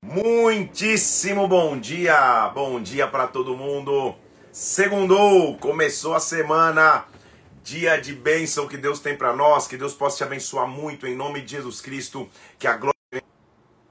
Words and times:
Muitíssimo 0.00 1.48
bom 1.48 1.78
dia, 1.78 2.48
bom 2.54 2.80
dia 2.80 3.08
para 3.08 3.26
todo 3.26 3.56
mundo. 3.56 4.14
Segundou, 4.52 5.58
começou 5.58 6.14
a 6.14 6.20
semana, 6.20 7.04
dia 7.64 8.00
de 8.00 8.14
bênção 8.14 8.68
que 8.68 8.76
Deus 8.76 9.00
tem 9.00 9.16
para 9.16 9.34
nós, 9.34 9.66
que 9.66 9.76
Deus 9.76 9.94
possa 9.94 10.18
te 10.18 10.24
abençoar 10.24 10.68
muito 10.68 11.06
em 11.06 11.16
nome 11.16 11.40
de 11.42 11.56
Jesus 11.56 11.80
Cristo, 11.80 12.28
que 12.58 12.66
a 12.66 12.76
glória 12.76 12.94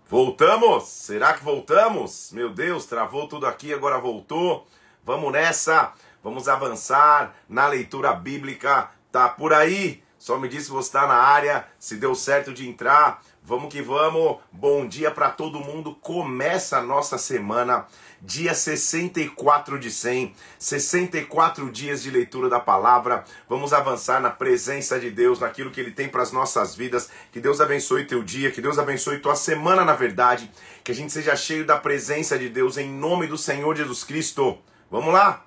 Voltamos? 0.09 0.85
Será 0.87 1.33
que 1.33 1.43
voltamos? 1.43 2.31
Meu 2.31 2.49
Deus, 2.49 2.85
travou 2.85 3.27
tudo 3.27 3.45
aqui, 3.45 3.73
agora 3.73 3.99
voltou. 3.99 4.65
Vamos 5.03 5.31
nessa, 5.33 5.93
vamos 6.23 6.47
avançar 6.47 7.35
na 7.49 7.67
leitura 7.67 8.13
bíblica. 8.13 8.89
Tá 9.11 9.27
por 9.27 9.53
aí? 9.53 10.01
Só 10.17 10.37
me 10.37 10.47
diz 10.47 10.63
se 10.63 10.71
você 10.71 10.87
está 10.87 11.05
na 11.05 11.15
área, 11.15 11.67
se 11.77 11.97
deu 11.97 12.15
certo 12.15 12.53
de 12.53 12.67
entrar. 12.67 13.21
Vamos 13.47 13.71
que 13.71 13.81
vamos. 13.81 14.39
Bom 14.51 14.85
dia 14.85 15.09
para 15.09 15.29
todo 15.29 15.61
mundo. 15.61 15.95
Começa 16.01 16.79
a 16.79 16.81
nossa 16.81 17.17
semana, 17.17 17.87
dia 18.21 18.53
64 18.53 19.79
de 19.79 19.89
100, 19.89 20.35
64 20.59 21.71
dias 21.71 22.03
de 22.03 22.11
leitura 22.11 22.49
da 22.49 22.59
palavra. 22.59 23.23
Vamos 23.47 23.71
avançar 23.71 24.19
na 24.19 24.29
presença 24.29 24.99
de 24.99 25.09
Deus, 25.09 25.39
naquilo 25.39 25.71
que 25.71 25.79
ele 25.79 25.91
tem 25.91 26.09
para 26.09 26.23
as 26.23 26.33
nossas 26.33 26.75
vidas. 26.75 27.09
Que 27.31 27.39
Deus 27.39 27.61
abençoe 27.61 28.03
teu 28.03 28.21
dia, 28.21 28.51
que 28.51 28.59
Deus 28.59 28.77
abençoe 28.77 29.19
tua 29.19 29.37
semana, 29.37 29.85
na 29.85 29.93
verdade. 29.93 30.51
Que 30.83 30.91
a 30.91 30.95
gente 30.95 31.13
seja 31.13 31.33
cheio 31.33 31.65
da 31.65 31.77
presença 31.77 32.37
de 32.37 32.49
Deus 32.49 32.77
em 32.77 32.91
nome 32.91 33.27
do 33.27 33.37
Senhor 33.37 33.73
Jesus 33.77 34.03
Cristo. 34.03 34.57
Vamos 34.91 35.13
lá? 35.13 35.45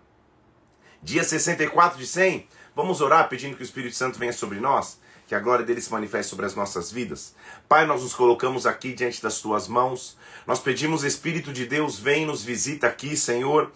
Dia 1.03 1.23
64 1.23 1.99
de 1.99 2.07
100. 2.07 2.49
Vamos 2.75 3.03
orar 3.03 3.29
pedindo 3.29 3.57
que 3.57 3.63
o 3.63 3.65
Espírito 3.65 3.95
Santo 3.95 4.19
venha 4.19 4.33
sobre 4.33 4.59
nós 4.59 4.99
que 5.31 5.35
a 5.37 5.39
glória 5.39 5.65
dele 5.65 5.81
se 5.81 5.93
manifeste 5.93 6.29
sobre 6.29 6.45
as 6.45 6.57
nossas 6.57 6.91
vidas. 6.91 7.37
Pai, 7.69 7.87
nós 7.87 8.03
nos 8.03 8.13
colocamos 8.13 8.67
aqui 8.67 8.93
diante 8.93 9.23
das 9.23 9.39
tuas 9.39 9.69
mãos. 9.69 10.19
Nós 10.45 10.59
pedimos, 10.59 11.05
Espírito 11.05 11.53
de 11.53 11.67
Deus, 11.67 12.01
vem 12.01 12.27
nos 12.27 12.43
visita 12.43 12.89
aqui, 12.89 13.17
Senhor. 13.17 13.71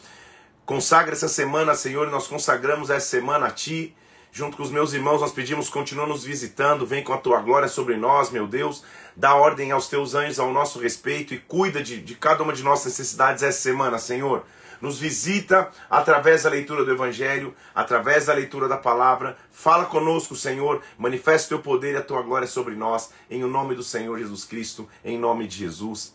Consagra 0.67 1.13
essa 1.13 1.29
semana, 1.29 1.77
Senhor, 1.77 2.11
nós 2.11 2.27
consagramos 2.27 2.91
essa 2.91 3.07
semana 3.07 3.47
a 3.47 3.51
ti. 3.53 3.95
Junto 4.33 4.57
com 4.57 4.65
os 4.65 4.71
meus 4.73 4.95
irmãos, 4.95 5.21
nós 5.21 5.31
pedimos, 5.31 5.69
continua 5.69 6.09
nos 6.09 6.25
visitando, 6.25 6.85
vem 6.85 7.05
com 7.05 7.13
a 7.13 7.19
tua 7.19 7.41
glória 7.41 7.69
sobre 7.69 7.97
nós, 7.97 8.31
meu 8.31 8.49
Deus. 8.49 8.83
Dá 9.15 9.37
ordem 9.37 9.71
aos 9.71 9.87
teus 9.87 10.17
anjos 10.17 10.41
ao 10.41 10.53
nosso 10.53 10.81
respeito 10.81 11.35
e 11.35 11.39
cuida 11.39 11.81
de, 11.81 12.01
de 12.01 12.17
cada 12.17 12.43
uma 12.43 12.53
de 12.53 12.65
nossas 12.65 12.87
necessidades 12.87 13.45
essa 13.45 13.61
semana, 13.61 13.97
Senhor 14.01 14.45
nos 14.81 14.99
visita 14.99 15.71
através 15.89 16.43
da 16.43 16.51
leitura 16.51 16.85
do 16.85 16.93
Evangelho, 16.93 17.55
através 17.75 18.27
da 18.27 18.35
leitura 18.35 18.69
da 18.69 18.77
palavra. 18.77 19.37
Fala 19.51 19.87
conosco, 19.87 20.35
Senhor, 20.37 20.83
manifesta 20.99 21.47
o 21.47 21.59
teu 21.59 21.63
poder 21.63 21.95
e 21.95 21.99
a 21.99 22.03
tua 22.03 22.23
glória 22.23 22.47
sobre 22.47 22.75
nós, 22.75 23.11
em 23.31 23.43
o 23.45 23.49
nome 23.49 23.75
do 23.75 23.83
Senhor 23.83 24.19
Jesus 24.19 24.45
Cristo, 24.45 24.89
em 25.05 25.19
nome 25.19 25.47
de 25.47 25.59
Jesus. 25.59 26.15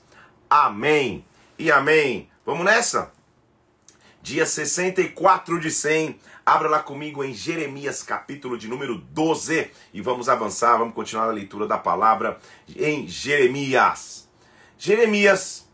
Amém 0.49 1.25
e 1.57 1.71
amém. 1.71 2.30
Vamos 2.45 2.65
nessa? 2.65 3.11
Dia 4.21 4.45
64 4.45 5.59
de 5.59 5.71
100. 5.71 6.19
Abra 6.45 6.67
lá 6.67 6.80
comigo 6.80 7.23
em 7.23 7.33
Jeremias, 7.33 8.02
capítulo 8.02 8.57
de 8.57 8.67
número 8.67 8.97
12. 8.97 9.69
E 9.93 10.02
vamos 10.02 10.27
avançar, 10.27 10.77
vamos 10.77 10.93
continuar 10.93 11.25
a 11.25 11.31
leitura 11.31 11.67
da 11.67 11.77
palavra 11.77 12.39
em 12.75 13.07
Jeremias. 13.07 14.27
Jeremias, 14.77 15.69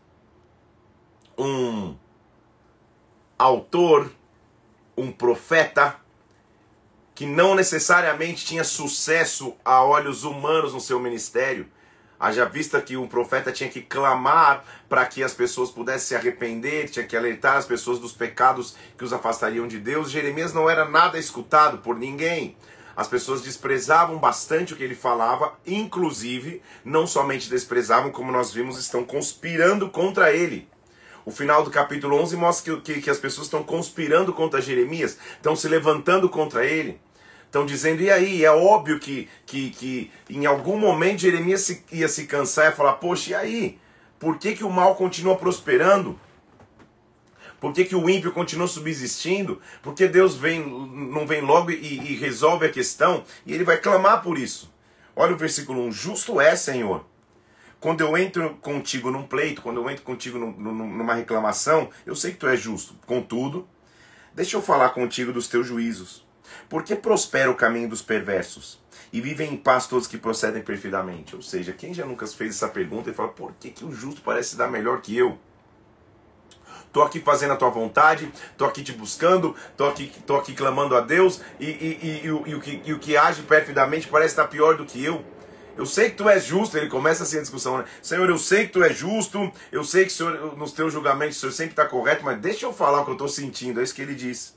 um 1.38 1.96
autor, 3.38 4.10
um 4.96 5.12
profeta, 5.12 5.96
que 7.14 7.26
não 7.26 7.54
necessariamente 7.54 8.44
tinha 8.44 8.64
sucesso 8.64 9.54
a 9.64 9.82
olhos 9.82 10.24
humanos 10.24 10.74
no 10.74 10.80
seu 10.80 11.00
ministério. 11.00 11.66
Haja 12.18 12.46
vista 12.46 12.80
que 12.80 12.96
um 12.96 13.06
profeta 13.06 13.52
tinha 13.52 13.68
que 13.68 13.82
clamar 13.82 14.64
para 14.88 15.04
que 15.04 15.22
as 15.22 15.34
pessoas 15.34 15.70
pudessem 15.70 16.08
se 16.08 16.14
arrepender, 16.14 16.88
tinha 16.88 17.06
que 17.06 17.16
alertar 17.16 17.56
as 17.56 17.66
pessoas 17.66 17.98
dos 17.98 18.12
pecados 18.12 18.74
que 18.96 19.04
os 19.04 19.12
afastariam 19.12 19.66
de 19.66 19.78
Deus. 19.78 20.10
Jeremias 20.10 20.54
não 20.54 20.68
era 20.68 20.88
nada 20.88 21.18
escutado 21.18 21.78
por 21.78 21.96
ninguém. 21.96 22.56
As 22.96 23.06
pessoas 23.06 23.42
desprezavam 23.42 24.16
bastante 24.16 24.72
o 24.72 24.76
que 24.76 24.82
ele 24.82 24.94
falava, 24.94 25.52
inclusive, 25.66 26.62
não 26.82 27.06
somente 27.06 27.50
desprezavam, 27.50 28.10
como 28.10 28.32
nós 28.32 28.52
vimos, 28.52 28.78
estão 28.78 29.04
conspirando 29.04 29.90
contra 29.90 30.32
ele. 30.32 30.66
O 31.26 31.32
final 31.32 31.64
do 31.64 31.72
capítulo 31.72 32.16
11 32.22 32.36
mostra 32.36 32.76
que, 32.76 32.94
que, 32.94 33.02
que 33.02 33.10
as 33.10 33.18
pessoas 33.18 33.48
estão 33.48 33.64
conspirando 33.64 34.32
contra 34.32 34.62
Jeremias, 34.62 35.18
estão 35.34 35.56
se 35.56 35.66
levantando 35.66 36.28
contra 36.28 36.64
ele. 36.64 37.00
Estão 37.44 37.66
dizendo, 37.66 38.00
e 38.00 38.08
aí? 38.08 38.44
É 38.44 38.50
óbvio 38.52 39.00
que, 39.00 39.28
que, 39.44 39.70
que 39.70 40.12
em 40.30 40.46
algum 40.46 40.78
momento 40.78 41.22
Jeremias 41.22 41.62
se, 41.62 41.84
ia 41.90 42.06
se 42.06 42.26
cansar 42.26 42.72
e 42.72 42.76
falar, 42.76 42.92
poxa, 42.94 43.30
e 43.30 43.34
aí? 43.34 43.78
Por 44.20 44.38
que, 44.38 44.54
que 44.54 44.62
o 44.62 44.70
mal 44.70 44.94
continua 44.94 45.34
prosperando? 45.34 46.16
Por 47.58 47.72
que, 47.72 47.84
que 47.84 47.96
o 47.96 48.08
ímpio 48.08 48.30
continua 48.30 48.68
subsistindo? 48.68 49.60
Porque 49.82 50.06
Deus 50.06 50.36
vem, 50.36 50.60
não 50.60 51.26
vem 51.26 51.40
logo 51.40 51.72
e, 51.72 51.74
e 51.74 52.16
resolve 52.16 52.66
a 52.66 52.70
questão 52.70 53.24
e 53.44 53.52
ele 53.52 53.64
vai 53.64 53.78
clamar 53.78 54.22
por 54.22 54.38
isso. 54.38 54.72
Olha 55.16 55.34
o 55.34 55.38
versículo 55.38 55.82
1: 55.86 55.92
Justo 55.92 56.40
é, 56.40 56.54
Senhor, 56.54 57.04
quando 57.80 58.00
eu 58.00 58.16
entro 58.16 58.56
contigo 58.60 59.10
num 59.10 59.26
pleito, 59.26 59.62
quando 59.62 59.80
eu 59.80 59.90
entro 59.90 60.02
contigo 60.02 60.38
num, 60.38 60.52
numa 60.52 61.14
reclamação, 61.14 61.90
eu 62.04 62.16
sei 62.16 62.32
que 62.32 62.38
tu 62.38 62.48
és 62.48 62.60
justo. 62.60 62.94
Contudo, 63.06 63.68
deixa 64.34 64.56
eu 64.56 64.62
falar 64.62 64.90
contigo 64.90 65.32
dos 65.32 65.48
teus 65.48 65.66
juízos. 65.66 66.26
Por 66.68 66.82
que 66.82 66.94
prospera 66.94 67.50
o 67.50 67.54
caminho 67.54 67.88
dos 67.88 68.02
perversos? 68.02 68.80
E 69.12 69.20
vivem 69.20 69.54
em 69.54 69.56
paz 69.56 69.86
todos 69.86 70.06
que 70.06 70.18
procedem 70.18 70.62
perfeitamente. 70.62 71.36
Ou 71.36 71.42
seja, 71.42 71.72
quem 71.72 71.94
já 71.94 72.04
nunca 72.04 72.26
fez 72.26 72.56
essa 72.56 72.68
pergunta 72.68 73.10
e 73.10 73.14
fala, 73.14 73.28
por 73.28 73.52
que, 73.52 73.70
que 73.70 73.84
o 73.84 73.92
justo 73.92 74.20
parece 74.22 74.56
dar 74.56 74.68
melhor 74.68 75.00
que 75.00 75.16
eu? 75.16 75.38
Tô 76.92 77.02
aqui 77.02 77.20
fazendo 77.20 77.52
a 77.52 77.56
tua 77.56 77.68
vontade, 77.68 78.32
tô 78.56 78.64
aqui 78.64 78.82
te 78.82 78.92
buscando, 78.92 79.54
tô 79.76 79.86
aqui, 79.86 80.10
tô 80.26 80.34
aqui 80.34 80.54
clamando 80.54 80.96
a 80.96 81.00
Deus, 81.00 81.42
e, 81.60 81.66
e, 81.66 81.98
e, 82.02 82.24
e, 82.24 82.30
o, 82.30 82.56
o, 82.56 82.60
que, 82.60 82.92
o 82.92 82.98
que 82.98 83.16
age 83.16 83.42
perfeitamente 83.42 84.08
parece 84.08 84.32
estar 84.32 84.48
pior 84.48 84.76
do 84.78 84.86
que 84.86 85.04
eu. 85.04 85.22
Eu 85.76 85.84
sei 85.84 86.10
que 86.10 86.16
tu 86.16 86.28
és 86.28 86.44
justo, 86.44 86.78
ele 86.78 86.88
começa 86.88 87.22
assim 87.22 87.36
a 87.36 87.42
discussão, 87.42 87.78
né? 87.78 87.84
Senhor, 88.02 88.28
eu 88.28 88.38
sei 88.38 88.66
que 88.66 88.72
tu 88.72 88.82
és 88.82 88.96
justo, 88.96 89.52
eu 89.70 89.84
sei 89.84 90.04
que 90.04 90.12
senhor, 90.12 90.56
nos 90.56 90.72
teus 90.72 90.92
julgamentos 90.92 91.36
o 91.36 91.40
Senhor 91.40 91.52
sempre 91.52 91.72
está 91.72 91.84
correto, 91.84 92.24
mas 92.24 92.40
deixa 92.40 92.64
eu 92.64 92.72
falar 92.72 93.02
o 93.02 93.04
que 93.04 93.10
eu 93.10 93.14
estou 93.14 93.28
sentindo, 93.28 93.78
é 93.78 93.82
isso 93.82 93.94
que 93.94 94.00
ele 94.00 94.14
diz. 94.14 94.56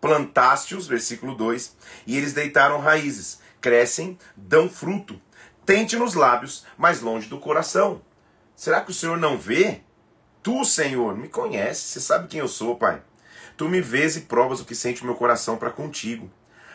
Plantaste-os, 0.00 0.86
versículo 0.86 1.34
2, 1.34 1.76
e 2.06 2.16
eles 2.16 2.32
deitaram 2.32 2.80
raízes, 2.80 3.40
crescem, 3.60 4.18
dão 4.34 4.70
fruto. 4.70 5.20
Tente 5.66 5.96
nos 5.96 6.14
lábios, 6.14 6.64
mas 6.78 7.02
longe 7.02 7.28
do 7.28 7.38
coração. 7.38 8.00
Será 8.56 8.80
que 8.80 8.90
o 8.90 8.94
Senhor 8.94 9.18
não 9.18 9.36
vê? 9.36 9.82
Tu, 10.42 10.64
Senhor, 10.64 11.14
me 11.14 11.28
conhece, 11.28 11.82
você 11.82 12.00
sabe 12.00 12.26
quem 12.26 12.40
eu 12.40 12.48
sou, 12.48 12.76
Pai. 12.76 13.02
Tu 13.54 13.68
me 13.68 13.82
vês 13.82 14.16
e 14.16 14.22
provas 14.22 14.60
o 14.60 14.64
que 14.64 14.74
sente 14.74 15.02
o 15.02 15.04
meu 15.04 15.14
coração 15.14 15.58
para 15.58 15.70
contigo. 15.70 16.30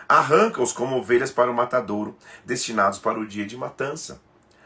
Arranca-os 0.08 0.72
como 0.72 0.98
ovelhas 0.98 1.32
para 1.32 1.50
o 1.50 1.54
matadouro, 1.54 2.16
destinados 2.46 3.00
para 3.00 3.20
o 3.20 3.26
dia 3.26 3.46
de 3.46 3.58
matança. 3.58 4.22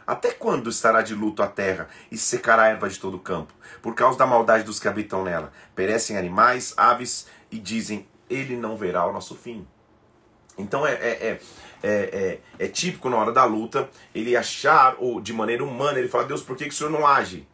Até 0.06 0.32
quando 0.32 0.70
estará 0.70 1.02
de 1.02 1.14
luto 1.14 1.44
a 1.44 1.48
terra 1.48 1.90
e 2.10 2.18
secará 2.18 2.64
a 2.64 2.68
erva 2.68 2.90
de 2.90 2.98
todo 2.98 3.18
o 3.18 3.20
campo? 3.20 3.54
Por 3.82 3.94
causa 3.94 4.18
da 4.18 4.26
maldade 4.26 4.64
dos 4.64 4.80
que 4.80 4.88
habitam 4.88 5.24
nela. 5.24 5.52
Perecem 5.76 6.18
animais, 6.18 6.74
aves 6.78 7.28
e 7.52 7.60
dizem: 7.60 8.08
Ele 8.30 8.56
não 8.56 8.78
verá 8.78 9.06
o 9.06 9.12
nosso 9.12 9.36
fim. 9.36 9.68
Então 10.58 10.88
é, 10.88 10.94
é, 10.94 11.40
é, 11.84 11.90
é, 11.90 12.40
é 12.58 12.68
típico 12.68 13.10
na 13.10 13.18
hora 13.18 13.32
da 13.32 13.44
luta 13.44 13.90
ele 14.16 14.36
achar, 14.36 14.96
ou 14.98 15.22
de 15.22 15.34
maneira 15.34 15.64
humana, 15.64 16.00
ele 16.00 16.08
fala: 16.08 16.24
Deus, 16.24 16.42
por 16.42 16.56
que, 16.56 16.64
que 16.66 16.74
o 16.74 16.74
senhor 16.74 16.90
não 16.90 17.06
age? 17.06 17.48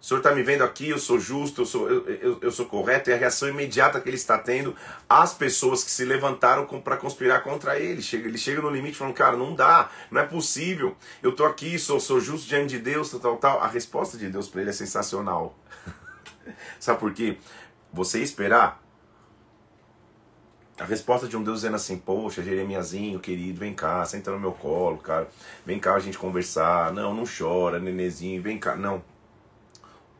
O 0.00 0.04
senhor 0.04 0.20
está 0.20 0.34
me 0.34 0.42
vendo 0.42 0.64
aqui, 0.64 0.88
eu 0.88 0.98
sou 0.98 1.20
justo, 1.20 1.60
eu 1.60 1.66
sou, 1.66 1.90
eu, 1.90 2.08
eu, 2.08 2.38
eu, 2.40 2.50
sou 2.50 2.64
correto, 2.64 3.10
e 3.10 3.12
a 3.12 3.16
reação 3.16 3.50
imediata 3.50 4.00
que 4.00 4.08
ele 4.08 4.16
está 4.16 4.38
tendo 4.38 4.74
às 5.06 5.34
pessoas 5.34 5.84
que 5.84 5.90
se 5.90 6.06
levantaram 6.06 6.64
para 6.80 6.96
conspirar 6.96 7.42
contra 7.42 7.78
ele. 7.78 8.00
Chega, 8.00 8.26
ele 8.26 8.38
chega 8.38 8.62
no 8.62 8.70
limite 8.70 8.96
falando, 8.96 9.14
cara, 9.14 9.36
não 9.36 9.54
dá, 9.54 9.90
não 10.10 10.20
é 10.20 10.24
possível, 10.24 10.96
eu 11.22 11.30
estou 11.30 11.44
aqui, 11.44 11.78
sou, 11.78 12.00
sou 12.00 12.18
justo 12.18 12.48
diante 12.48 12.70
de 12.70 12.78
Deus, 12.78 13.10
tal, 13.10 13.20
tal, 13.20 13.36
tal. 13.36 13.60
A 13.60 13.66
resposta 13.66 14.16
de 14.16 14.28
Deus 14.30 14.48
para 14.48 14.62
ele 14.62 14.70
é 14.70 14.72
sensacional. 14.72 15.54
Sabe 16.80 16.98
por 16.98 17.12
quê? 17.12 17.36
Você 17.92 18.22
esperar 18.22 18.80
a 20.80 20.84
resposta 20.86 21.28
de 21.28 21.36
um 21.36 21.44
Deus 21.44 21.58
dizendo 21.58 21.76
assim, 21.76 21.98
poxa, 21.98 22.42
Jeremiazinho, 22.42 23.20
querido, 23.20 23.60
vem 23.60 23.74
cá, 23.74 24.02
senta 24.06 24.30
no 24.30 24.40
meu 24.40 24.52
colo, 24.52 24.96
cara. 24.96 25.28
Vem 25.66 25.78
cá 25.78 25.94
a 25.94 25.98
gente 25.98 26.16
conversar. 26.16 26.90
Não, 26.90 27.12
não 27.12 27.24
chora, 27.26 27.78
nenezinho, 27.78 28.40
vem 28.40 28.58
cá. 28.58 28.74
Não. 28.76 29.02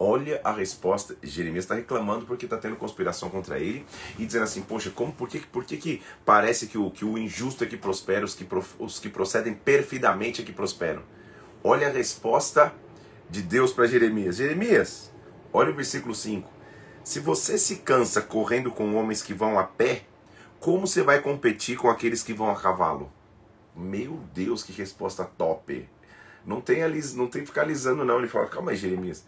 Olha 0.02 0.41
a 0.43 0.50
resposta. 0.50 1.14
Jeremias 1.23 1.64
está 1.64 1.75
reclamando 1.75 2.25
porque 2.25 2.47
está 2.47 2.56
tendo 2.56 2.75
conspiração 2.75 3.29
contra 3.29 3.58
ele 3.58 3.85
e 4.19 4.25
dizendo 4.25 4.44
assim: 4.44 4.62
Poxa, 4.62 4.88
como, 4.88 5.12
por, 5.12 5.29
que, 5.29 5.41
por 5.41 5.62
que, 5.62 5.76
que 5.76 6.02
parece 6.25 6.69
que 6.69 6.79
o, 6.79 6.91
que 6.91 7.05
o 7.05 7.19
injusto 7.19 7.64
é 7.64 7.67
que 7.67 7.76
prospera, 7.76 8.25
os 8.25 8.35
que, 8.35 8.49
os 8.79 8.99
que 8.99 9.11
procedem 9.11 9.52
perfidamente 9.52 10.41
é 10.41 10.44
que 10.44 10.55
prosperam? 10.55 11.02
Olha 11.62 11.88
a 11.88 11.91
resposta 11.91 12.73
de 13.29 13.43
Deus 13.43 13.75
para 13.75 13.87
Jeremias: 13.87 14.37
Jeremias, 14.37 15.12
olha 15.52 15.70
o 15.70 15.75
versículo 15.75 16.14
5. 16.14 16.50
Se 17.05 17.20
você 17.20 17.58
se 17.58 17.76
cansa 17.76 18.23
correndo 18.23 18.70
com 18.70 18.94
homens 18.94 19.23
que 19.23 19.35
vão 19.35 19.58
a 19.58 19.64
pé, 19.64 20.05
como 20.58 20.87
você 20.87 21.02
vai 21.02 21.20
competir 21.20 21.76
com 21.76 21.91
aqueles 21.91 22.23
que 22.23 22.32
vão 22.32 22.50
a 22.50 22.56
cavalo? 22.56 23.12
Meu 23.76 24.19
Deus, 24.32 24.62
que 24.62 24.73
resposta 24.73 25.26
top! 25.26 25.87
Não 26.47 26.58
tem, 26.58 26.81
não 27.17 27.26
tem 27.26 27.43
que 27.43 27.49
ficar 27.49 27.62
alisando, 27.62 28.02
não. 28.02 28.19
Ele 28.19 28.29
fala: 28.29 28.47
Calma 28.47 28.70
aí, 28.70 28.79
Jeremias. 28.79 29.26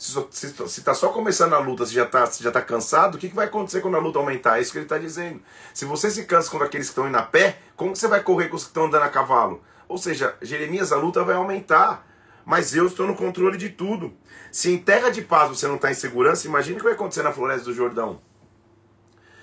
Se 0.00 0.46
está 0.80 0.94
só 0.94 1.10
começando 1.10 1.52
a 1.52 1.58
luta, 1.58 1.84
se 1.84 1.92
já 1.92 2.04
está 2.04 2.24
já 2.24 2.50
tá 2.50 2.62
cansado, 2.62 3.16
o 3.16 3.18
que, 3.18 3.28
que 3.28 3.34
vai 3.34 3.44
acontecer 3.44 3.82
quando 3.82 3.98
a 3.98 4.00
luta 4.00 4.18
aumentar? 4.18 4.56
É 4.56 4.62
isso 4.62 4.72
que 4.72 4.78
ele 4.78 4.86
está 4.86 4.96
dizendo. 4.96 5.42
Se 5.74 5.84
você 5.84 6.10
se 6.10 6.24
cansa 6.24 6.50
com 6.50 6.56
aqueles 6.56 6.86
que 6.86 6.92
estão 6.92 7.06
indo 7.06 7.18
a 7.18 7.22
pé, 7.22 7.58
como 7.76 7.94
você 7.94 8.08
vai 8.08 8.22
correr 8.22 8.48
com 8.48 8.56
os 8.56 8.62
que 8.62 8.70
estão 8.70 8.86
andando 8.86 9.02
a 9.02 9.10
cavalo? 9.10 9.62
Ou 9.86 9.98
seja, 9.98 10.34
Jeremias, 10.40 10.90
a 10.90 10.96
luta 10.96 11.22
vai 11.22 11.34
aumentar. 11.34 12.06
Mas 12.46 12.74
eu 12.74 12.86
estou 12.86 13.06
no 13.06 13.14
controle 13.14 13.58
de 13.58 13.68
tudo. 13.68 14.14
Se 14.50 14.72
em 14.72 14.78
terra 14.78 15.10
de 15.10 15.20
paz 15.20 15.50
você 15.50 15.68
não 15.68 15.76
está 15.76 15.90
em 15.90 15.94
segurança, 15.94 16.46
imagine 16.46 16.76
o 16.76 16.78
que 16.78 16.84
vai 16.84 16.94
acontecer 16.94 17.22
na 17.22 17.30
floresta 17.30 17.66
do 17.66 17.74
Jordão. 17.74 18.22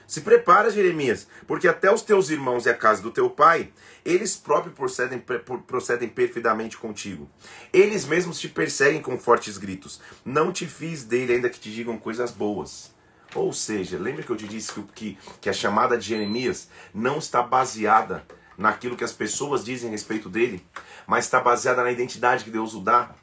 Se 0.07 0.21
prepara, 0.21 0.71
Jeremias, 0.71 1.27
porque 1.45 1.68
até 1.68 1.94
os 1.94 2.01
teus 2.01 2.30
irmãos 2.30 2.65
e 2.65 2.69
a 2.69 2.74
casa 2.74 3.01
do 3.01 3.12
teu 3.12 3.30
pai, 3.30 3.69
eles 4.06 4.38
próprios 4.38 4.74
procedem, 4.74 5.21
procedem 5.68 6.07
perfidamente 6.07 6.77
contigo. 6.77 7.30
Eles 7.74 8.06
mesmos 8.06 8.39
te 8.39 8.48
perseguem 8.48 9.01
com 9.01 9.19
fortes 9.19 9.57
gritos. 9.57 10.00
Não 10.24 10.54
te 10.54 10.65
fiz 10.65 11.04
dele, 11.04 11.33
ainda 11.33 11.50
que 11.50 11.59
te 11.59 11.69
digam 11.69 11.98
coisas 11.98 12.31
boas. 12.31 12.95
Ou 13.36 13.51
seja, 13.51 14.00
lembra 14.00 14.24
que 14.24 14.30
eu 14.30 14.38
te 14.38 14.48
disse 14.48 14.71
que, 14.71 14.81
que, 14.94 15.18
que 15.42 15.50
a 15.50 15.54
chamada 15.54 15.98
de 15.98 16.07
Jeremias 16.07 16.69
não 16.94 17.18
está 17.18 17.44
baseada 17.44 18.25
naquilo 18.57 18.95
que 18.95 19.03
as 19.03 19.12
pessoas 19.12 19.63
dizem 19.63 19.89
a 19.89 19.92
respeito 19.92 20.30
dele, 20.30 20.65
mas 21.06 21.25
está 21.25 21.42
baseada 21.42 21.83
na 21.83 21.92
identidade 21.92 22.45
que 22.45 22.50
Deus 22.50 22.74
o 22.74 22.80
dá. 22.80 23.13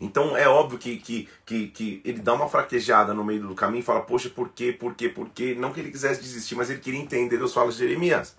Então 0.00 0.34
é 0.36 0.48
óbvio 0.48 0.78
que, 0.78 0.96
que, 0.96 1.28
que, 1.44 1.68
que, 1.68 2.00
ele 2.04 2.20
dá 2.20 2.32
uma 2.32 2.48
fraquejada 2.48 3.12
no 3.12 3.22
meio 3.22 3.46
do 3.46 3.54
caminho 3.54 3.80
e 3.80 3.84
fala, 3.84 4.00
poxa, 4.00 4.30
por 4.30 4.48
quê, 4.48 4.72
por 4.72 4.94
quê, 4.94 5.08
por 5.10 5.28
quê? 5.28 5.54
Não 5.58 5.72
que 5.72 5.80
ele 5.80 5.90
quisesse 5.90 6.22
desistir, 6.22 6.54
mas 6.54 6.70
ele 6.70 6.80
queria 6.80 7.00
entender. 7.00 7.36
Deus 7.36 7.52
fala 7.52 7.70
de 7.70 7.76
Jeremias. 7.76 8.34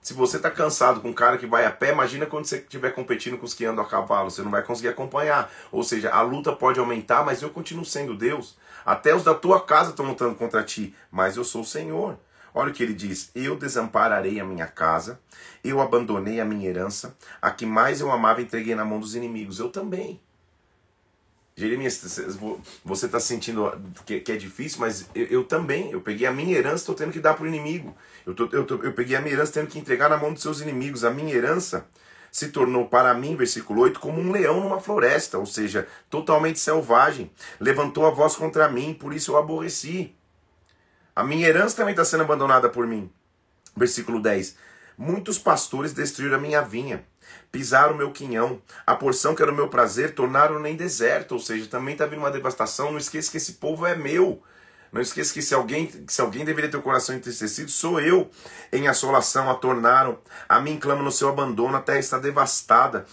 Se 0.00 0.12
você 0.12 0.36
está 0.36 0.50
cansado 0.50 1.00
com 1.00 1.10
um 1.10 1.12
cara 1.12 1.38
que 1.38 1.46
vai 1.46 1.64
a 1.64 1.70
pé, 1.70 1.92
imagina 1.92 2.26
quando 2.26 2.44
você 2.44 2.56
estiver 2.56 2.90
competindo 2.90 3.38
com 3.38 3.46
os 3.46 3.54
que 3.54 3.64
andam 3.64 3.84
a 3.84 3.88
cavalo, 3.88 4.28
você 4.28 4.42
não 4.42 4.50
vai 4.50 4.64
conseguir 4.64 4.88
acompanhar. 4.88 5.48
Ou 5.70 5.84
seja, 5.84 6.10
a 6.10 6.20
luta 6.22 6.50
pode 6.50 6.80
aumentar, 6.80 7.24
mas 7.24 7.40
eu 7.40 7.50
continuo 7.50 7.84
sendo 7.84 8.16
Deus. 8.16 8.58
Até 8.84 9.14
os 9.14 9.22
da 9.22 9.32
tua 9.32 9.60
casa 9.60 9.90
estão 9.90 10.04
lutando 10.04 10.34
contra 10.34 10.64
ti, 10.64 10.92
mas 11.08 11.36
eu 11.36 11.44
sou 11.44 11.62
o 11.62 11.64
Senhor. 11.64 12.18
Olha 12.52 12.70
o 12.70 12.74
que 12.74 12.82
ele 12.82 12.94
diz: 12.94 13.30
Eu 13.32 13.56
desampararei 13.56 14.40
a 14.40 14.44
minha 14.44 14.66
casa, 14.66 15.20
eu 15.62 15.80
abandonei 15.80 16.40
a 16.40 16.44
minha 16.44 16.68
herança, 16.68 17.16
a 17.40 17.52
que 17.52 17.64
mais 17.64 18.00
eu 18.00 18.10
amava 18.10 18.42
entreguei 18.42 18.74
na 18.74 18.84
mão 18.84 18.98
dos 18.98 19.14
inimigos. 19.14 19.60
Eu 19.60 19.70
também. 19.70 20.20
Jeremias, 21.54 22.00
você 22.82 23.06
está 23.06 23.20
sentindo 23.20 23.70
que, 24.06 24.22
é 24.32 24.36
difícil, 24.36 24.80
mas 24.80 25.08
eu, 25.14 25.26
eu, 25.26 25.44
também. 25.44 25.90
Eu 25.90 26.00
peguei 26.00 26.26
a 26.26 26.32
minha 26.32 26.56
herança, 26.56 26.76
estou 26.76 26.94
tendo 26.94 27.12
que 27.12 27.20
dar 27.20 27.34
para 27.34 27.44
o 27.44 27.46
inimigo. 27.46 27.94
Eu, 28.26 28.34
tô, 28.34 28.48
eu, 28.52 28.64
tô, 28.64 28.76
eu 28.76 28.92
peguei 28.94 29.16
a 29.16 29.20
minha 29.20 29.34
herança, 29.34 29.52
tendo 29.52 29.66
que 29.66 29.78
entregar 29.78 30.08
na 30.08 30.16
mão 30.16 30.32
dos 30.32 30.42
seus 30.42 30.60
inimigos. 30.60 31.04
A 31.04 31.10
minha 31.10 31.34
herança 31.34 31.86
se 32.30 32.48
tornou 32.48 32.88
para 32.88 33.12
mim, 33.12 33.36
versículo 33.36 33.82
8, 33.82 34.00
como 34.00 34.18
um 34.18 34.32
leão 34.32 34.60
numa 34.60 34.80
floresta, 34.80 35.38
ou 35.38 35.44
seja, 35.44 35.86
totalmente 36.08 36.58
selvagem. 36.58 37.30
Levantou 37.60 38.06
a 38.06 38.10
voz 38.10 38.34
contra 38.34 38.68
mim, 38.70 38.94
por 38.94 39.12
isso 39.12 39.32
eu 39.32 39.36
aborreci. 39.36 40.14
A 41.14 41.22
minha 41.22 41.46
herança 41.46 41.76
também 41.76 41.92
está 41.92 42.04
sendo 42.04 42.22
abandonada 42.22 42.70
por 42.70 42.86
mim. 42.86 43.10
Versículo 43.76 44.22
10. 44.22 44.56
Muitos 44.96 45.38
pastores 45.38 45.92
destruíram 45.92 46.36
a 46.36 46.40
minha 46.40 46.62
vinha 46.62 47.04
pisaram 47.52 47.94
o 47.94 47.96
meu 47.96 48.10
quinhão, 48.10 48.60
a 48.86 48.96
porção 48.96 49.34
que 49.34 49.42
era 49.42 49.52
o 49.52 49.54
meu 49.54 49.68
prazer, 49.68 50.14
tornaram 50.14 50.66
em 50.66 50.74
deserto, 50.74 51.32
ou 51.32 51.38
seja, 51.38 51.66
também 51.66 51.92
está 51.92 52.06
vindo 52.06 52.20
uma 52.20 52.30
devastação. 52.30 52.90
Não 52.90 52.98
esqueça 52.98 53.30
que 53.30 53.36
esse 53.36 53.52
povo 53.54 53.86
é 53.86 53.94
meu. 53.94 54.42
Não 54.90 55.00
esqueça 55.00 55.32
que 55.32 55.40
se 55.40 55.54
alguém, 55.54 55.90
se 56.08 56.20
alguém 56.20 56.44
deveria 56.44 56.70
ter 56.70 56.76
o 56.78 56.82
coração 56.82 57.14
entristecido, 57.14 57.70
sou 57.70 58.00
eu. 58.00 58.30
Em 58.72 58.88
assolação 58.88 59.50
a 59.50 59.54
tornaram, 59.54 60.18
a 60.48 60.60
mim 60.60 60.78
clama 60.78 61.02
no 61.02 61.12
seu 61.12 61.28
abandono, 61.28 61.76
a 61.76 61.80
terra 61.80 61.98
está 61.98 62.18
devastada. 62.18 63.06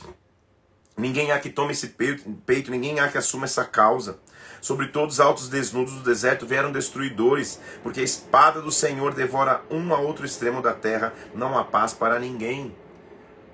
Ninguém 0.98 1.32
há 1.32 1.40
que 1.40 1.50
tome 1.50 1.72
esse 1.72 1.88
peito, 1.88 2.30
peito, 2.46 2.72
ninguém 2.72 3.00
há 3.00 3.08
que 3.08 3.18
assuma 3.18 3.46
essa 3.46 3.64
causa. 3.64 4.20
Sobre 4.60 4.88
todos 4.88 5.16
os 5.16 5.20
altos 5.22 5.48
desnudos 5.48 5.94
do 5.94 6.04
deserto 6.04 6.46
vieram 6.46 6.72
destruidores, 6.72 7.60
porque 7.82 8.02
a 8.02 8.04
espada 8.04 8.62
do 8.62 8.72
Senhor 8.72 9.14
devora 9.14 9.62
um 9.70 9.94
a 9.94 10.00
outro 10.00 10.26
extremo 10.26 10.62
da 10.62 10.74
terra, 10.74 11.14
não 11.34 11.58
há 11.58 11.64
paz 11.64 11.94
para 11.94 12.20
ninguém. 12.20 12.76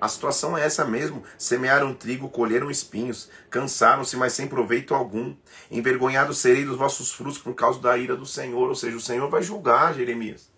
A 0.00 0.08
situação 0.08 0.56
é 0.56 0.64
essa 0.64 0.84
mesmo. 0.84 1.22
Semearam 1.38 1.94
trigo, 1.94 2.28
colheram 2.28 2.70
espinhos, 2.70 3.30
cansaram-se, 3.48 4.16
mas 4.16 4.34
sem 4.34 4.46
proveito 4.46 4.94
algum. 4.94 5.34
Envergonhados 5.70 6.38
serei 6.38 6.64
dos 6.64 6.76
vossos 6.76 7.12
frutos 7.12 7.38
por 7.38 7.54
causa 7.54 7.80
da 7.80 7.96
ira 7.96 8.14
do 8.14 8.26
Senhor. 8.26 8.68
Ou 8.68 8.74
seja, 8.74 8.96
o 8.96 9.00
Senhor 9.00 9.28
vai 9.30 9.42
julgar, 9.42 9.94
Jeremias. 9.94 10.50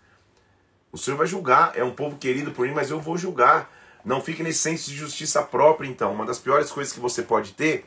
O 0.91 0.97
Senhor 0.97 1.17
vai 1.17 1.27
julgar. 1.27 1.71
É 1.75 1.83
um 1.83 1.91
povo 1.91 2.17
querido 2.17 2.51
por 2.51 2.67
mim, 2.67 2.73
mas 2.73 2.89
eu 2.89 2.99
vou 2.99 3.17
julgar. 3.17 3.71
Não 4.03 4.21
fique 4.21 4.43
nesse 4.43 4.59
senso 4.59 4.89
de 4.89 4.97
justiça 4.97 5.41
própria, 5.41 5.87
então. 5.87 6.13
Uma 6.13 6.25
das 6.25 6.39
piores 6.39 6.69
coisas 6.69 6.91
que 6.91 6.99
você 6.99 7.21
pode 7.21 7.53
ter 7.53 7.85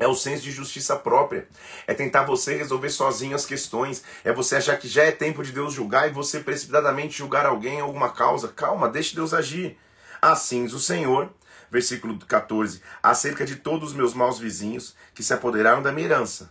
é 0.00 0.08
o 0.08 0.16
senso 0.16 0.42
de 0.42 0.50
justiça 0.50 0.96
própria. 0.96 1.46
É 1.86 1.94
tentar 1.94 2.24
você 2.24 2.56
resolver 2.56 2.90
sozinho 2.90 3.36
as 3.36 3.46
questões. 3.46 4.02
É 4.24 4.32
você 4.32 4.56
achar 4.56 4.76
que 4.78 4.88
já 4.88 5.04
é 5.04 5.12
tempo 5.12 5.44
de 5.44 5.52
Deus 5.52 5.72
julgar 5.72 6.08
e 6.08 6.12
você 6.12 6.40
precipitadamente 6.40 7.16
julgar 7.16 7.46
alguém 7.46 7.76
em 7.76 7.82
alguma 7.82 8.10
causa. 8.10 8.48
Calma, 8.48 8.88
deixe 8.88 9.14
Deus 9.14 9.32
agir. 9.32 9.78
Assim 10.24 10.64
o 10.64 10.78
Senhor, 10.78 11.30
versículo 11.70 12.18
14, 12.18 12.80
acerca 13.02 13.44
de 13.44 13.56
todos 13.56 13.90
os 13.90 13.94
meus 13.94 14.14
maus 14.14 14.38
vizinhos 14.38 14.96
que 15.14 15.22
se 15.22 15.34
apoderaram 15.34 15.82
da 15.82 15.92
minha 15.92 16.06
herança, 16.06 16.50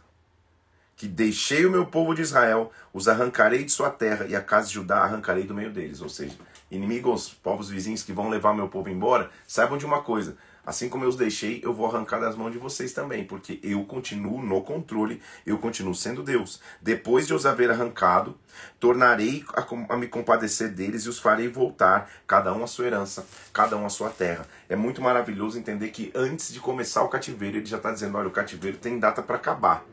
que 0.96 1.08
deixei 1.08 1.66
o 1.66 1.72
meu 1.72 1.84
povo 1.88 2.14
de 2.14 2.22
Israel, 2.22 2.72
os 2.94 3.08
arrancarei 3.08 3.64
de 3.64 3.72
sua 3.72 3.90
terra 3.90 4.28
e 4.28 4.36
a 4.36 4.42
casa 4.42 4.68
de 4.68 4.76
Judá 4.76 5.00
arrancarei 5.00 5.46
do 5.46 5.56
meio 5.56 5.72
deles. 5.74 6.02
Ou 6.02 6.10
seja, 6.10 6.38
inimigos, 6.70 7.34
povos 7.34 7.68
vizinhos 7.68 8.04
que 8.04 8.14
vão 8.14 8.30
levar 8.30 8.54
meu 8.54 8.70
povo 8.70 8.92
embora, 8.92 9.32
saibam 9.48 9.80
de 9.80 9.88
uma 9.88 10.04
coisa: 10.04 10.38
Assim 10.66 10.88
como 10.88 11.04
eu 11.04 11.10
os 11.10 11.18
deixei, 11.18 11.60
eu 11.62 11.74
vou 11.74 11.86
arrancar 11.86 12.20
das 12.20 12.38
mãos 12.38 12.54
de 12.54 12.58
vocês 12.58 12.94
também, 12.94 13.26
porque 13.26 13.60
eu 13.62 13.84
continuo 13.84 14.42
no 14.42 14.62
controle, 14.62 15.22
eu 15.46 15.58
continuo 15.58 15.94
sendo 15.94 16.24
Deus. 16.24 16.62
Depois 16.82 17.28
de 17.28 17.34
os 17.34 17.46
haver 17.46 17.70
arrancado, 17.70 18.38
tornarei 18.80 19.44
a, 19.54 19.94
a, 19.94 19.98
me 19.98 20.08
compadecer 20.08 20.70
deles 20.70 21.04
e 21.04 21.10
os 21.10 21.20
farei 21.20 21.50
voltar, 21.50 22.10
cada 22.26 22.54
um 22.54 22.64
a 22.64 22.68
sua 22.68 22.86
herança, 22.86 23.28
cada 23.52 23.76
um 23.76 23.86
a 23.86 23.90
sua 23.90 24.10
terra. 24.10 24.48
É 24.70 24.76
muito 24.76 25.02
maravilhoso 25.02 25.60
entender 25.60 25.90
que 25.90 26.14
antes 26.16 26.54
de 26.54 26.62
começar 26.62 27.04
o 27.04 27.10
cativeiro, 27.10 27.58
ele 27.58 27.66
já 27.66 27.78
está 27.78 27.92
dizendo: 27.92 28.18
olha, 28.18 28.30
o 28.30 28.32
cativeiro 28.32 28.78
tem 28.78 28.98
data 28.98 29.22
para 29.22 29.36
acabar. 29.36 29.84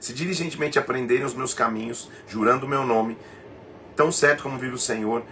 Se 0.00 0.12
diligentemente 0.12 0.80
aprenderem 0.80 1.24
os 1.24 1.34
meus 1.34 1.54
caminhos, 1.54 2.10
jurando 2.26 2.64
o 2.64 2.68
meu 2.68 2.84
nome, 2.84 3.16
tão 3.94 4.10
certo 4.10 4.42
como 4.42 4.58
vive 4.58 4.74
o 4.74 4.78
Senhor, 4.78 5.24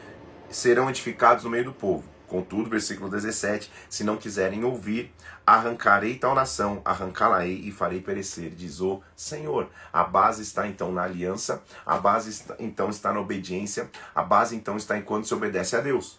serão 0.48 0.88
edificados 0.88 1.42
no 1.42 1.50
meio 1.50 1.64
do 1.64 1.72
povo 1.72 2.15
Contudo, 2.26 2.68
versículo 2.68 3.08
17: 3.08 3.70
Se 3.88 4.02
não 4.02 4.16
quiserem 4.16 4.64
ouvir, 4.64 5.12
arrancarei 5.46 6.18
tal 6.18 6.34
nação, 6.34 6.82
arrancá-la-ei 6.84 7.60
e 7.60 7.70
farei 7.70 8.00
perecer, 8.00 8.50
diz 8.50 8.80
o 8.80 9.00
Senhor. 9.14 9.70
A 9.92 10.02
base 10.02 10.42
está 10.42 10.66
então 10.66 10.92
na 10.92 11.02
aliança, 11.02 11.62
a 11.84 11.96
base 11.96 12.30
está, 12.30 12.56
então 12.58 12.90
está 12.90 13.12
na 13.12 13.20
obediência, 13.20 13.90
a 14.14 14.22
base 14.22 14.56
então 14.56 14.76
está 14.76 14.98
em 14.98 15.02
quando 15.02 15.26
se 15.26 15.34
obedece 15.34 15.76
a 15.76 15.80
Deus. 15.80 16.18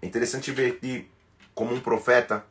É 0.00 0.06
interessante 0.06 0.52
ver 0.52 0.78
que, 0.78 1.10
como 1.54 1.74
um 1.74 1.80
profeta, 1.80 2.44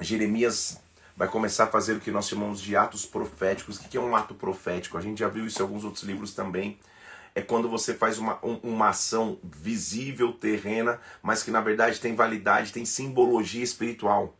Jeremias 0.00 0.78
vai 1.16 1.28
começar 1.28 1.64
a 1.64 1.66
fazer 1.68 1.94
o 1.94 2.00
que 2.00 2.10
nós 2.10 2.28
chamamos 2.28 2.60
de 2.60 2.76
atos 2.76 3.06
proféticos. 3.06 3.78
O 3.78 3.88
que 3.88 3.96
é 3.96 4.00
um 4.00 4.16
ato 4.16 4.34
profético? 4.34 4.98
A 4.98 5.00
gente 5.00 5.20
já 5.20 5.28
viu 5.28 5.46
isso 5.46 5.60
em 5.60 5.62
alguns 5.62 5.84
outros 5.84 6.02
livros 6.02 6.34
também 6.34 6.78
é 7.34 7.40
quando 7.40 7.68
você 7.68 7.94
faz 7.94 8.18
uma, 8.18 8.38
uma 8.42 8.88
ação 8.88 9.38
visível, 9.42 10.32
terrena, 10.32 11.00
mas 11.22 11.42
que 11.42 11.50
na 11.50 11.60
verdade 11.60 12.00
tem 12.00 12.14
validade, 12.14 12.72
tem 12.72 12.84
simbologia 12.84 13.62
espiritual. 13.62 14.34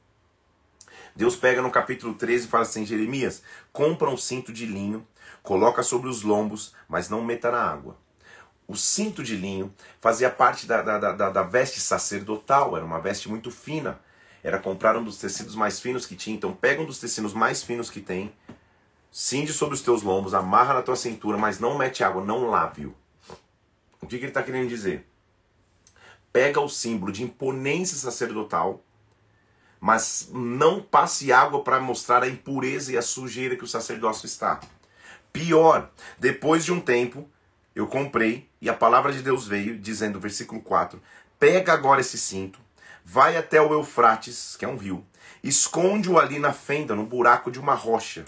Deus 1.14 1.36
pega 1.36 1.62
no 1.62 1.70
capítulo 1.70 2.14
13 2.14 2.46
e 2.46 2.48
fala 2.48 2.62
assim: 2.62 2.86
Jeremias, 2.86 3.42
compra 3.72 4.08
um 4.08 4.16
cinto 4.16 4.52
de 4.52 4.66
linho, 4.66 5.06
coloca 5.42 5.82
sobre 5.82 6.08
os 6.08 6.22
lombos, 6.22 6.74
mas 6.88 7.08
não 7.08 7.24
meta 7.24 7.50
na 7.50 7.62
água. 7.62 7.96
O 8.66 8.76
cinto 8.76 9.22
de 9.22 9.34
linho 9.34 9.74
fazia 10.00 10.30
parte 10.30 10.66
da, 10.66 10.80
da, 10.80 11.12
da, 11.12 11.30
da 11.30 11.42
veste 11.42 11.80
sacerdotal, 11.80 12.76
era 12.76 12.84
uma 12.84 13.00
veste 13.00 13.28
muito 13.28 13.50
fina. 13.50 13.98
Era 14.42 14.58
comprar 14.58 14.96
um 14.96 15.04
dos 15.04 15.18
tecidos 15.18 15.54
mais 15.54 15.80
finos 15.80 16.06
que 16.06 16.16
tinha. 16.16 16.36
Então 16.36 16.52
pega 16.52 16.80
um 16.80 16.86
dos 16.86 16.98
tecidos 16.98 17.34
mais 17.34 17.62
finos 17.62 17.90
que 17.90 18.00
tem, 18.00 18.32
Cinde 19.12 19.52
sobre 19.52 19.74
os 19.74 19.82
teus 19.82 20.02
lombos, 20.02 20.34
amarra 20.34 20.74
na 20.74 20.82
tua 20.82 20.94
cintura, 20.94 21.36
mas 21.36 21.58
não 21.58 21.76
mete 21.76 22.04
água, 22.04 22.24
não 22.24 22.48
lave-o. 22.48 22.94
O 24.00 24.06
que, 24.06 24.16
que 24.18 24.24
ele 24.24 24.28
está 24.28 24.42
querendo 24.42 24.68
dizer? 24.68 25.04
Pega 26.32 26.60
o 26.60 26.68
símbolo 26.68 27.10
de 27.10 27.24
imponência 27.24 27.96
sacerdotal, 27.96 28.80
mas 29.80 30.28
não 30.32 30.80
passe 30.80 31.32
água 31.32 31.64
para 31.64 31.80
mostrar 31.80 32.22
a 32.22 32.28
impureza 32.28 32.92
e 32.92 32.96
a 32.96 33.02
sujeira 33.02 33.56
que 33.56 33.64
o 33.64 33.68
sacerdócio 33.68 34.26
está. 34.26 34.60
Pior, 35.32 35.90
depois 36.16 36.64
de 36.64 36.72
um 36.72 36.80
tempo, 36.80 37.28
eu 37.74 37.88
comprei 37.88 38.48
e 38.60 38.70
a 38.70 38.74
palavra 38.74 39.12
de 39.12 39.22
Deus 39.22 39.44
veio, 39.44 39.76
dizendo, 39.76 40.20
versículo 40.20 40.60
4: 40.60 41.02
Pega 41.36 41.72
agora 41.72 42.00
esse 42.00 42.16
cinto, 42.16 42.60
vai 43.04 43.36
até 43.36 43.60
o 43.60 43.72
Eufrates, 43.72 44.54
que 44.56 44.64
é 44.64 44.68
um 44.68 44.76
rio, 44.76 45.04
esconde-o 45.42 46.16
ali 46.16 46.38
na 46.38 46.52
fenda, 46.52 46.94
no 46.94 47.04
buraco 47.04 47.50
de 47.50 47.58
uma 47.58 47.74
rocha 47.74 48.24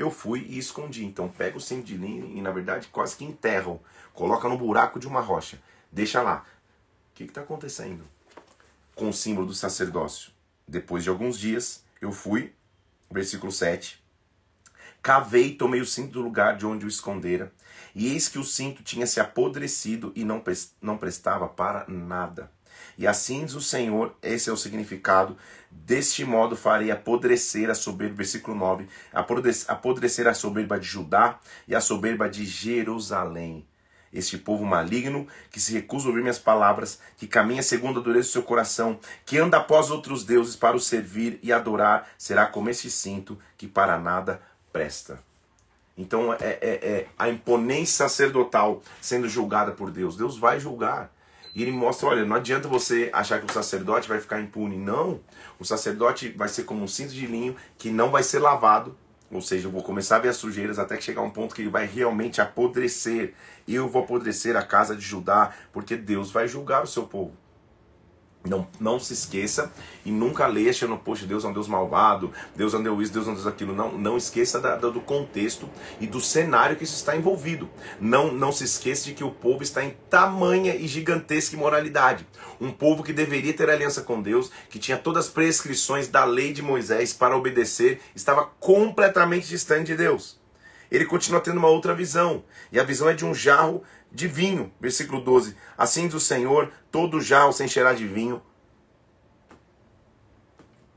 eu 0.00 0.10
fui 0.10 0.46
e 0.48 0.58
escondi. 0.58 1.04
Então 1.04 1.28
pega 1.28 1.56
o 1.56 1.60
cinto 1.60 1.84
de 1.84 1.96
linha 1.96 2.24
e 2.24 2.40
na 2.40 2.50
verdade 2.50 2.88
quase 2.88 3.16
que 3.16 3.24
enterram. 3.24 3.80
Coloca 4.14 4.48
no 4.48 4.58
buraco 4.58 4.98
de 4.98 5.06
uma 5.06 5.20
rocha. 5.20 5.60
Deixa 5.92 6.22
lá. 6.22 6.44
O 7.12 7.14
que 7.14 7.24
está 7.24 7.42
acontecendo 7.42 8.04
com 8.94 9.08
o 9.08 9.12
símbolo 9.12 9.46
do 9.46 9.54
sacerdócio? 9.54 10.32
Depois 10.66 11.02
de 11.04 11.10
alguns 11.10 11.38
dias, 11.38 11.84
eu 12.00 12.12
fui 12.12 12.52
versículo 13.10 13.50
7. 13.50 14.02
Cavei 15.02 15.48
e 15.48 15.54
tomei 15.54 15.80
o 15.80 15.86
cinto 15.86 16.12
do 16.12 16.22
lugar 16.22 16.56
de 16.56 16.66
onde 16.66 16.84
o 16.84 16.88
escondera, 16.88 17.52
e 17.94 18.12
eis 18.12 18.28
que 18.28 18.38
o 18.38 18.44
cinto 18.44 18.82
tinha 18.82 19.06
se 19.06 19.18
apodrecido 19.18 20.12
e 20.14 20.24
não, 20.24 20.42
não 20.80 20.98
prestava 20.98 21.48
para 21.48 21.86
nada. 21.88 22.50
E 22.96 23.06
assim 23.06 23.44
diz 23.44 23.54
o 23.54 23.60
Senhor, 23.60 24.14
esse 24.22 24.50
é 24.50 24.52
o 24.52 24.56
significado, 24.56 25.36
deste 25.70 26.24
modo 26.24 26.56
farei 26.56 26.90
apodrecer 26.90 27.70
a 27.70 27.74
soberba, 27.74 28.16
versículo 28.16 28.56
9, 28.56 28.86
apodrecer 29.68 30.26
a 30.26 30.34
soberba 30.34 30.78
de 30.78 30.86
Judá 30.86 31.38
e 31.66 31.74
a 31.74 31.80
soberba 31.80 32.28
de 32.28 32.44
Jerusalém. 32.44 33.66
Este 34.12 34.36
povo 34.36 34.64
maligno, 34.64 35.26
que 35.50 35.60
se 35.60 35.72
recusa 35.72 36.06
a 36.06 36.08
ouvir 36.08 36.22
minhas 36.22 36.38
palavras, 36.38 37.00
que 37.16 37.28
caminha 37.28 37.62
segundo 37.62 38.00
a 38.00 38.02
dureza 38.02 38.28
do 38.28 38.32
seu 38.32 38.42
coração, 38.42 38.98
que 39.24 39.38
anda 39.38 39.58
após 39.58 39.88
outros 39.90 40.24
deuses 40.24 40.56
para 40.56 40.76
o 40.76 40.80
servir 40.80 41.38
e 41.42 41.52
adorar, 41.52 42.08
será 42.18 42.46
como 42.46 42.68
este 42.68 42.90
cinto 42.90 43.38
que 43.56 43.68
para 43.68 43.98
nada 43.98 44.42
presta. 44.72 45.22
Então 45.96 46.32
é, 46.32 46.38
é, 46.40 46.70
é 46.82 47.06
a 47.18 47.28
imponência 47.28 48.08
sacerdotal 48.08 48.82
sendo 49.00 49.28
julgada 49.28 49.72
por 49.72 49.90
Deus. 49.90 50.16
Deus 50.16 50.38
vai 50.38 50.58
julgar. 50.58 51.12
E 51.54 51.62
ele 51.62 51.72
mostra, 51.72 52.08
olha, 52.08 52.24
não 52.24 52.36
adianta 52.36 52.68
você 52.68 53.10
achar 53.12 53.40
que 53.40 53.50
o 53.50 53.52
sacerdote 53.52 54.08
vai 54.08 54.20
ficar 54.20 54.40
impune. 54.40 54.76
Não. 54.76 55.20
O 55.58 55.64
sacerdote 55.64 56.30
vai 56.30 56.48
ser 56.48 56.64
como 56.64 56.82
um 56.82 56.88
cinto 56.88 57.12
de 57.12 57.26
linho 57.26 57.56
que 57.76 57.90
não 57.90 58.10
vai 58.10 58.22
ser 58.22 58.38
lavado. 58.38 58.96
Ou 59.30 59.40
seja, 59.40 59.68
eu 59.68 59.70
vou 59.70 59.82
começar 59.82 60.16
a 60.16 60.20
ver 60.20 60.28
as 60.28 60.36
sujeiras 60.36 60.78
até 60.78 60.96
que 60.96 61.04
chegar 61.04 61.22
um 61.22 61.30
ponto 61.30 61.54
que 61.54 61.62
ele 61.62 61.70
vai 61.70 61.86
realmente 61.86 62.40
apodrecer. 62.40 63.34
Eu 63.66 63.88
vou 63.88 64.02
apodrecer 64.02 64.56
a 64.56 64.62
casa 64.62 64.96
de 64.96 65.02
Judá, 65.02 65.52
porque 65.72 65.96
Deus 65.96 66.32
vai 66.32 66.48
julgar 66.48 66.82
o 66.82 66.86
seu 66.86 67.04
povo. 67.04 67.32
Não, 68.42 68.66
não 68.80 68.98
se 68.98 69.12
esqueça 69.12 69.70
e 70.02 70.10
nunca 70.10 70.46
leia 70.46 70.70
achando, 70.70 70.96
poxa, 70.96 71.26
Deus 71.26 71.44
é 71.44 71.48
um 71.48 71.52
Deus 71.52 71.68
malvado, 71.68 72.32
Deus 72.56 72.72
é 72.72 72.78
um 72.78 72.82
Deus 72.82 73.02
isso, 73.02 73.12
Deus 73.12 73.28
é 73.28 73.30
um 73.30 73.34
Deus 73.34 73.46
aquilo. 73.46 73.74
Não, 73.74 73.92
não 73.92 74.16
esqueça 74.16 74.58
da, 74.58 74.76
da, 74.76 74.88
do 74.88 75.00
contexto 75.00 75.68
e 76.00 76.06
do 76.06 76.22
cenário 76.22 76.74
que 76.74 76.84
isso 76.84 76.96
está 76.96 77.14
envolvido. 77.14 77.68
Não, 78.00 78.32
não 78.32 78.50
se 78.50 78.64
esqueça 78.64 79.04
de 79.04 79.12
que 79.12 79.22
o 79.22 79.30
povo 79.30 79.62
está 79.62 79.84
em 79.84 79.94
tamanha 80.08 80.74
e 80.74 80.86
gigantesca 80.86 81.54
imoralidade. 81.54 82.26
Um 82.58 82.72
povo 82.72 83.02
que 83.02 83.12
deveria 83.12 83.52
ter 83.52 83.68
aliança 83.68 84.00
com 84.00 84.22
Deus, 84.22 84.50
que 84.70 84.78
tinha 84.78 84.96
todas 84.96 85.26
as 85.26 85.30
prescrições 85.30 86.08
da 86.08 86.24
lei 86.24 86.54
de 86.54 86.62
Moisés 86.62 87.12
para 87.12 87.36
obedecer, 87.36 88.00
estava 88.16 88.48
completamente 88.58 89.48
distante 89.48 89.88
de 89.88 89.96
Deus. 89.96 90.40
Ele 90.90 91.04
continua 91.04 91.40
tendo 91.40 91.58
uma 91.58 91.68
outra 91.68 91.94
visão, 91.94 92.42
e 92.72 92.80
a 92.80 92.84
visão 92.84 93.08
é 93.08 93.14
de 93.14 93.24
um 93.24 93.32
jarro 93.32 93.84
de 94.12 94.28
vinho. 94.28 94.72
Versículo 94.80 95.20
12. 95.20 95.56
Assim 95.76 96.06
diz 96.06 96.14
o 96.14 96.20
Senhor, 96.20 96.72
todo 96.90 97.20
jarro 97.20 97.52
sem 97.52 97.68
cheirar 97.68 97.94
de 97.94 98.06
vinho. 98.06 98.42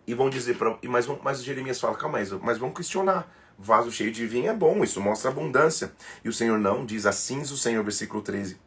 E 0.05 0.13
vão 0.13 0.29
dizer 0.29 0.57
para. 0.57 0.77
Mas, 0.83 1.07
mas 1.23 1.43
Jeremias 1.43 1.79
fala, 1.79 1.95
calma 1.95 2.17
aí, 2.17 2.27
mas 2.41 2.57
vamos 2.57 2.75
questionar. 2.75 3.31
Vaso 3.57 3.91
cheio 3.91 4.11
de 4.11 4.25
vinho 4.25 4.49
é 4.49 4.53
bom, 4.53 4.83
isso 4.83 4.99
mostra 4.99 5.29
abundância. 5.29 5.93
E 6.23 6.29
o 6.29 6.33
Senhor 6.33 6.59
não, 6.59 6.85
diz 6.85 7.05
assim 7.05 7.39
diz 7.39 7.51
o 7.51 7.57
Senhor, 7.57 7.83
versículo 7.83 8.21
13. 8.21 8.59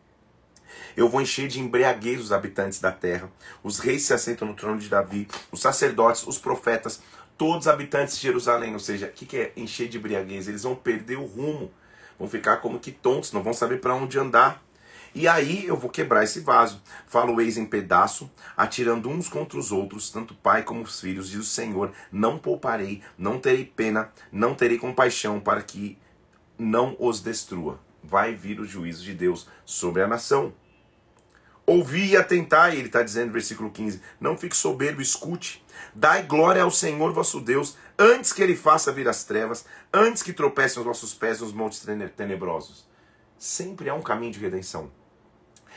Eu 0.97 1.09
vou 1.09 1.21
encher 1.21 1.49
de 1.49 1.61
embriaguez 1.61 2.21
os 2.21 2.33
habitantes 2.33 2.81
da 2.81 2.91
terra. 2.91 3.31
Os 3.63 3.79
reis 3.79 4.05
se 4.05 4.15
assentam 4.15 4.49
no 4.49 4.55
trono 4.55 4.79
de 4.79 4.89
Davi, 4.89 5.29
os 5.53 5.61
sacerdotes, 5.61 6.27
os 6.27 6.39
profetas, 6.39 7.03
todos 7.37 7.67
os 7.67 7.69
habitantes 7.69 8.17
de 8.17 8.23
Jerusalém. 8.23 8.73
Ou 8.73 8.79
seja, 8.79 9.07
o 9.07 9.11
que, 9.11 9.27
que 9.27 9.37
é 9.37 9.53
encher 9.57 9.89
de 9.89 9.99
embriaguez? 9.99 10.49
Eles 10.49 10.63
vão 10.63 10.75
perder 10.75 11.17
o 11.17 11.27
rumo 11.27 11.71
vão 12.19 12.29
ficar 12.29 12.59
como 12.59 12.81
que 12.81 12.93
tontos, 12.93 13.33
não 13.33 13.43
vão 13.43 13.53
saber 13.53 13.81
para 13.81 13.95
onde 13.95 14.19
andar. 14.19 14.63
E 15.15 15.27
aí 15.27 15.67
eu 15.67 15.77
vou 15.77 15.89
quebrar 15.89 16.25
esse 16.25 16.41
vaso. 16.41 16.83
Falo 17.07 17.41
eis 17.41 17.57
em 17.57 17.65
pedaço, 17.65 18.31
atirando 18.55 19.09
uns 19.09 19.29
contra 19.29 19.59
os 19.59 19.73
outros, 19.73 20.11
tanto 20.11 20.35
pai 20.35 20.63
como 20.63 20.83
os 20.83 21.01
filhos, 21.01 21.31
diz 21.31 21.41
o 21.41 21.45
Senhor: 21.45 21.93
não 22.13 22.39
pouparei, 22.39 23.03
não 23.17 23.39
terei 23.39 23.65
pena, 23.65 24.13
não 24.31 24.55
terei 24.55 24.77
compaixão 24.77 25.41
para 25.41 25.63
que 25.63 25.99
não 26.59 26.95
os 26.99 27.21
destrua. 27.21 27.81
Vai 28.05 28.35
vir 28.35 28.61
o 28.61 28.67
juízo 28.67 29.03
de 29.03 29.15
Deus 29.15 29.49
sobre 29.65 30.03
a 30.03 30.07
nação. 30.07 30.53
Ouvi 31.65 32.11
e 32.11 32.17
atentai, 32.17 32.77
ele 32.77 32.87
está 32.87 33.03
dizendo 33.03 33.33
versículo 33.33 33.71
15: 33.71 34.01
não 34.21 34.37
fique 34.37 34.57
soberbo, 34.57 35.01
escute. 35.01 35.65
Dai 35.95 36.23
glória 36.23 36.63
ao 36.63 36.71
Senhor 36.71 37.13
vosso 37.13 37.41
Deus, 37.41 37.77
antes 37.99 38.33
que 38.33 38.43
ele 38.43 38.57
faça 38.57 38.93
vir 38.93 39.09
as 39.09 39.25
trevas, 39.25 39.65
antes 39.93 40.23
que 40.23 40.33
tropecem 40.33 40.81
os 40.81 40.87
nossos 40.87 41.15
pés 41.15 41.41
nos 41.41 41.53
montes 41.53 41.85
tenebrosos. 42.17 42.87
Sempre 43.39 43.89
há 43.89 43.95
um 43.95 44.03
caminho 44.03 44.33
de 44.33 44.39
redenção. 44.39 44.91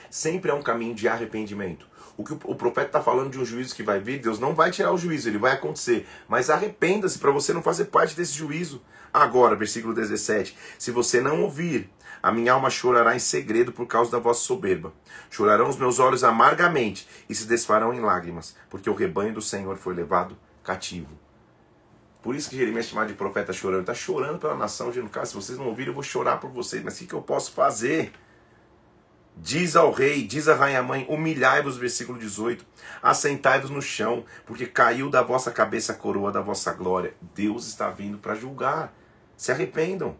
Sempre 0.09 0.51
há 0.51 0.55
um 0.55 0.61
caminho 0.61 0.95
de 0.95 1.07
arrependimento. 1.07 1.88
O 2.17 2.23
que 2.23 2.33
o 2.33 2.55
profeta 2.55 2.88
está 2.88 3.01
falando 3.01 3.31
de 3.31 3.39
um 3.39 3.45
juízo 3.45 3.75
que 3.75 3.83
vai 3.83 3.99
vir, 3.99 4.19
Deus 4.19 4.39
não 4.39 4.53
vai 4.53 4.71
tirar 4.71 4.91
o 4.91 4.97
juízo, 4.97 5.29
ele 5.29 5.38
vai 5.38 5.53
acontecer. 5.53 6.07
Mas 6.27 6.49
arrependa-se 6.49 7.17
para 7.17 7.31
você 7.31 7.53
não 7.53 7.61
fazer 7.61 7.85
parte 7.85 8.15
desse 8.15 8.33
juízo. 8.33 8.81
Agora, 9.13 9.55
versículo 9.55 9.93
17: 9.93 10.57
Se 10.77 10.91
você 10.91 11.21
não 11.21 11.43
ouvir, 11.43 11.89
a 12.21 12.31
minha 12.31 12.51
alma 12.51 12.69
chorará 12.69 13.15
em 13.15 13.19
segredo 13.19 13.71
por 13.71 13.88
causa 13.88 14.11
da 14.11 14.19
vossa 14.19 14.41
soberba. 14.41 14.93
Chorarão 15.29 15.69
os 15.69 15.77
meus 15.77 15.99
olhos 15.99 16.23
amargamente 16.23 17.07
e 17.29 17.35
se 17.35 17.45
desfarão 17.45 17.93
em 17.93 18.01
lágrimas, 18.01 18.55
porque 18.69 18.89
o 18.89 18.95
rebanho 18.95 19.33
do 19.33 19.41
Senhor 19.41 19.77
foi 19.77 19.93
levado 19.93 20.38
cativo. 20.61 21.28
Por 22.21 22.35
isso 22.35 22.49
que 22.49 22.57
Jeremias 22.57 22.85
é 22.85 22.89
chamado 22.89 23.07
de 23.07 23.13
profeta 23.13 23.53
chorando. 23.53 23.81
Está 23.81 23.93
chorando 23.93 24.39
pela 24.39 24.55
nação, 24.55 24.89
dizendo, 24.89 25.09
cara, 25.09 25.25
se 25.25 25.33
vocês 25.33 25.57
não 25.57 25.67
ouvirem, 25.67 25.89
eu 25.89 25.93
vou 25.93 26.03
chorar 26.03 26.38
por 26.38 26.49
vocês. 26.49 26.83
Mas 26.83 26.99
o 26.99 27.05
que 27.05 27.13
eu 27.13 27.21
posso 27.21 27.51
fazer? 27.51 28.11
Diz 29.41 29.77
ao 29.77 29.91
rei, 29.91 30.23
diz 30.23 30.49
à 30.49 30.55
rainha 30.55 30.83
mãe, 30.83 31.05
humilhai-vos, 31.07 31.77
versículo 31.77 32.19
18, 32.19 32.65
assentai-vos 33.01 33.69
no 33.69 33.81
chão, 33.81 34.25
porque 34.45 34.65
caiu 34.65 35.09
da 35.09 35.21
vossa 35.21 35.49
cabeça 35.49 35.93
a 35.93 35.95
coroa 35.95 36.29
da 36.29 36.41
vossa 36.41 36.73
glória. 36.73 37.13
Deus 37.33 37.65
está 37.65 37.89
vindo 37.89 38.17
para 38.17 38.35
julgar. 38.35 38.93
Se 39.38 39.53
arrependam. 39.53 40.17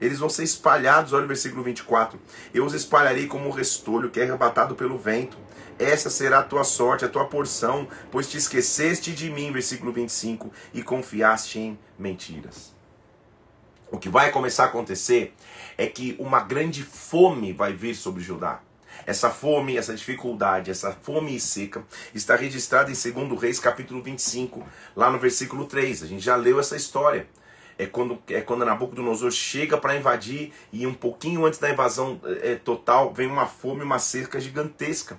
Eles 0.00 0.18
vão 0.18 0.30
ser 0.30 0.44
espalhados, 0.44 1.12
olha 1.12 1.26
o 1.26 1.28
versículo 1.28 1.62
24. 1.62 2.18
Eu 2.54 2.64
os 2.64 2.72
espalharei 2.72 3.26
como 3.26 3.46
um 3.46 3.50
restolho 3.50 4.08
que 4.08 4.18
é 4.18 4.22
arrebatado 4.22 4.74
pelo 4.74 4.96
vento. 4.96 5.36
Essa 5.80 6.10
será 6.10 6.40
a 6.40 6.42
tua 6.42 6.62
sorte, 6.62 7.06
a 7.06 7.08
tua 7.08 7.24
porção, 7.24 7.88
pois 8.10 8.28
te 8.28 8.36
esqueceste 8.36 9.12
de 9.12 9.30
mim, 9.30 9.50
versículo 9.50 9.90
25, 9.90 10.52
e 10.74 10.82
confiaste 10.82 11.58
em 11.58 11.78
mentiras. 11.98 12.74
O 13.90 13.98
que 13.98 14.10
vai 14.10 14.30
começar 14.30 14.64
a 14.64 14.66
acontecer 14.66 15.34
é 15.78 15.86
que 15.86 16.14
uma 16.18 16.40
grande 16.40 16.82
fome 16.82 17.54
vai 17.54 17.72
vir 17.72 17.94
sobre 17.94 18.22
Judá. 18.22 18.60
Essa 19.06 19.30
fome, 19.30 19.78
essa 19.78 19.94
dificuldade, 19.94 20.70
essa 20.70 20.92
fome 20.92 21.34
e 21.34 21.40
seca 21.40 21.82
está 22.14 22.36
registrada 22.36 22.92
em 22.92 22.94
2 23.28 23.40
Reis 23.40 23.58
capítulo 23.58 24.02
25, 24.02 24.62
lá 24.94 25.10
no 25.10 25.18
versículo 25.18 25.64
3. 25.64 26.02
A 26.02 26.06
gente 26.06 26.22
já 26.22 26.36
leu 26.36 26.60
essa 26.60 26.76
história 26.76 27.26
é 27.80 27.86
quando, 27.86 28.22
é 28.28 28.42
quando 28.42 28.66
Nabucodonosor 28.66 29.30
chega 29.30 29.78
para 29.78 29.96
invadir 29.96 30.52
e 30.70 30.86
um 30.86 30.92
pouquinho 30.92 31.46
antes 31.46 31.58
da 31.58 31.70
invasão 31.70 32.20
é, 32.42 32.54
total 32.56 33.14
vem 33.14 33.26
uma 33.26 33.46
fome, 33.46 33.82
uma 33.82 33.98
cerca 33.98 34.38
gigantesca. 34.38 35.18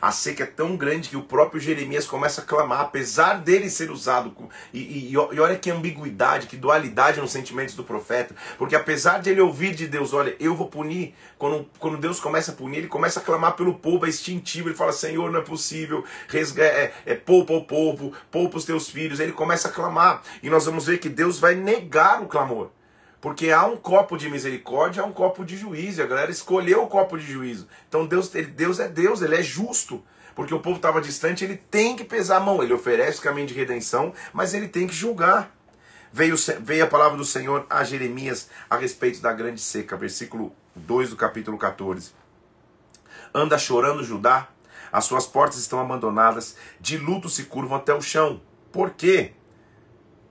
A 0.00 0.10
seca 0.10 0.44
é 0.44 0.46
tão 0.46 0.76
grande 0.76 1.10
que 1.10 1.16
o 1.16 1.22
próprio 1.22 1.60
Jeremias 1.60 2.06
começa 2.06 2.40
a 2.40 2.44
clamar, 2.44 2.80
apesar 2.80 3.34
dele 3.34 3.68
ser 3.68 3.90
usado. 3.90 4.34
E, 4.72 4.78
e, 4.78 5.12
e 5.12 5.16
olha 5.16 5.58
que 5.58 5.70
ambiguidade, 5.70 6.46
que 6.46 6.56
dualidade 6.56 7.20
nos 7.20 7.30
sentimentos 7.30 7.74
do 7.74 7.84
profeta. 7.84 8.34
Porque 8.56 8.74
apesar 8.74 9.20
de 9.20 9.30
ele 9.30 9.40
ouvir 9.40 9.74
de 9.74 9.86
Deus, 9.86 10.14
olha, 10.14 10.34
eu 10.40 10.54
vou 10.54 10.68
punir. 10.68 11.14
Quando, 11.36 11.68
quando 11.78 11.98
Deus 11.98 12.18
começa 12.18 12.52
a 12.52 12.54
punir, 12.54 12.78
ele 12.78 12.88
começa 12.88 13.20
a 13.20 13.22
clamar 13.22 13.56
pelo 13.56 13.74
povo, 13.74 14.06
é 14.06 14.08
instintivo. 14.08 14.68
Ele 14.68 14.76
fala: 14.76 14.92
Senhor, 14.92 15.30
não 15.30 15.40
é 15.40 15.44
possível, 15.44 16.04
resga, 16.28 16.64
é, 16.64 16.92
é, 17.04 17.14
poupa 17.14 17.52
o 17.52 17.64
povo, 17.64 18.12
poupa 18.30 18.56
os 18.56 18.64
teus 18.64 18.88
filhos. 18.88 19.20
Ele 19.20 19.32
começa 19.32 19.68
a 19.68 19.70
clamar. 19.70 20.22
E 20.42 20.48
nós 20.48 20.64
vamos 20.64 20.86
ver 20.86 20.98
que 20.98 21.08
Deus 21.08 21.38
vai 21.38 21.54
negar 21.54 22.22
o 22.22 22.26
clamor. 22.26 22.70
Porque 23.20 23.50
há 23.50 23.66
um 23.66 23.76
copo 23.76 24.16
de 24.16 24.30
misericórdia, 24.30 25.02
há 25.02 25.06
um 25.06 25.12
copo 25.12 25.44
de 25.44 25.56
juízo. 25.56 26.00
E 26.00 26.04
a 26.04 26.06
galera 26.06 26.30
escolheu 26.30 26.82
o 26.82 26.86
copo 26.86 27.18
de 27.18 27.30
juízo. 27.30 27.68
Então 27.88 28.06
Deus, 28.06 28.34
ele, 28.34 28.46
Deus 28.46 28.80
é 28.80 28.88
Deus, 28.88 29.20
ele 29.20 29.36
é 29.36 29.42
justo. 29.42 30.02
Porque 30.34 30.54
o 30.54 30.60
povo 30.60 30.76
estava 30.76 31.00
distante, 31.00 31.44
ele 31.44 31.56
tem 31.56 31.94
que 31.96 32.04
pesar 32.04 32.38
a 32.38 32.40
mão. 32.40 32.62
Ele 32.62 32.72
oferece 32.72 33.18
o 33.18 33.22
caminho 33.22 33.46
de 33.46 33.52
redenção, 33.52 34.14
mas 34.32 34.54
ele 34.54 34.68
tem 34.68 34.86
que 34.86 34.94
julgar. 34.94 35.54
Veio, 36.12 36.34
veio 36.60 36.84
a 36.84 36.88
palavra 36.88 37.18
do 37.18 37.24
Senhor 37.24 37.66
a 37.68 37.84
Jeremias 37.84 38.48
a 38.68 38.76
respeito 38.76 39.20
da 39.20 39.32
grande 39.32 39.60
seca. 39.60 39.96
Versículo 39.96 40.54
2 40.74 41.10
do 41.10 41.16
capítulo 41.16 41.58
14. 41.58 42.12
Anda 43.34 43.58
chorando 43.58 44.02
Judá, 44.02 44.48
as 44.90 45.04
suas 45.04 45.26
portas 45.26 45.58
estão 45.58 45.78
abandonadas, 45.78 46.56
de 46.80 46.96
luto 46.96 47.28
se 47.28 47.44
curvam 47.44 47.76
até 47.76 47.94
o 47.94 48.00
chão. 48.00 48.40
Por 48.72 48.90
quê? 48.90 49.34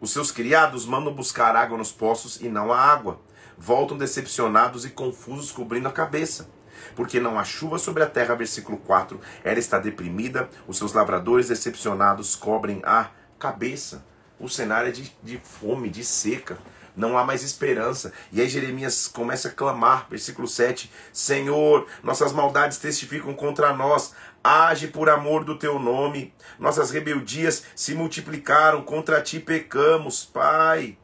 Os 0.02 0.12
seus 0.12 0.32
criados 0.32 0.86
mandam 0.86 1.14
buscar 1.14 1.56
água 1.56 1.78
nos 1.78 1.92
poços 1.92 2.40
e 2.40 2.48
não 2.48 2.72
há 2.72 2.80
água. 2.80 3.20
Voltam 3.58 3.98
decepcionados 3.98 4.86
e 4.86 4.90
confusos, 4.90 5.52
cobrindo 5.52 5.90
a 5.90 5.92
cabeça. 5.92 6.50
Porque 6.96 7.20
não 7.20 7.38
há 7.38 7.44
chuva 7.44 7.78
sobre 7.78 8.04
a 8.04 8.08
terra, 8.08 8.36
versículo 8.36 8.78
4. 8.78 9.20
Ela 9.44 9.60
está 9.60 9.78
deprimida, 9.78 10.50
os 10.66 10.78
seus 10.78 10.94
lavradores 10.94 11.50
decepcionados 11.50 12.34
cobrem 12.36 12.82
a 12.86 13.10
cabeça. 13.38 14.06
O 14.40 14.48
cenário 14.48 14.88
é 14.88 14.92
de, 14.92 15.14
de 15.22 15.38
fome, 15.38 15.90
de 15.90 16.06
seca 16.06 16.58
não 17.00 17.18
há 17.18 17.24
mais 17.24 17.44
esperança. 17.44 18.12
E 18.32 18.42
aí 18.42 18.50
Jeremias 18.50 19.08
começa 19.08 19.48
a 19.48 19.52
clamar, 19.52 20.08
versículo 20.10 20.48
7: 20.48 20.92
Senhor, 21.14 21.88
nossas 22.04 22.34
maldades 22.34 22.78
testificam 22.78 23.34
contra 23.34 23.74
nós, 23.74 24.14
age 24.44 24.88
por 24.88 25.10
amor 25.10 25.44
do 25.44 25.58
teu 25.58 25.80
nome. 25.80 26.34
Nossas 26.58 26.92
rebeldias 26.92 27.64
se 27.76 27.94
multiplicaram, 27.94 28.82
contra 28.82 29.22
ti 29.22 29.40
pecamos, 29.40 30.26
Pai. 30.26 30.98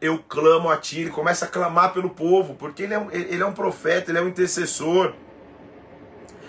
Eu 0.00 0.18
clamo 0.18 0.70
a 0.70 0.76
ti, 0.76 1.00
ele 1.00 1.10
começa 1.10 1.44
a 1.44 1.48
clamar 1.48 1.92
pelo 1.92 2.10
povo, 2.10 2.54
porque 2.54 2.84
ele 2.84 2.94
é 2.94 2.98
um, 2.98 3.10
ele 3.10 3.42
é 3.42 3.46
um 3.46 3.52
profeta, 3.52 4.10
ele 4.10 4.18
é 4.18 4.22
um 4.22 4.28
intercessor. 4.28 5.12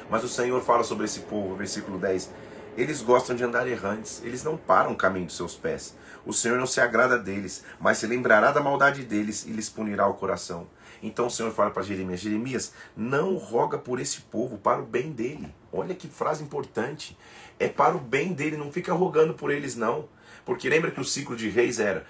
Mas 0.10 0.24
o 0.24 0.30
Senhor 0.30 0.62
fala 0.62 0.84
sobre 0.84 1.06
esse 1.06 1.22
povo, 1.22 1.56
versículo 1.56 1.98
10. 1.98 2.32
Eles 2.78 3.02
gostam 3.02 3.36
de 3.36 3.44
andar 3.44 3.68
errantes, 3.68 4.22
eles 4.24 4.44
não 4.44 4.58
param 4.58 4.92
o 4.92 4.98
caminho 4.98 5.28
dos 5.28 5.38
seus 5.38 5.56
pés. 5.56 5.96
O 6.26 6.34
Senhor 6.34 6.58
não 6.58 6.68
se 6.68 6.82
agrada 6.82 7.18
deles, 7.18 7.64
mas 7.80 8.00
se 8.00 8.08
lembrará 8.08 8.52
da 8.52 8.60
maldade 8.60 9.04
deles 9.04 9.46
e 9.46 9.52
lhes 9.52 9.70
punirá 9.70 10.08
o 10.08 10.16
coração. 10.16 10.68
Então 11.02 11.28
o 11.28 11.30
Senhor 11.30 11.52
fala 11.52 11.72
para 11.72 11.84
Jeremias: 11.84 12.20
Jeremias, 12.20 12.74
não 12.96 13.36
roga 13.38 13.78
por 13.78 14.00
esse 14.00 14.22
povo, 14.22 14.58
para 14.58 14.82
o 14.82 14.86
bem 14.86 15.12
dele. 15.12 15.54
Olha 15.72 15.96
que 15.96 16.08
frase 16.08 16.44
importante. 16.44 17.18
É 17.60 17.70
para 17.70 17.96
o 17.96 18.00
bem 18.00 18.34
dele, 18.34 18.58
não 18.58 18.72
fica 18.72 18.94
rogando 18.94 19.34
por 19.34 19.52
eles, 19.52 19.76
não. 19.76 20.10
Porque 20.44 20.70
lembra 20.70 20.92
que 20.92 21.00
o 21.00 21.06
ciclo 21.06 21.36
de 21.36 21.50
reis 21.50 21.80
era: 21.80 22.06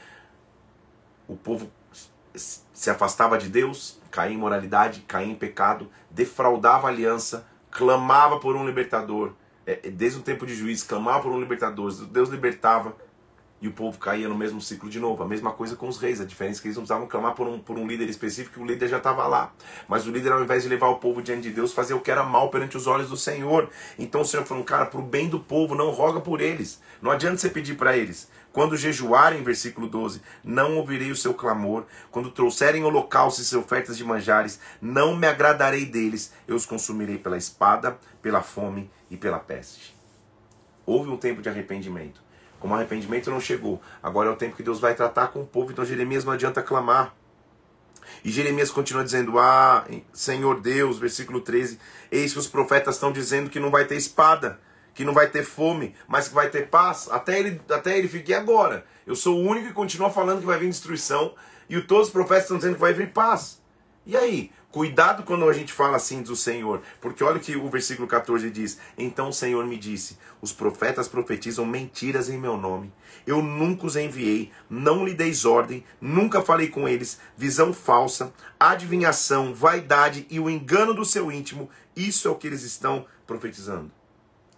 o 1.27 1.35
povo 1.35 1.69
se 2.35 2.89
afastava 2.89 3.37
de 3.37 3.49
Deus, 3.49 3.99
caía 4.09 4.33
em 4.33 4.37
moralidade, 4.37 5.01
caía 5.01 5.31
em 5.31 5.35
pecado, 5.35 5.89
defraudava 6.09 6.87
a 6.87 6.91
aliança, 6.91 7.47
clamava 7.69 8.39
por 8.39 8.55
um 8.55 8.65
libertador. 8.65 9.33
É, 9.65 9.79
é, 9.83 9.89
desde 9.89 10.19
o 10.19 10.21
tempo 10.21 10.45
de 10.45 10.55
juiz, 10.55 10.83
clamava 10.83 11.23
por 11.23 11.31
um 11.31 11.39
libertador, 11.39 11.91
Deus 12.05 12.29
libertava, 12.29 12.95
e 13.61 13.67
o 13.67 13.71
povo 13.71 13.97
caía 13.97 14.27
no 14.27 14.35
mesmo 14.35 14.61
ciclo 14.61 14.89
de 14.89 14.99
novo. 14.99 15.23
A 15.23 15.27
mesma 15.27 15.51
coisa 15.51 15.75
com 15.75 15.87
os 15.87 15.97
reis. 15.97 16.19
A 16.21 16.25
diferença 16.25 16.59
é 16.59 16.61
que 16.61 16.67
eles 16.67 16.77
não 16.77 16.83
precisavam 16.83 17.07
clamar 17.07 17.33
por 17.33 17.47
um, 17.47 17.57
por 17.57 17.77
um 17.79 17.87
líder 17.87 18.09
específico, 18.09 18.59
o 18.61 18.65
líder 18.65 18.87
já 18.87 18.97
estava 18.97 19.25
lá. 19.27 19.53
Mas 19.87 20.05
o 20.05 20.11
líder, 20.11 20.31
ao 20.31 20.43
invés 20.43 20.63
de 20.63 20.69
levar 20.69 20.89
o 20.89 20.97
povo 20.97 21.21
diante 21.21 21.43
de 21.43 21.51
Deus, 21.51 21.73
fazia 21.73 21.95
o 21.95 22.01
que 22.01 22.11
era 22.11 22.23
mal 22.23 22.49
perante 22.49 22.77
os 22.77 22.85
olhos 22.85 23.09
do 23.09 23.17
Senhor. 23.17 23.69
Então 23.97 24.21
o 24.21 24.25
Senhor 24.25 24.45
falou, 24.45 24.63
cara, 24.63 24.85
para 24.85 24.99
o 24.99 25.03
bem 25.03 25.29
do 25.29 25.39
povo, 25.39 25.73
não 25.73 25.89
roga 25.89 26.19
por 26.19 26.41
eles. 26.41 26.81
Não 27.01 27.09
adianta 27.09 27.37
você 27.37 27.49
pedir 27.49 27.75
para 27.75 27.97
eles. 27.97 28.29
Quando 28.55 28.77
jejuarem, 28.77 29.43
versículo 29.43 29.85
12, 29.85 30.21
não 30.41 30.77
ouvirei 30.77 31.11
o 31.11 31.15
seu 31.15 31.33
clamor. 31.33 31.83
Quando 32.09 32.31
trouxerem 32.31 32.85
holocaustos 32.85 33.51
e 33.51 33.57
ofertas 33.57 33.97
de 33.97 34.05
manjares, 34.05 34.61
não 34.81 35.13
me 35.13 35.27
agradarei 35.27 35.85
deles. 35.85 36.31
Eu 36.47 36.55
os 36.55 36.65
consumirei 36.65 37.17
pela 37.17 37.35
espada, 37.35 37.99
pela 38.21 38.41
fome 38.41 38.89
e 39.11 39.17
pela 39.17 39.39
peste. 39.39 39.93
Houve 40.85 41.09
um 41.09 41.17
tempo 41.17 41.41
de 41.41 41.49
arrependimento. 41.49 42.21
Como 42.57 42.73
arrependimento 42.73 43.29
não 43.29 43.41
chegou, 43.41 43.81
agora 44.01 44.29
é 44.29 44.31
o 44.31 44.37
tempo 44.37 44.55
que 44.55 44.63
Deus 44.63 44.79
vai 44.79 44.95
tratar 44.95 45.27
com 45.27 45.41
o 45.41 45.45
povo, 45.45 45.73
então 45.73 45.83
Jeremias 45.83 46.23
não 46.23 46.31
adianta 46.31 46.63
clamar. 46.63 47.13
E 48.23 48.31
Jeremias 48.31 48.71
continua 48.71 49.03
dizendo: 49.03 49.37
Ah, 49.37 49.85
Senhor 50.13 50.61
Deus, 50.61 50.97
versículo 50.97 51.41
13: 51.41 51.77
Eis 52.09 52.31
que 52.31 52.39
os 52.39 52.47
profetas 52.47 52.95
estão 52.95 53.11
dizendo 53.11 53.49
que 53.49 53.59
não 53.59 53.69
vai 53.69 53.83
ter 53.83 53.97
espada, 53.97 54.61
que 54.95 55.03
não 55.03 55.13
vai 55.13 55.29
ter 55.29 55.43
fome, 55.43 55.93
mas 56.07 56.29
que 56.29 56.33
vai 56.33 56.49
ter 56.49 56.69
paz. 56.69 57.07
Até 57.11 57.37
ele, 57.37 57.61
até 57.69 57.97
ele 57.97 58.07
fique 58.07 58.33
agora. 58.33 58.85
Eu 59.05 59.15
sou 59.15 59.37
o 59.37 59.43
único 59.43 59.67
que 59.67 59.73
continua 59.73 60.09
falando 60.09 60.39
que 60.39 60.45
vai 60.47 60.57
vir 60.57 60.69
destruição, 60.69 61.35
e 61.69 61.79
todos 61.81 62.07
os 62.07 62.13
profetas 62.13 62.45
estão 62.45 62.57
dizendo 62.57 62.75
que 62.75 62.81
vai 62.81 62.93
vir 62.93 63.11
paz. 63.11 63.61
E 64.05 64.15
aí? 64.15 64.51
Cuidado 64.71 65.23
quando 65.23 65.47
a 65.47 65.53
gente 65.53 65.71
fala 65.71 65.95
assim 65.95 66.21
do 66.21 66.35
Senhor, 66.35 66.81
porque 66.99 67.23
olha 67.23 67.37
o 67.37 67.39
que 67.39 67.55
o 67.55 67.69
versículo 67.69 68.09
14 68.09 68.49
diz: 68.51 68.77
Então 68.97 69.29
o 69.29 69.33
Senhor 69.33 69.65
me 69.65 69.77
disse: 69.77 70.17
Os 70.41 70.51
profetas 70.51 71.07
profetizam 71.07 71.65
mentiras 71.65 72.29
em 72.29 72.37
meu 72.37 72.57
nome. 72.57 72.91
Eu 73.25 73.41
nunca 73.41 73.85
os 73.85 73.95
enviei, 73.95 74.51
não 74.69 75.05
lhe 75.05 75.13
deis 75.13 75.45
ordem, 75.45 75.81
nunca 76.01 76.41
falei 76.41 76.67
com 76.67 76.89
eles. 76.89 77.21
Visão 77.37 77.71
falsa, 77.71 78.33
adivinhação, 78.59 79.53
vaidade 79.53 80.27
e 80.29 80.41
o 80.41 80.49
engano 80.49 80.93
do 80.93 81.05
seu 81.05 81.31
íntimo, 81.31 81.69
isso 81.95 82.27
é 82.27 82.31
o 82.31 82.35
que 82.35 82.45
eles 82.45 82.63
estão 82.63 83.05
profetizando. 83.25 83.89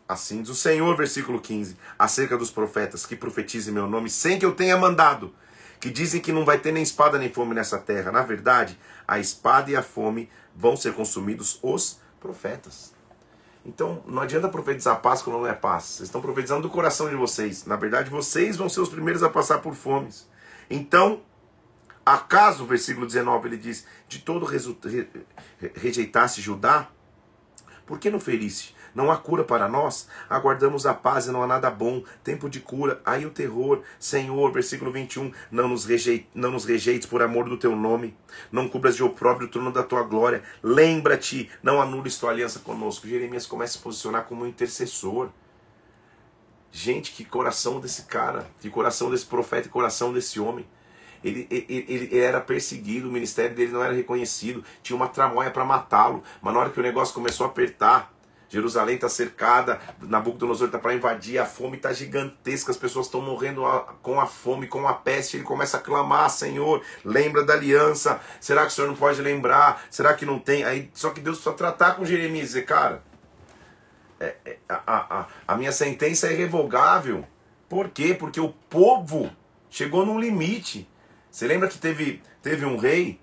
Assim 0.08 0.42
diz 0.42 0.50
o 0.50 0.56
Senhor, 0.56 0.96
versículo 0.96 1.40
15, 1.42 1.76
acerca 2.00 2.38
dos 2.38 2.50
profetas 2.50 3.06
que 3.06 3.16
profetizem 3.16 3.74
meu 3.74 3.88
nome 3.88 4.10
sem 4.10 4.40
que 4.40 4.46
eu 4.46 4.56
tenha 4.56 4.78
mandado 4.78 5.34
que 5.80 5.90
dizem 5.90 6.22
que 6.22 6.32
não 6.32 6.46
vai 6.46 6.58
ter 6.58 6.72
nem 6.72 6.84
espada 6.84 7.18
nem 7.18 7.32
fome 7.32 7.54
nessa 7.54 7.78
terra. 7.78 8.12
Na 8.12 8.24
verdade, 8.24 8.80
a 9.08 9.20
espada 9.20 9.70
e 9.72 9.76
a 9.76 9.84
fome 9.84 10.30
vão 10.56 10.76
ser 10.76 10.94
consumidos 10.94 11.60
os 11.62 12.00
profetas. 12.20 12.94
Então, 13.66 14.04
não 14.08 14.22
adianta 14.22 14.48
profetizar 14.48 15.02
paz 15.02 15.22
quando 15.22 15.40
não 15.40 15.48
é 15.48 15.54
paz. 15.54 15.84
Vocês 15.84 16.08
estão 16.08 16.22
profetizando 16.22 16.64
do 16.64 16.70
coração 16.70 17.10
de 17.10 17.16
vocês. 17.16 17.66
Na 17.66 17.76
verdade, 17.76 18.10
vocês 18.10 18.56
vão 18.56 18.70
ser 18.70 18.80
os 18.80 18.90
primeiros 18.90 19.22
a 19.24 19.30
passar 19.30 19.60
por 19.60 19.76
fomes. 19.76 20.28
Então, 20.70 21.22
acaso, 22.06 22.66
versículo 22.66 23.06
19, 23.06 23.50
ele 23.50 23.58
diz: 23.58 23.86
De 24.08 24.20
todo 24.20 24.48
rejeitasse 25.76 26.42
Judá, 26.42 26.90
por 27.86 28.00
que 28.00 28.10
não 28.10 28.20
feriste? 28.20 28.74
Não 28.98 29.12
há 29.12 29.16
cura 29.16 29.44
para 29.44 29.70
nós. 29.70 30.08
Aguardamos 30.28 30.88
a 30.88 30.92
paz 30.92 31.28
e 31.28 31.32
não 31.32 31.44
há 31.44 31.48
nada 31.48 31.70
bom. 31.70 32.04
Tempo 32.24 32.50
de 32.50 32.60
cura. 32.60 33.00
Aí 33.06 33.28
o 33.28 33.30
terror. 33.30 33.84
Senhor, 34.00 34.52
versículo 34.52 34.92
21. 34.92 35.32
Não 35.52 35.68
nos, 35.68 35.86
rejeite, 35.86 36.28
não 36.34 36.50
nos 36.50 36.66
rejeites 36.66 37.08
por 37.08 37.22
amor 37.22 37.48
do 37.48 37.60
teu 37.60 37.76
nome. 37.76 38.18
Não 38.52 38.68
cubras 38.68 38.96
de 38.96 39.04
opróbrio 39.04 39.48
o 39.48 39.52
trono 39.52 39.72
da 39.72 39.84
tua 39.84 40.02
glória. 40.02 40.42
Lembra-te. 40.64 41.48
Não 41.62 41.80
anules 41.80 42.18
tua 42.18 42.32
aliança 42.32 42.58
conosco. 42.62 43.08
Jeremias 43.08 43.46
começa 43.46 43.74
a 43.74 43.78
se 43.78 43.84
posicionar 43.84 44.24
como 44.24 44.44
um 44.44 44.48
intercessor. 44.48 45.30
Gente, 46.72 47.12
que 47.12 47.24
coração 47.24 47.80
desse 47.80 48.06
cara. 48.06 48.48
Que 48.60 48.68
coração 48.68 49.12
desse 49.12 49.28
profeta. 49.28 49.68
Que 49.68 49.70
coração 49.70 50.12
desse 50.12 50.40
homem. 50.40 50.66
Ele, 51.24 51.48
ele, 51.52 51.86
ele, 51.88 52.20
era 52.20 52.42
perseguido, 52.42 53.10
o 53.10 53.12
ministério 53.12 53.56
dele 53.56 53.72
não 53.72 53.84
era 53.84 53.92
reconhecido, 53.94 54.64
tinha 54.84 54.96
uma 54.96 55.08
tramóia 55.08 55.50
para 55.50 55.66
matá-lo, 55.66 56.24
mas 56.40 56.54
na 56.54 56.60
hora 56.60 56.70
que 56.70 56.80
o 56.80 56.84
negócio 56.84 57.12
começou 57.12 57.46
a 57.46 57.50
apertar, 57.50 58.14
Jerusalém 58.50 58.96
está 58.96 59.10
cercada, 59.10 59.80
Nabucodonosor 60.02 60.68
está 60.68 60.80
para 60.80 60.94
invadir, 60.94 61.38
a 61.38 61.46
fome 61.46 61.78
está 61.78 61.92
gigantesca, 61.92 62.72
as 62.72 62.78
pessoas 62.78 63.08
estão 63.08 63.22
morrendo 63.22 63.64
com 64.02 64.20
a 64.20 64.26
fome, 64.26 64.68
com 64.68 64.88
a 64.88 64.94
peste. 64.94 65.38
Ele 65.38 65.44
começa 65.44 65.78
a 65.78 65.80
clamar: 65.80 66.30
Senhor, 66.30 66.82
lembra 67.04 67.44
da 67.44 67.54
aliança. 67.54 68.22
Será 68.40 68.62
que 68.62 68.68
o 68.68 68.72
Senhor 68.72 68.88
não 68.88 68.96
pode 68.96 69.22
lembrar? 69.22 69.86
Será 69.90 70.14
que 70.14 70.26
não 70.26 70.40
tem? 70.40 70.64
Aí, 70.64 70.90
só 70.94 71.10
que 71.10 71.20
Deus 71.20 71.38
precisa 71.38 71.56
tratar 71.56 71.96
com 71.96 72.06
Jeremias 72.06 72.46
e 72.46 72.48
dizer: 72.48 72.66
Cara, 72.66 73.04
é, 74.20 74.36
é, 74.46 74.58
a, 74.70 75.20
a, 75.20 75.28
a 75.48 75.58
minha 75.58 75.72
sentença 75.72 76.28
é 76.28 76.34
irrevogável. 76.34 77.26
Por 77.68 77.90
quê? 77.90 78.14
Porque 78.14 78.40
o 78.40 78.50
povo 78.70 79.30
chegou 79.70 80.06
num 80.06 80.20
limite. 80.20 80.90
Você 81.30 81.46
lembra 81.46 81.68
que 81.68 81.78
teve, 81.78 82.22
teve 82.42 82.66
um 82.66 82.78
rei 82.78 83.20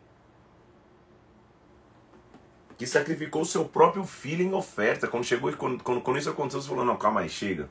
que 2.77 2.87
sacrificou 2.87 3.45
seu 3.45 3.65
próprio 3.65 4.05
filho 4.05 4.45
em 4.45 4.53
oferta. 4.53 5.07
Quando 5.07 5.25
chegou 5.25 5.53
quando, 5.53 5.83
quando, 5.83 6.01
quando 6.01 6.19
isso 6.19 6.31
aconteceu, 6.31 6.61
você 6.61 6.69
falou, 6.69 6.85
não, 6.85 6.97
calma 6.97 7.21
aí, 7.21 7.29
chega. 7.29 7.69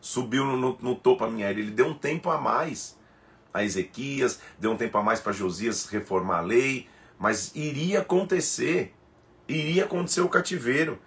Subiu 0.00 0.44
no, 0.44 0.56
no, 0.56 0.78
no 0.80 0.94
topo 0.96 1.24
a 1.24 1.30
minha 1.30 1.50
ele 1.50 1.70
deu 1.70 1.86
um 1.86 1.94
tempo 1.94 2.30
a 2.30 2.38
mais 2.38 2.96
a 3.52 3.62
Ezequias, 3.62 4.40
deu 4.58 4.72
um 4.72 4.76
tempo 4.76 4.96
a 4.98 5.02
mais 5.02 5.20
para 5.20 5.32
Josias 5.32 5.86
reformar 5.86 6.38
a 6.38 6.40
lei, 6.40 6.88
mas 7.18 7.52
iria 7.54 8.00
acontecer, 8.00 8.94
iria 9.46 9.84
acontecer 9.84 10.22
o 10.22 10.28
cativeiro. 10.28 10.98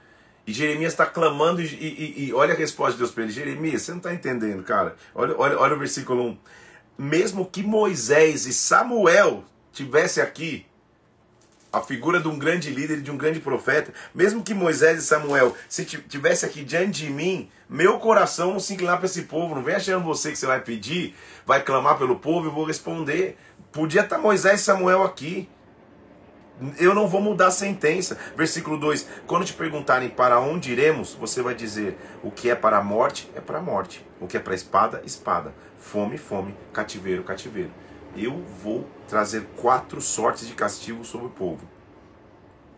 E 0.48 0.54
Jeremias 0.54 0.94
está 0.94 1.08
clamando 1.08 1.60
e, 1.60 1.66
e, 1.66 2.26
e, 2.26 2.34
olha 2.34 2.54
a 2.54 2.58
resposta 2.58 2.94
de 2.94 3.00
Deus 3.00 3.12
para 3.12 3.24
ele. 3.24 3.32
Jeremias, 3.32 3.82
você 3.82 3.92
não 3.92 3.98
está 3.98 4.14
entendendo, 4.14 4.64
cara. 4.64 4.96
Olha, 5.16 5.36
olha, 5.38 5.60
olha 5.60 5.76
o 5.76 5.80
versículo 5.80 6.24
1. 6.24 6.38
Mesmo 7.00 7.46
que 7.48 7.64
Moisés 7.64 8.46
e 8.46 8.54
Samuel 8.54 9.44
tivessem 9.74 10.22
aqui, 10.24 10.66
a 11.76 11.82
figura 11.82 12.22
de 12.22 12.28
um 12.30 12.40
grande 12.40 12.70
líder, 12.70 13.02
de 13.02 13.12
um 13.12 13.18
grande 13.18 13.42
profeta, 13.42 13.94
mesmo 14.14 14.42
que 14.42 14.54
Moisés 14.54 15.00
e 15.00 15.06
Samuel 15.06 15.54
se 15.68 15.84
tivesse 15.84 16.46
aqui 16.46 16.64
diante 16.64 17.06
de 17.06 17.10
mim, 17.10 17.50
meu 17.68 18.00
coração 18.00 18.54
não 18.54 18.60
se 18.62 18.74
inclinar 18.74 18.98
para 18.98 19.08
esse 19.08 19.24
povo, 19.24 19.56
não 19.56 19.64
vem 19.64 19.76
achando 19.76 20.04
você 20.06 20.32
que 20.32 20.38
você 20.38 20.46
vai 20.46 20.62
pedir, 20.62 21.14
vai 21.46 21.62
clamar 21.62 21.98
pelo 21.98 22.16
povo 22.16 22.48
e 22.48 22.52
vou 22.52 22.64
responder. 22.64 23.38
Podia 23.74 24.02
estar 24.02 24.18
Moisés 24.18 24.62
e 24.62 24.64
Samuel 24.64 25.04
aqui. 25.04 25.50
Eu 26.80 26.96
não 26.96 27.10
vou 27.10 27.20
mudar 27.20 27.48
a 27.48 27.52
sentença. 27.52 28.18
Versículo 28.38 28.78
2: 28.78 29.06
Quando 29.28 29.44
te 29.44 29.52
perguntarem 29.52 30.08
para 30.08 30.40
onde 30.40 30.72
iremos, 30.72 31.14
você 31.14 31.42
vai 31.42 31.54
dizer: 31.54 31.98
o 32.24 32.32
que 32.32 32.50
é 32.50 32.56
para 32.56 32.78
a 32.78 32.84
morte, 32.84 33.30
é 33.36 33.42
para 33.42 33.58
a 33.58 33.62
morte. 33.62 34.06
O 34.22 34.28
que 34.28 34.38
é 34.38 34.40
para 34.40 34.54
a 34.54 34.56
espada, 34.56 35.02
espada. 35.04 35.54
Fome, 35.78 36.18
fome. 36.18 36.56
Cativeiro, 36.72 37.24
cativeiro 37.24 37.72
eu 38.16 38.42
vou 38.62 38.88
trazer 39.08 39.46
quatro 39.58 40.02
sortes 40.02 40.48
de 40.48 40.54
castigo 40.54 41.04
sobre 41.04 41.28
o 41.28 41.32
povo: 41.32 41.68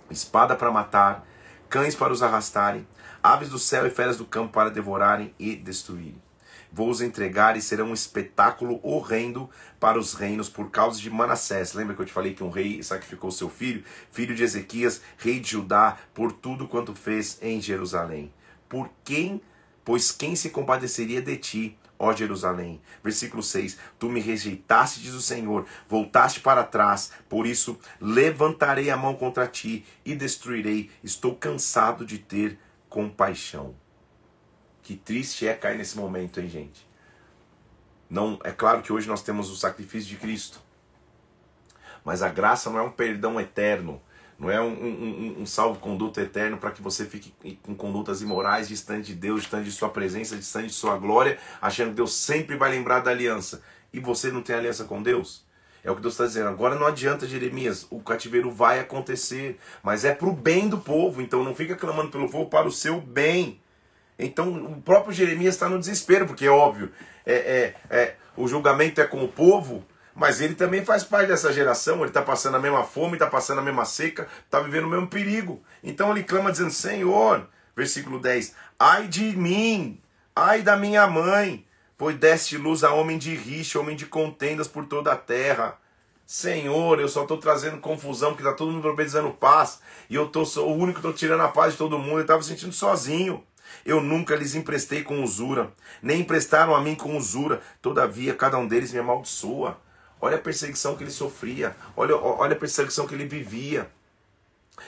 espada 0.10 0.56
para 0.56 0.71
matar, 0.71 1.26
cães 1.69 1.95
para 1.95 2.12
os 2.13 2.23
arrastarem, 2.23 2.88
aves 3.21 3.50
do 3.50 3.60
céu 3.60 3.86
e 3.86 3.89
feras 3.89 4.17
do 4.17 4.26
campo 4.26 4.54
para 4.54 4.69
devorarem 4.69 5.34
e 5.38 5.56
destruírem. 5.56 6.21
Vou 6.71 6.89
os 6.89 7.02
entregar 7.02 7.56
e 7.56 7.62
serão 7.62 7.88
um 7.88 7.93
espetáculo 7.93 8.80
horrendo 8.84 9.50
para 9.80 9.97
os 9.97 10.13
reinos 10.13 10.50
por 10.50 10.69
causa 10.69 11.00
de 11.00 11.10
Manassés. 11.10 11.73
Lembra 11.73 11.95
que 11.95 12.02
eu 12.02 12.06
te 12.06 12.12
falei 12.12 12.34
que 12.34 12.43
um 12.43 12.50
rei 12.50 12.84
sacrificou 12.84 13.32
seu 13.32 13.50
filho, 13.50 13.84
filho 14.12 14.36
de 14.36 14.43
Ezequias, 14.43 15.02
rei 15.17 15.39
de 15.39 15.52
Judá, 15.52 15.97
por 16.13 16.32
tudo 16.32 16.67
quanto 16.67 16.93
fez 16.93 17.39
em 17.41 17.62
Jerusalém? 17.62 18.34
Por 18.67 18.89
quem, 19.06 19.41
pois 19.86 20.12
quem 20.12 20.36
se 20.36 20.50
compadeceria 20.50 21.21
de 21.21 21.38
ti, 21.38 21.78
ó 21.99 22.13
Jerusalém. 22.13 22.81
Versículo 23.03 23.41
6: 23.41 23.77
Tu 23.97 24.10
me 24.10 24.19
rejeitaste, 24.19 25.01
diz 25.01 25.13
o 25.13 25.21
Senhor, 25.21 25.65
voltaste 25.88 26.39
para 26.39 26.63
trás, 26.63 27.12
por 27.27 27.45
isso 27.45 27.79
levantarei 27.99 28.89
a 28.89 28.97
mão 28.97 29.15
contra 29.15 29.47
ti 29.47 29.86
e 30.05 30.15
destruirei. 30.15 30.91
Estou 31.03 31.36
cansado 31.36 32.05
de 32.05 32.17
ter 32.17 32.60
compaixão. 32.89 33.75
Que 34.81 34.95
triste 34.95 35.47
é 35.47 35.53
cair 35.53 35.77
nesse 35.77 35.97
momento, 35.97 36.39
hein, 36.39 36.47
gente? 36.47 36.88
Não, 38.10 38.39
é 38.43 38.51
claro 38.51 38.81
que 38.81 38.93
hoje 38.93 39.07
nós 39.07 39.21
temos 39.21 39.49
o 39.49 39.55
sacrifício 39.55 40.10
de 40.10 40.15
Cristo. 40.15 40.62
Mas 42.05 42.21
a 42.21 42.29
graça 42.29 42.69
não 42.69 42.79
é 42.79 42.81
um 42.81 42.91
perdão 42.91 43.39
eterno, 43.39 44.01
não 44.39 44.52
é 44.52 44.62
um, 44.62 44.67
um, 44.67 45.36
um 45.41 45.45
salvo-conduto 45.45 46.19
eterno 46.19 46.58
para 46.58 46.71
que 46.71 46.82
você 46.82 47.06
fique 47.06 47.34
com 47.63 47.73
condutas 47.76 48.21
imorais 48.21 48.67
distante 48.67 49.08
de 49.08 49.15
Deus, 49.15 49.41
distante 49.41 49.65
de 49.65 49.71
Sua 49.71 49.89
presença, 49.89 50.36
distante 50.36 50.67
de 50.67 50.73
Sua 50.73 50.97
glória, 50.97 51.39
achando 51.60 51.89
que 51.89 51.95
Deus 51.95 52.13
sempre 52.13 52.56
vai 52.56 52.69
lembrar 52.69 53.00
da 53.00 53.10
aliança. 53.10 53.63
E 53.91 54.00
você 54.00 54.32
não 54.32 54.43
tem 54.43 54.56
aliança 54.56 54.84
com 54.84 55.02
Deus? 55.02 55.45
É 55.84 55.89
o 55.89 55.95
que 55.95 56.02
Deus 56.02 56.13
está 56.13 56.26
dizendo. 56.26 56.50
Agora 56.50 56.76
não 56.76 56.86
adianta, 56.86 57.28
Jeremias, 57.28 57.88
o 57.89 58.00
cativeiro 58.00 58.52
vai 58.52 58.80
acontecer, 58.80 59.58
mas 59.82 60.06
é 60.06 60.13
para 60.13 60.28
o 60.28 60.34
bem 60.34 60.67
do 60.67 60.78
povo. 60.78 61.21
Então 61.21 61.43
não 61.43 61.56
fica 61.56 61.76
clamando 61.76 62.12
pelo 62.12 62.30
povo 62.30 62.50
para 62.50 62.67
o 62.67 62.71
seu 62.71 63.02
bem. 63.02 63.60
Então 64.19 64.54
o 64.54 64.82
próprio 64.82 65.13
Jeremias 65.13 65.56
está 65.56 65.69
no 65.69 65.80
desespero, 65.80 66.28
porque 66.28 66.45
é 66.45 66.50
óbvio, 66.50 66.91
é, 67.26 67.34
é, 67.34 67.76
é, 67.89 68.15
o 68.36 68.47
julgamento 68.47 69.00
é 69.00 69.06
com 69.06 69.23
o 69.23 69.28
povo, 69.28 69.86
mas 70.17 70.41
ele 70.41 70.56
também 70.56 70.84
faz 70.84 71.03
parte 71.03 71.27
dessa 71.27 71.53
geração, 71.53 71.97
ele 71.97 72.08
está 72.08 72.23
passando 72.23 72.58
a 72.58 72.60
mesma 72.60 72.84
fome, 72.84 73.13
está 73.13 73.27
passando 73.27 73.60
a 73.60 73.62
mesma 73.62 73.86
seca, 73.86 74.27
está 74.43 74.60
vivendo 74.60 74.86
o 74.86 74.89
mesmo 74.89 75.08
perigo. 75.08 75.62
Então 75.84 76.10
ele 76.10 76.23
clama 76.23 76.51
dizendo: 76.51 76.71
Senhor, 76.71 77.47
versículo 77.75 78.19
10: 78.19 78.56
Ai 78.80 79.08
de 79.08 79.38
mim, 79.38 80.01
ai 80.36 80.63
da 80.63 80.75
minha 80.75 81.06
mãe, 81.06 81.63
pois 81.95 82.17
deste 82.17 82.58
luz 82.58 82.84
a 82.84 82.91
homem 82.91 83.19
de 83.19 83.36
rixa, 83.36 83.80
homem 83.80 83.95
de 83.95 84.08
contendas 84.08 84.67
por 84.67 84.88
toda 84.88 85.12
a 85.12 85.15
terra. 85.15 85.77
Senhor, 86.25 86.99
eu 86.99 87.08
só 87.08 87.21
estou 87.21 87.38
trazendo 87.38 87.77
confusão, 87.77 88.32
porque 88.32 88.41
está 88.41 88.56
todo 88.56 88.71
mundo 88.71 88.82
profetizando 88.82 89.30
paz, 89.30 89.80
e 90.10 90.15
eu 90.15 90.27
tô, 90.27 90.43
sou 90.45 90.67
o 90.67 90.75
único 90.75 90.99
que 90.99 91.08
estou 91.08 91.13
tirando 91.13 91.41
a 91.41 91.47
paz 91.47 91.73
de 91.73 91.77
todo 91.77 91.99
mundo, 91.99 92.17
eu 92.17 92.21
estava 92.21 92.41
sentindo 92.41 92.73
sozinho. 92.73 93.43
Eu 93.86 94.01
nunca 94.01 94.36
lhes 94.36 94.56
emprestei 94.56 95.03
com 95.03 95.21
usura, 95.21 95.71
nem 96.01 96.21
emprestaram 96.21 96.73
a 96.73 96.82
mim 96.82 96.95
com 96.95 97.15
usura, 97.15 97.62
todavia 97.82 98.34
cada 98.34 98.58
um 98.58 98.67
deles 98.67 98.91
me 98.91 98.99
amaldiçoa. 98.99 99.77
Olha 100.19 100.38
a 100.38 100.39
perseguição 100.39 100.95
que 100.95 101.03
ele 101.03 101.12
sofria, 101.12 101.75
olha, 101.95 102.15
olha 102.15 102.53
a 102.53 102.60
perseguição 102.60 103.06
que 103.06 103.13
ele 103.13 103.25
vivia. 103.25 103.89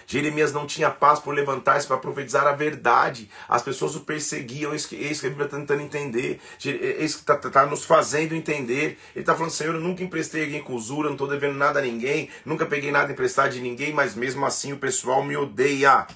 Jeremias 0.06 0.54
não 0.54 0.66
tinha 0.66 0.90
paz 0.90 1.20
por 1.20 1.34
levantar-se 1.34 1.88
para 1.88 1.98
profetizar 1.98 2.46
a 2.46 2.52
verdade. 2.52 3.30
As 3.48 3.62
pessoas 3.62 3.96
o 3.96 4.02
perseguiam, 4.02 4.74
isso 4.74 4.90
que, 4.90 4.96
isso 4.96 5.22
que 5.22 5.28
a 5.28 5.30
Bíblia 5.30 5.46
está 5.46 5.58
tentando 5.58 5.82
entender. 5.82 6.40
É 6.66 7.04
isso 7.04 7.24
que 7.24 7.32
está 7.32 7.38
tá 7.38 7.66
nos 7.66 7.86
fazendo 7.86 8.36
entender. 8.36 8.98
Ele 9.16 9.22
está 9.22 9.36
falando, 9.36 9.52
Senhor, 9.52 9.76
eu 9.76 9.82
nunca 9.82 10.04
emprestei 10.04 10.44
alguém 10.44 10.62
com 10.62 10.74
usura, 10.74 11.08
não 11.08 11.14
estou 11.14 11.28
devendo 11.28 11.56
nada 11.56 11.80
a 11.80 11.82
ninguém, 11.82 12.30
nunca 12.46 12.66
peguei 12.66 12.92
nada 12.92 13.12
emprestado 13.12 13.52
de 13.52 13.62
ninguém, 13.62 13.94
mas 13.94 14.16
mesmo 14.16 14.46
assim 14.46 14.74
o 14.74 14.78
pessoal 14.78 15.24
me 15.24 15.36
odeia. 15.36 16.08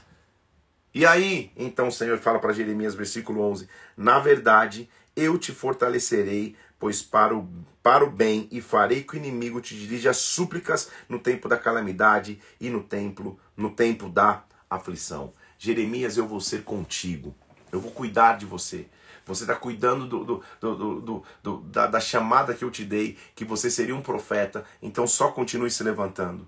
E 0.93 1.05
aí, 1.05 1.51
então 1.57 1.87
o 1.87 1.91
Senhor 1.91 2.19
fala 2.19 2.39
para 2.39 2.53
Jeremias, 2.53 2.93
versículo 2.93 3.41
11: 3.41 3.67
Na 3.97 4.19
verdade, 4.19 4.87
eu 5.15 5.37
te 5.37 5.51
fortalecerei, 5.51 6.55
pois 6.83 7.01
para 7.01 7.33
o, 7.33 7.47
para 7.81 8.03
o 8.03 8.11
bem, 8.11 8.45
e 8.51 8.59
farei 8.59 9.03
que 9.03 9.13
o 9.13 9.17
inimigo 9.17 9.61
te 9.61 9.73
dirija 9.73 10.11
súplicas 10.11 10.91
no 11.07 11.17
tempo 11.17 11.47
da 11.47 11.57
calamidade 11.57 12.41
e 12.59 12.69
no 12.69 12.83
tempo, 12.83 13.39
no 13.55 13.71
tempo 13.71 14.09
da 14.09 14.43
aflição. 14.69 15.31
Jeremias, 15.57 16.17
eu 16.17 16.27
vou 16.27 16.41
ser 16.41 16.65
contigo, 16.65 17.33
eu 17.71 17.79
vou 17.79 17.89
cuidar 17.89 18.37
de 18.37 18.45
você. 18.45 18.85
Você 19.25 19.43
está 19.45 19.55
cuidando 19.55 20.05
do, 20.07 20.25
do, 20.25 20.43
do, 20.75 21.23
do 21.41 21.61
da, 21.61 21.87
da 21.87 22.01
chamada 22.01 22.53
que 22.53 22.65
eu 22.65 22.69
te 22.69 22.83
dei, 22.83 23.17
que 23.33 23.45
você 23.45 23.71
seria 23.71 23.95
um 23.95 24.01
profeta, 24.01 24.65
então 24.81 25.07
só 25.07 25.31
continue 25.31 25.71
se 25.71 25.85
levantando. 25.85 26.45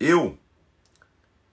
Eu 0.00 0.38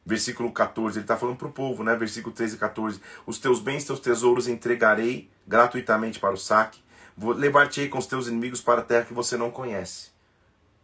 Versículo 0.05 0.51
14, 0.51 0.97
ele 0.97 1.03
está 1.05 1.15
falando 1.15 1.37
para 1.37 1.47
o 1.47 1.51
povo, 1.51 1.81
né? 1.81 1.95
Versículo 1.95 2.35
13 2.35 2.55
e 2.55 2.59
14. 2.59 3.01
Os 3.25 3.39
teus 3.39 3.61
bens, 3.61 3.85
teus 3.85 4.01
tesouros 4.01 4.49
entregarei 4.49 5.29
gratuitamente 5.47 6.19
para 6.19 6.33
o 6.33 6.37
saque. 6.37 6.83
Levar-te-ei 7.17 7.89
com 7.89 7.97
os 7.97 8.07
teus 8.07 8.27
inimigos 8.27 8.61
para 8.61 8.81
a 8.81 8.83
terra 8.83 9.05
que 9.05 9.13
você 9.13 9.37
não 9.37 9.51
conhece. 9.51 10.11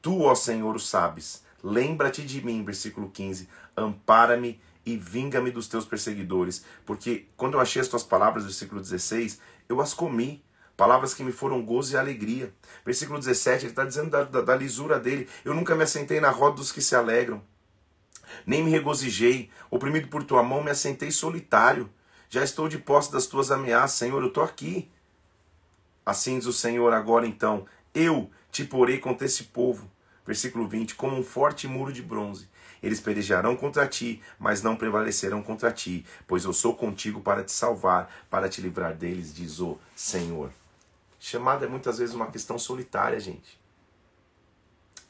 Tu, 0.02 0.22
ó 0.22 0.36
Senhor, 0.36 0.76
o 0.76 0.80
sabes. 0.80 1.44
Lembra-te 1.63 2.24
de 2.26 2.44
mim, 2.46 2.63
versículo 2.63 3.10
15. 3.10 3.50
Ampara-me 3.76 4.60
e 4.86 4.96
vinga-me 4.96 5.52
dos 5.52 5.68
teus 5.68 5.86
perseguidores. 5.86 6.63
Porque 6.86 7.28
quando 7.36 7.56
eu 7.56 7.60
achei 7.60 7.82
as 7.82 7.88
tuas 7.88 8.04
palavras, 8.04 8.46
versículo 8.46 8.82
16, 8.82 9.39
eu 9.68 9.82
as 9.82 9.94
comi. 9.94 10.44
Palavras 10.78 11.13
que 11.13 11.24
me 11.24 11.34
foram 11.34 11.62
gozo 11.62 11.94
e 11.94 11.98
alegria. 11.98 12.54
Versículo 12.86 13.20
17, 13.20 13.65
ele 13.65 13.72
está 13.72 13.84
dizendo 13.84 14.10
da, 14.10 14.24
da, 14.24 14.42
da 14.42 14.56
lisura 14.56 14.98
dele. 14.98 15.28
Eu 15.44 15.54
nunca 15.54 15.76
me 15.76 15.84
assentei 15.84 16.22
na 16.22 16.30
roda 16.30 16.56
dos 16.56 16.72
que 16.72 16.82
se 16.82 16.96
alegram 16.96 17.42
nem 18.46 18.63
me 18.63 18.72
regozijei, 18.72 19.50
oprimido 19.70 20.08
por 20.08 20.24
tua 20.24 20.44
mão, 20.44 20.63
me 20.63 20.72
assentei 20.72 21.12
solitário. 21.12 21.89
Já 22.30 22.44
estou 22.44 22.68
de 22.68 22.78
posse 22.78 23.12
das 23.12 23.26
tuas 23.26 23.52
ameaças, 23.52 23.98
Senhor, 23.98 24.22
eu 24.22 24.28
estou 24.28 24.44
aqui. 24.44 24.89
Assim 26.10 26.39
diz 26.39 26.48
o 26.48 26.54
Senhor, 26.54 26.91
agora 26.91 27.28
então, 27.28 27.67
eu 27.93 28.32
te 28.52 28.65
porei 28.65 28.98
contra 28.98 29.28
esse 29.28 29.43
povo. 29.43 29.88
Versículo 30.26 30.67
20: 30.67 30.95
como 30.95 31.15
um 31.15 31.24
forte 31.24 31.67
muro 31.67 31.93
de 31.93 32.02
bronze. 32.02 32.50
Eles 32.82 33.00
pelejarão 33.00 33.56
contra 33.56 33.88
ti, 33.88 34.19
mas 34.39 34.63
não 34.63 34.76
prevalecerão 34.76 35.43
contra 35.43 35.72
ti, 35.72 36.04
pois 36.26 36.45
eu 36.45 36.52
sou 36.52 36.74
contigo 36.74 37.22
para 37.22 37.43
te 37.43 37.52
salvar, 37.52 38.10
para 38.28 38.50
te 38.50 38.60
livrar 38.60 38.95
deles, 38.95 39.36
diz 39.36 39.60
o 39.60 39.78
Senhor. 39.95 40.50
Chamada 41.19 41.67
é 41.67 41.69
muitas 41.69 42.00
vezes 42.00 42.15
uma 42.15 42.32
questão 42.32 42.58
solitária, 42.58 43.19
gente 43.19 43.59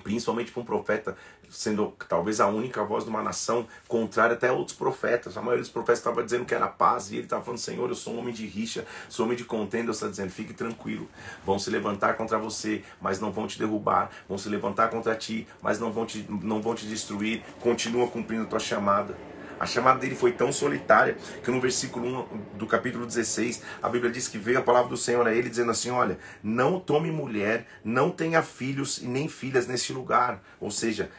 principalmente 0.04 0.52
para 0.52 0.62
um 0.62 0.66
profeta, 0.66 1.16
sendo 1.50 1.94
talvez 2.08 2.40
a 2.40 2.48
única 2.48 2.84
voz 2.84 3.04
de 3.04 3.10
uma 3.10 3.22
nação, 3.22 3.68
contrária 3.88 4.36
até 4.36 4.50
a 4.50 4.54
outros 4.54 4.76
profetas. 4.76 5.38
A 5.38 5.42
maioria 5.42 5.62
dos 5.62 5.72
profetas 5.72 6.00
estava 6.00 6.24
dizendo 6.24 6.46
que 6.46 6.54
era 6.54 6.68
paz, 6.68 7.12
e 7.12 7.16
ele 7.16 7.24
estava 7.24 7.44
falando: 7.44 7.60
Senhor, 7.60 7.90
eu 7.90 7.96
sou 7.96 8.14
um 8.14 8.20
homem 8.20 8.34
de 8.34 8.46
rixa, 8.46 8.86
sou 9.10 9.26
um 9.26 9.28
homem 9.28 9.38
de 9.38 9.44
contenda. 9.44 9.86
Deus 9.86 9.98
está 9.98 10.08
dizendo: 10.08 10.32
fique 10.32 10.54
tranquilo, 10.54 11.08
vão 11.46 11.58
se 11.60 11.70
levantar 11.70 12.16
contra 12.16 12.38
você, 12.38 12.84
mas 13.02 13.20
não 13.20 13.32
vão 13.32 13.48
te 13.48 13.58
derrubar, 13.58 14.10
vão 14.28 14.38
se 14.38 14.50
levantar 14.50 14.90
contra 14.90 15.16
ti, 15.16 15.48
mas 15.62 15.80
não 15.80 15.92
vão 15.92 16.06
te, 16.06 16.26
não 16.30 16.62
vão 16.62 16.76
te 16.76 16.86
destruir. 16.86 17.44
Continua 17.60 18.08
cumprindo 18.08 18.44
a 18.44 18.48
tua 18.48 18.60
chamada. 18.60 19.16
A 19.60 19.66
chamada 19.66 20.00
dele 20.00 20.16
foi 20.16 20.32
tão 20.32 20.54
solitária 20.54 21.18
que 21.44 21.52
no 21.52 21.60
versículo 21.60 22.28
1 22.54 22.58
do 22.58 22.66
capítulo 22.66 23.06
16, 23.06 23.62
a 23.82 23.90
Bíblia 23.90 24.12
diz 24.12 24.28
que 24.28 24.38
veio 24.38 24.60
a 24.60 24.62
palavra 24.62 24.90
do 24.90 24.98
Senhor 24.98 25.28
a 25.28 25.34
ele 25.34 25.50
dizendo 25.50 25.72
assim: 25.72 25.90
Olha, 25.90 26.18
não 26.42 26.80
tome 26.80 27.12
mulher, 27.12 27.68
não 27.84 28.10
tenha 28.10 28.42
filhos 28.42 29.00
e 29.00 29.08
nem 29.08 29.28
filhas 29.28 29.68
neste 29.68 29.92
lugar. 29.92 30.42
Ou 30.62 30.72
seja, 30.72 31.12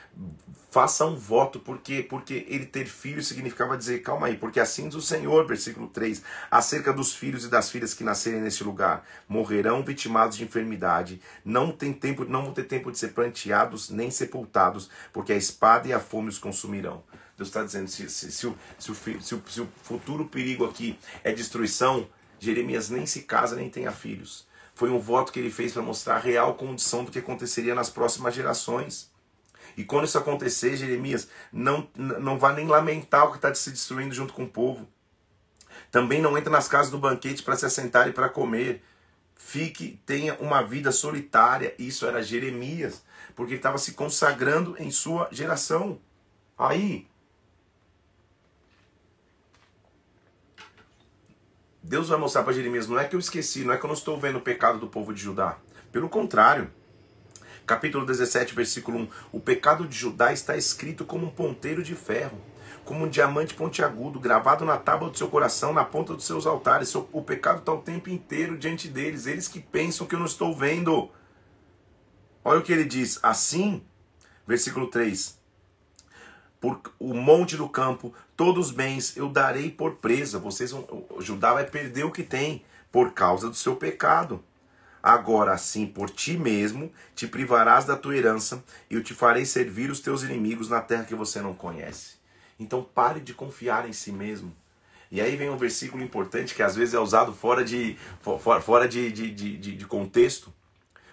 faça 0.71 1.05
um 1.05 1.17
voto, 1.17 1.59
porque 1.59 2.03
porque 2.03 2.47
ele 2.49 2.65
ter 2.65 2.87
filhos 2.87 3.29
significava 3.29 3.77
dizer, 3.77 4.01
calma 4.01 4.29
aí, 4.29 4.37
porque 4.37 4.61
assim 4.61 4.89
diz 4.89 4.97
o 4.97 5.03
Senhor, 5.03 5.47
versículo 5.47 5.89
3, 5.89 6.23
acerca 6.51 6.93
dos 6.93 7.15
filhos 7.15 7.45
e 7.45 7.49
das 7.49 7.71
filhas 7.71 7.93
que 7.93 8.05
nascerem 8.05 8.41
neste 8.41 8.63
lugar, 8.63 9.05
morrerão 9.29 9.85
vitimados 9.85 10.37
de 10.37 10.45
enfermidade, 10.45 11.21
não 11.45 11.73
tem 11.73 11.93
tempo, 11.93 12.25
não 12.25 12.45
vão 12.45 12.55
ter 12.55 12.65
tempo 12.65 12.91
de 12.91 12.99
ser 12.99 13.09
planteados 13.09 13.91
nem 13.91 14.11
sepultados, 14.11 14.89
porque 15.13 15.33
a 15.33 15.37
espada 15.37 15.89
e 15.89 15.93
a 15.93 16.01
fome 16.01 16.29
os 16.29 16.39
consumirão. 16.39 17.03
Deus 17.41 17.49
está 17.49 17.63
dizendo: 17.65 17.89
se, 17.89 18.07
se, 18.11 18.31
se, 18.31 18.47
o, 18.47 18.57
se, 18.79 18.91
o, 18.91 18.95
se, 18.95 19.35
o, 19.35 19.43
se 19.49 19.61
o 19.63 19.69
futuro 19.83 20.27
perigo 20.27 20.67
aqui 20.67 20.99
é 21.25 21.33
destruição, 21.33 22.07
Jeremias 22.39 22.91
nem 22.91 23.07
se 23.07 23.23
casa 23.23 23.57
nem 23.57 23.71
tenha 23.71 23.91
filhos. 23.91 24.47
Foi 24.75 24.91
um 24.91 24.99
voto 24.99 25.33
que 25.33 25.41
ele 25.41 25.51
fez 25.51 25.73
para 25.73 25.81
mostrar 25.81 26.17
a 26.17 26.19
real 26.19 26.55
condição 26.55 27.03
do 27.03 27.11
que 27.11 27.19
aconteceria 27.19 27.75
nas 27.75 27.89
próximas 27.89 28.35
gerações. 28.35 29.11
E 29.75 29.85
quando 29.85 30.05
isso 30.05 30.19
acontecer, 30.19 30.77
Jeremias, 30.77 31.29
não, 31.51 31.89
não 31.97 32.39
vá 32.39 32.53
nem 32.53 32.67
lamentar 32.67 33.27
o 33.27 33.31
que 33.31 33.39
está 33.39 33.55
se 33.55 33.71
destruindo 33.71 34.15
junto 34.15 34.35
com 34.35 34.45
o 34.45 34.49
povo. 34.49 34.87
Também 35.91 36.21
não 36.21 36.37
entre 36.37 36.51
nas 36.51 36.69
casas 36.69 36.91
do 36.91 36.99
banquete 36.99 37.43
para 37.43 37.57
se 37.57 37.65
assentar 37.65 38.07
e 38.07 38.13
para 38.13 38.29
comer. 38.29 38.83
Fique, 39.35 39.99
tenha 40.05 40.35
uma 40.41 40.63
vida 40.63 40.93
solitária. 40.93 41.75
Isso 41.79 42.05
era 42.05 42.23
Jeremias, 42.23 43.03
porque 43.35 43.53
ele 43.53 43.61
estava 43.61 43.79
se 43.79 43.93
consagrando 43.93 44.77
em 44.79 44.91
sua 44.91 45.29
geração. 45.33 45.99
Aí, 46.59 47.09
Deus 51.83 52.09
vai 52.09 52.19
mostrar 52.19 52.43
para 52.43 52.53
Jeremias: 52.53 52.87
não 52.87 52.99
é 52.99 53.05
que 53.05 53.17
eu 53.17 53.21
esqueci, 53.21 53.65
não 53.65 53.73
é 53.73 53.79
que 53.79 53.85
eu 53.85 53.89
não 53.89 53.95
estou 53.95 54.19
vendo 54.19 54.39
o 54.39 54.43
pecado 54.43 54.79
do 54.79 54.87
povo 54.87 55.13
de 55.13 55.21
Judá. 55.21 55.57
Pelo 55.91 56.09
contrário. 56.09 56.71
Capítulo 57.67 58.05
17, 58.05 58.55
versículo 58.55 58.99
1: 58.99 59.09
O 59.33 59.41
pecado 59.41 59.87
de 59.87 59.97
Judá 59.97 60.33
está 60.33 60.57
escrito 60.57 61.05
como 61.05 61.27
um 61.27 61.31
ponteiro 61.31 61.83
de 61.83 61.95
ferro, 61.95 62.39
como 62.85 63.05
um 63.05 63.09
diamante 63.09 63.55
pontiagudo, 63.55 64.19
gravado 64.19 64.65
na 64.65 64.77
tábua 64.77 65.09
do 65.09 65.17
seu 65.17 65.29
coração, 65.29 65.73
na 65.73 65.85
ponta 65.85 66.15
dos 66.15 66.27
seus 66.27 66.47
altares. 66.47 66.95
O 66.95 67.23
pecado 67.23 67.61
está 67.61 67.73
o 67.73 67.81
tempo 67.81 68.11
inteiro 68.11 68.59
diante 68.59 68.89
deles, 68.89 69.27
eles 69.27 69.47
que 69.47 69.61
pensam 69.61 70.07
que 70.07 70.15
eu 70.15 70.19
não 70.19 70.27
estou 70.27 70.55
vendo. 70.55 71.09
Olha 72.45 72.59
o 72.59 72.63
que 72.63 72.73
ele 72.73 72.85
diz: 72.85 73.21
assim, 73.23 73.85
versículo 74.47 74.89
3: 74.89 75.41
por 76.61 76.81
o 76.99 77.15
monte 77.15 77.57
do 77.57 77.69
campo, 77.69 78.13
todos 78.41 78.69
os 78.69 78.73
bens 78.73 79.19
eu 79.19 79.29
darei 79.29 79.71
por 79.71 79.97
presa. 79.97 80.39
Vocês 80.39 80.71
vão, 80.71 81.05
Judá 81.19 81.53
vai 81.53 81.67
perder 81.67 82.05
o 82.05 82.11
que 82.11 82.23
tem 82.23 82.65
por 82.91 83.13
causa 83.13 83.51
do 83.51 83.55
seu 83.55 83.77
pecado. 83.77 84.43
Agora 85.03 85.59
sim, 85.59 85.87
por 85.87 86.09
ti 86.09 86.39
mesmo 86.39 86.91
te 87.15 87.27
privarás 87.27 87.85
da 87.85 87.99
tua 87.99 88.17
herança 88.17 88.65
e 88.89 88.95
eu 88.95 89.03
te 89.03 89.13
farei 89.13 89.45
servir 89.45 89.91
os 89.91 90.01
teus 90.01 90.23
inimigos 90.23 90.71
na 90.71 90.81
terra 90.81 91.05
que 91.05 91.15
você 91.15 91.43
não 91.43 91.53
conhece. 91.53 92.15
Então 92.59 92.83
pare 92.83 93.21
de 93.21 93.35
confiar 93.35 93.87
em 93.87 93.93
si 93.93 94.11
mesmo. 94.11 94.57
E 95.11 95.21
aí 95.21 95.37
vem 95.37 95.51
um 95.51 95.59
versículo 95.59 96.03
importante 96.03 96.55
que 96.55 96.63
às 96.63 96.75
vezes 96.75 96.95
é 96.95 96.99
usado 96.99 97.35
fora 97.35 97.63
de, 97.63 97.99
fora 98.63 98.89
de, 98.89 99.13
de, 99.13 99.31
de, 99.31 99.77
de 99.77 99.85
contexto. 99.85 100.51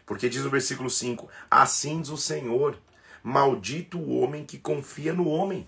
Porque 0.06 0.30
diz 0.30 0.46
o 0.46 0.50
versículo 0.50 0.90
5: 0.90 1.28
Assim 1.52 2.00
diz 2.00 2.10
o 2.10 2.16
Senhor, 2.16 2.78
maldito 3.22 4.00
o 4.00 4.18
homem 4.18 4.46
que 4.46 4.58
confia 4.58 5.14
no 5.14 5.28
homem, 5.28 5.68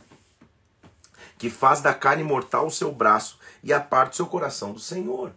que 1.40 1.50
faz 1.50 1.80
da 1.80 1.94
carne 1.94 2.24
mortal 2.24 2.68
o 2.68 2.72
seu 2.72 2.92
braço 2.92 3.40
e 3.64 3.74
aparta 3.74 4.12
o 4.12 4.16
seu 4.16 4.28
coração 4.28 4.74
do 4.74 4.80
Senhor. 4.80 5.32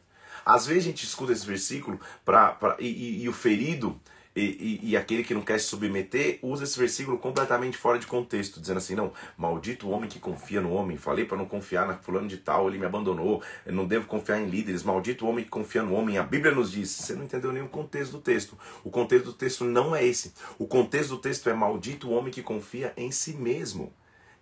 Às 0.45 0.67
vezes 0.67 0.83
a 0.83 0.89
gente 0.89 1.05
escuta 1.05 1.33
esse 1.33 1.47
versículo 1.47 2.01
pra, 2.25 2.51
pra 2.51 2.77
e, 2.81 2.89
e, 2.89 3.23
e 3.23 3.29
o 3.29 3.33
ferido 3.33 3.99
e, 4.35 4.81
e, 4.83 4.91
e, 4.91 4.97
aquele 4.97 5.23
que 5.23 5.35
não 5.35 5.43
quer 5.43 5.61
se 5.61 5.67
submeter 5.67 6.39
usa 6.43 6.65
esse 6.65 6.79
versículo 6.79 7.19
completamente 7.19 7.77
fora 7.77 7.99
de 7.99 8.07
contexto, 8.07 8.61
dizendo 8.61 8.79
assim: 8.79 8.95
não, 8.95 9.13
maldito 9.37 9.87
o 9.87 9.91
homem 9.91 10.09
que 10.09 10.19
confia 10.19 10.59
no 10.59 10.73
homem. 10.73 10.97
Falei 10.97 11.27
para 11.27 11.37
não 11.37 11.45
confiar 11.45 11.87
na 11.87 11.99
fulano 11.99 12.27
de 12.27 12.39
tal, 12.39 12.67
ele 12.67 12.79
me 12.79 12.87
abandonou. 12.87 13.43
Eu 13.67 13.75
não 13.75 13.87
devo 13.87 14.07
confiar 14.07 14.41
em 14.41 14.47
líderes. 14.47 14.83
Maldito 14.83 15.27
o 15.27 15.29
homem 15.29 15.45
que 15.45 15.51
confia 15.51 15.83
no 15.83 15.93
homem. 15.93 16.17
A 16.17 16.23
Bíblia 16.23 16.55
nos 16.55 16.73
diz: 16.73 16.89
você 16.89 17.15
não 17.15 17.25
entendeu 17.25 17.53
nenhum 17.53 17.69
contexto 17.69 18.13
do 18.13 18.21
texto. 18.21 18.59
O 18.83 18.91
contexto 18.91 19.27
do 19.27 19.35
texto 19.35 19.65
não 19.65 19.95
é 19.95 20.03
esse. 20.03 20.33
O 20.59 20.67
contexto 20.67 21.11
do 21.11 21.19
texto 21.19 21.51
é: 21.51 21.55
maldito 21.55 22.09
o 22.09 22.13
homem 22.13 22.33
que 22.33 22.43
confia 22.43 22.95
em 22.97 23.11
si 23.11 23.35
mesmo 23.35 23.93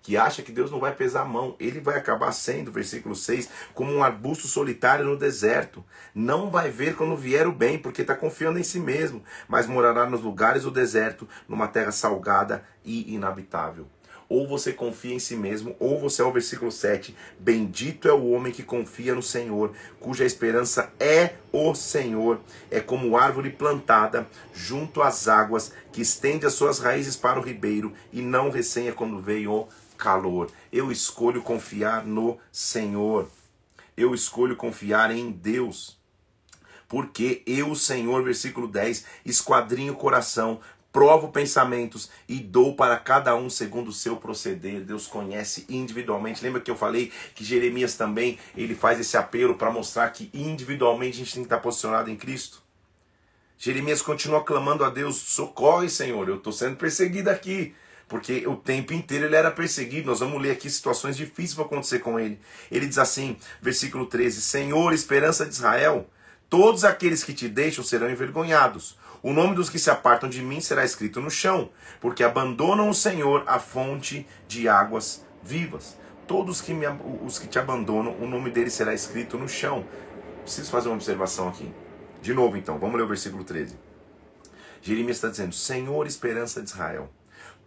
que 0.02 0.16
acha 0.16 0.42
que 0.42 0.52
Deus 0.52 0.70
não 0.70 0.80
vai 0.80 0.94
pesar 0.94 1.22
a 1.22 1.26
mão. 1.26 1.56
Ele 1.58 1.80
vai 1.80 1.96
acabar 1.96 2.32
sendo, 2.32 2.72
versículo 2.72 3.14
6, 3.14 3.48
como 3.74 3.92
um 3.92 4.02
arbusto 4.02 4.46
solitário 4.46 5.04
no 5.04 5.16
deserto. 5.16 5.84
Não 6.14 6.50
vai 6.50 6.70
ver 6.70 6.96
quando 6.96 7.16
vier 7.16 7.46
o 7.46 7.52
bem, 7.52 7.78
porque 7.78 8.02
está 8.02 8.14
confiando 8.14 8.58
em 8.58 8.64
si 8.64 8.80
mesmo, 8.80 9.22
mas 9.48 9.66
morará 9.66 10.08
nos 10.08 10.22
lugares 10.22 10.62
do 10.62 10.70
deserto, 10.70 11.28
numa 11.48 11.68
terra 11.68 11.92
salgada 11.92 12.64
e 12.84 13.14
inabitável. 13.14 13.86
Ou 14.30 14.46
você 14.46 14.72
confia 14.72 15.12
em 15.12 15.18
si 15.18 15.34
mesmo, 15.34 15.74
ou 15.80 15.98
você 15.98 16.22
é 16.22 16.24
o 16.24 16.30
versículo 16.30 16.70
7. 16.70 17.16
Bendito 17.36 18.06
é 18.06 18.12
o 18.12 18.30
homem 18.30 18.52
que 18.52 18.62
confia 18.62 19.12
no 19.12 19.22
Senhor, 19.22 19.72
cuja 19.98 20.24
esperança 20.24 20.92
é 21.00 21.34
o 21.50 21.74
Senhor. 21.74 22.40
É 22.70 22.78
como 22.78 23.16
árvore 23.16 23.50
plantada 23.50 24.28
junto 24.54 25.02
às 25.02 25.26
águas, 25.26 25.72
que 25.90 26.00
estende 26.00 26.46
as 26.46 26.54
suas 26.54 26.78
raízes 26.78 27.16
para 27.16 27.40
o 27.40 27.42
ribeiro 27.42 27.92
e 28.12 28.22
não 28.22 28.50
recenha 28.50 28.92
quando 28.92 29.18
veio 29.18 29.52
o 29.52 29.68
calor. 30.00 30.50
Eu 30.72 30.90
escolho 30.90 31.42
confiar 31.42 32.04
no 32.06 32.38
Senhor. 32.50 33.28
Eu 33.94 34.14
escolho 34.14 34.56
confiar 34.56 35.10
em 35.10 35.30
Deus. 35.30 35.98
Porque 36.88 37.42
eu, 37.46 37.74
Senhor, 37.74 38.24
versículo 38.24 38.66
10, 38.66 39.04
esquadrinho 39.24 39.92
o 39.92 39.96
coração, 39.96 40.58
provo 40.90 41.28
pensamentos 41.28 42.10
e 42.26 42.40
dou 42.40 42.74
para 42.74 42.98
cada 42.98 43.36
um 43.36 43.50
segundo 43.50 43.88
o 43.88 43.92
seu 43.92 44.16
proceder. 44.16 44.80
Deus 44.80 45.06
conhece 45.06 45.66
individualmente. 45.68 46.42
Lembra 46.42 46.60
que 46.60 46.70
eu 46.70 46.76
falei 46.76 47.12
que 47.34 47.44
Jeremias 47.44 47.94
também 47.94 48.38
ele 48.56 48.74
faz 48.74 48.98
esse 48.98 49.16
apelo 49.16 49.54
para 49.54 49.70
mostrar 49.70 50.08
que 50.10 50.30
individualmente 50.32 51.16
a 51.16 51.18
gente 51.18 51.34
tem 51.34 51.42
que 51.42 51.46
estar 51.46 51.58
posicionado 51.58 52.10
em 52.10 52.16
Cristo? 52.16 52.62
Jeremias 53.58 54.00
continua 54.00 54.42
clamando 54.42 54.82
a 54.82 54.88
Deus: 54.88 55.16
socorre, 55.16 55.90
Senhor, 55.90 56.26
eu 56.26 56.36
estou 56.36 56.52
sendo 56.52 56.76
perseguido 56.76 57.28
aqui 57.28 57.74
porque 58.10 58.44
o 58.48 58.56
tempo 58.56 58.92
inteiro 58.92 59.26
ele 59.26 59.36
era 59.36 59.52
perseguido. 59.52 60.08
Nós 60.08 60.18
vamos 60.18 60.42
ler 60.42 60.50
aqui 60.50 60.68
situações 60.68 61.16
difíceis 61.16 61.54
vão 61.54 61.64
acontecer 61.64 62.00
com 62.00 62.18
ele. 62.18 62.40
Ele 62.68 62.86
diz 62.86 62.98
assim, 62.98 63.36
versículo 63.62 64.04
13: 64.04 64.42
Senhor, 64.42 64.92
esperança 64.92 65.46
de 65.46 65.54
Israel, 65.54 66.10
todos 66.48 66.84
aqueles 66.84 67.22
que 67.22 67.32
te 67.32 67.48
deixam 67.48 67.84
serão 67.84 68.10
envergonhados. 68.10 68.98
O 69.22 69.32
nome 69.32 69.54
dos 69.54 69.70
que 69.70 69.78
se 69.78 69.90
apartam 69.90 70.28
de 70.28 70.42
mim 70.42 70.60
será 70.60 70.84
escrito 70.84 71.20
no 71.20 71.30
chão, 71.30 71.70
porque 72.00 72.24
abandonam 72.24 72.88
o 72.88 72.94
Senhor, 72.94 73.44
a 73.46 73.60
fonte 73.60 74.26
de 74.48 74.68
águas 74.68 75.24
vivas. 75.40 75.96
Todos 76.26 76.60
que 76.60 76.74
me, 76.74 76.86
os 77.24 77.38
que 77.38 77.46
te 77.46 77.60
abandonam, 77.60 78.16
o 78.20 78.26
nome 78.26 78.50
deles 78.50 78.72
será 78.72 78.92
escrito 78.92 79.38
no 79.38 79.48
chão. 79.48 79.86
Preciso 80.42 80.70
fazer 80.70 80.88
uma 80.88 80.96
observação 80.96 81.48
aqui. 81.48 81.72
De 82.20 82.34
novo, 82.34 82.56
então, 82.56 82.76
vamos 82.76 82.96
ler 82.96 83.04
o 83.04 83.08
versículo 83.08 83.44
13. 83.44 83.78
Jeremias 84.82 85.18
está 85.18 85.28
dizendo: 85.28 85.54
Senhor, 85.54 86.08
esperança 86.08 86.60
de 86.60 86.70
Israel 86.70 87.08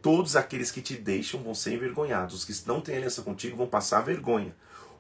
todos 0.03 0.35
aqueles 0.35 0.69
que 0.69 0.81
te 0.81 0.95
deixam 0.95 1.41
vão 1.41 1.55
ser 1.55 1.73
envergonhados. 1.73 2.35
Os 2.35 2.45
que 2.45 2.67
não 2.67 2.81
têm 2.81 2.97
aliança 2.97 3.21
contigo 3.21 3.55
vão 3.55 3.65
passar 3.65 4.01
vergonha. 4.01 4.53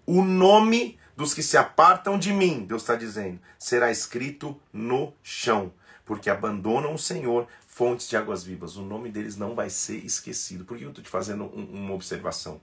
O 0.05 0.23
nome 0.23 0.97
dos 1.15 1.33
que 1.33 1.43
se 1.43 1.57
apartam 1.57 2.17
de 2.17 2.31
mim, 2.31 2.65
Deus 2.65 2.81
está 2.81 2.95
dizendo, 2.95 3.39
será 3.59 3.91
escrito 3.91 4.59
no 4.71 5.13
chão, 5.21 5.73
porque 6.05 6.29
abandonam 6.29 6.93
o 6.93 6.97
Senhor, 6.97 7.47
fontes 7.67 8.09
de 8.09 8.15
águas 8.15 8.45
vivas. 8.45 8.77
O 8.77 8.81
nome 8.81 9.11
deles 9.11 9.35
não 9.35 9.53
vai 9.53 9.69
ser 9.69 9.97
esquecido. 10.05 10.63
Por 10.63 10.77
que 10.77 10.85
eu 10.85 10.89
estou 10.89 11.03
te 11.03 11.09
fazendo 11.09 11.43
um, 11.45 11.83
uma 11.83 11.93
observação? 11.93 12.61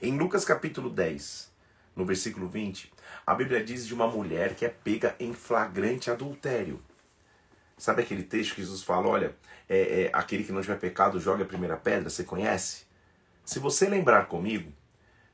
Em 0.00 0.16
Lucas 0.16 0.46
capítulo 0.46 0.88
10, 0.88 1.50
no 1.94 2.06
versículo 2.06 2.48
20, 2.48 2.90
a 3.26 3.34
Bíblia 3.34 3.62
diz 3.62 3.86
de 3.86 3.92
uma 3.92 4.06
mulher 4.06 4.54
que 4.54 4.64
é 4.64 4.68
pega 4.70 5.14
em 5.20 5.34
flagrante 5.34 6.10
adultério. 6.10 6.80
Sabe 7.82 8.00
aquele 8.00 8.22
texto 8.22 8.54
que 8.54 8.60
Jesus 8.60 8.84
fala, 8.84 9.08
olha, 9.08 9.34
é, 9.68 10.02
é, 10.04 10.10
aquele 10.12 10.44
que 10.44 10.52
não 10.52 10.62
tiver 10.62 10.78
pecado 10.78 11.18
joga 11.18 11.42
a 11.42 11.46
primeira 11.46 11.76
pedra, 11.76 12.08
você 12.08 12.22
conhece? 12.22 12.84
Se 13.44 13.58
você 13.58 13.88
lembrar 13.88 14.26
comigo, 14.26 14.72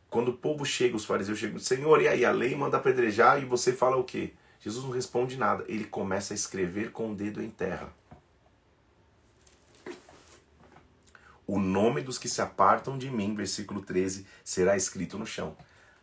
quando 0.09 0.29
o 0.29 0.33
povo 0.33 0.65
chega, 0.65 0.97
os 0.97 1.05
fariseus 1.05 1.39
chegam, 1.39 1.59
Senhor, 1.59 2.01
e 2.01 2.09
aí 2.09 2.25
a 2.25 2.33
lei 2.33 2.57
manda 2.57 2.79
apedrejar 2.79 3.39
e 3.39 3.45
você 3.45 3.75
fala 3.75 3.99
o 3.99 4.05
quê? 4.05 4.33
Jesus 4.61 4.83
não 4.83 4.93
responde 4.93 5.37
nada, 5.37 5.63
ele 5.69 5.85
começa 5.85 6.33
a 6.33 6.35
escrever 6.35 6.91
com 6.91 7.13
o 7.13 7.15
dedo 7.15 7.43
em 7.43 7.51
terra. 7.51 7.93
O 11.47 11.59
nome 11.59 12.01
dos 12.01 12.17
que 12.17 12.31
se 12.31 12.41
apartam 12.41 12.97
de 12.97 13.11
mim, 13.11 13.35
versículo 13.35 13.83
13, 13.83 14.27
será 14.43 14.75
escrito 14.75 15.19
no 15.19 15.27
chão. 15.27 15.55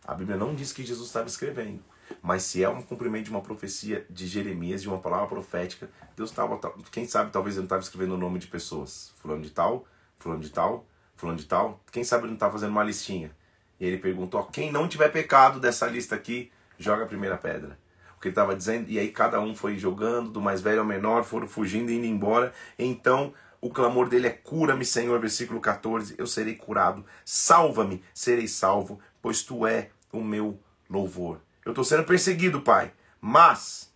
A 0.05 0.13
Bíblia 0.13 0.37
não 0.37 0.53
diz 0.53 0.71
que 0.71 0.85
Jesus 0.85 1.07
estava 1.07 1.27
escrevendo. 1.27 1.83
Mas 2.21 2.43
se 2.43 2.63
é 2.63 2.69
um 2.69 2.81
cumprimento 2.81 3.25
de 3.25 3.31
uma 3.31 3.41
profecia 3.41 4.05
de 4.09 4.27
Jeremias, 4.27 4.81
de 4.81 4.87
uma 4.87 4.99
palavra 4.99 5.27
profética, 5.27 5.89
Deus 6.15 6.29
estava, 6.29 6.59
quem 6.91 7.07
sabe 7.07 7.31
talvez 7.31 7.55
ele 7.55 7.61
não 7.61 7.65
estava 7.65 7.81
escrevendo 7.81 8.15
o 8.15 8.17
nome 8.17 8.39
de 8.39 8.47
pessoas. 8.47 9.13
Fulano 9.17 9.41
de 9.41 9.49
tal, 9.49 9.85
fulano 10.17 10.41
de 10.41 10.49
tal, 10.49 10.85
fulano 11.15 11.37
de 11.37 11.45
tal. 11.45 11.81
Quem 11.91 12.03
sabe 12.03 12.23
ele 12.23 12.29
não 12.29 12.35
estava 12.35 12.53
fazendo 12.53 12.71
uma 12.71 12.83
listinha. 12.83 13.31
E 13.79 13.85
ele 13.85 13.97
perguntou, 13.97 14.43
quem 14.45 14.71
não 14.71 14.87
tiver 14.87 15.09
pecado 15.09 15.59
dessa 15.59 15.87
lista 15.87 16.15
aqui, 16.15 16.51
joga 16.77 17.03
a 17.03 17.07
primeira 17.07 17.37
pedra. 17.37 17.77
O 18.17 18.19
que 18.19 18.29
ele 18.29 18.31
estava 18.31 18.55
dizendo, 18.55 18.89
e 18.89 18.97
aí 18.97 19.11
cada 19.11 19.39
um 19.41 19.53
foi 19.55 19.77
jogando, 19.77 20.29
do 20.29 20.41
mais 20.41 20.61
velho 20.61 20.79
ao 20.79 20.85
menor, 20.85 21.23
foram 21.23 21.47
fugindo 21.47 21.91
e 21.91 21.95
indo 21.95 22.05
embora. 22.05 22.53
Então 22.79 23.33
o 23.65 23.69
clamor 23.69 24.07
dele 24.07 24.27
é: 24.27 24.31
cura-me, 24.31 24.85
Senhor, 24.85 25.19
versículo 25.19 25.59
14, 25.59 26.15
eu 26.17 26.27
serei 26.27 26.55
curado. 26.55 27.05
Salva-me, 27.25 28.03
serei 28.13 28.47
salvo, 28.47 28.99
pois 29.21 29.41
tu 29.41 29.65
é 29.65 29.89
o 30.11 30.23
meu 30.23 30.59
louvor. 30.89 31.41
Eu 31.65 31.71
estou 31.71 31.83
sendo 31.83 32.03
perseguido, 32.03 32.61
Pai. 32.61 32.93
Mas 33.19 33.91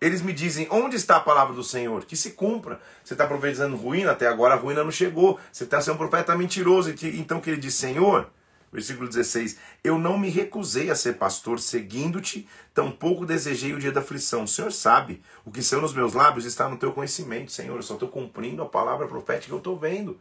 eles 0.00 0.20
me 0.20 0.32
dizem: 0.32 0.66
onde 0.70 0.96
está 0.96 1.16
a 1.16 1.20
palavra 1.20 1.54
do 1.54 1.62
Senhor? 1.62 2.04
Que 2.04 2.16
se 2.16 2.32
cumpra. 2.32 2.80
Você 3.02 3.14
está 3.14 3.26
profetizando 3.26 3.76
ruína, 3.76 4.10
até 4.10 4.26
agora 4.26 4.54
a 4.54 4.56
ruína 4.56 4.82
não 4.82 4.90
chegou. 4.90 5.38
Você 5.52 5.64
está 5.64 5.80
sendo 5.80 5.94
um 5.94 5.98
profeta 5.98 6.36
mentiroso. 6.36 6.92
Então 7.14 7.40
que 7.40 7.48
ele 7.48 7.60
diz: 7.60 7.74
Senhor, 7.74 8.28
versículo 8.72 9.08
16: 9.08 9.56
Eu 9.84 9.96
não 9.96 10.18
me 10.18 10.28
recusei 10.28 10.90
a 10.90 10.96
ser 10.96 11.14
pastor 11.14 11.60
seguindo-te, 11.60 12.46
tampouco 12.74 13.24
desejei 13.24 13.72
o 13.72 13.78
dia 13.78 13.92
da 13.92 14.00
aflição. 14.00 14.42
O 14.42 14.48
Senhor 14.48 14.72
sabe, 14.72 15.22
o 15.44 15.50
que 15.50 15.62
são 15.62 15.80
nos 15.80 15.94
meus 15.94 16.12
lábios 16.12 16.44
está 16.44 16.68
no 16.68 16.76
teu 16.76 16.92
conhecimento, 16.92 17.52
Senhor. 17.52 17.76
Eu 17.76 17.82
só 17.82 17.94
estou 17.94 18.08
cumprindo 18.08 18.62
a 18.62 18.66
palavra 18.66 19.06
profética 19.06 19.46
que 19.46 19.52
eu 19.52 19.58
estou 19.58 19.78
vendo. 19.78 20.18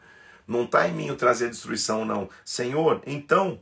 Não 0.48 0.66
está 0.66 0.88
em 0.88 0.94
mim 0.94 1.10
o 1.10 1.16
trazer 1.16 1.48
a 1.48 1.50
destruição, 1.50 2.06
não. 2.06 2.30
Senhor, 2.46 3.02
então 3.08 3.60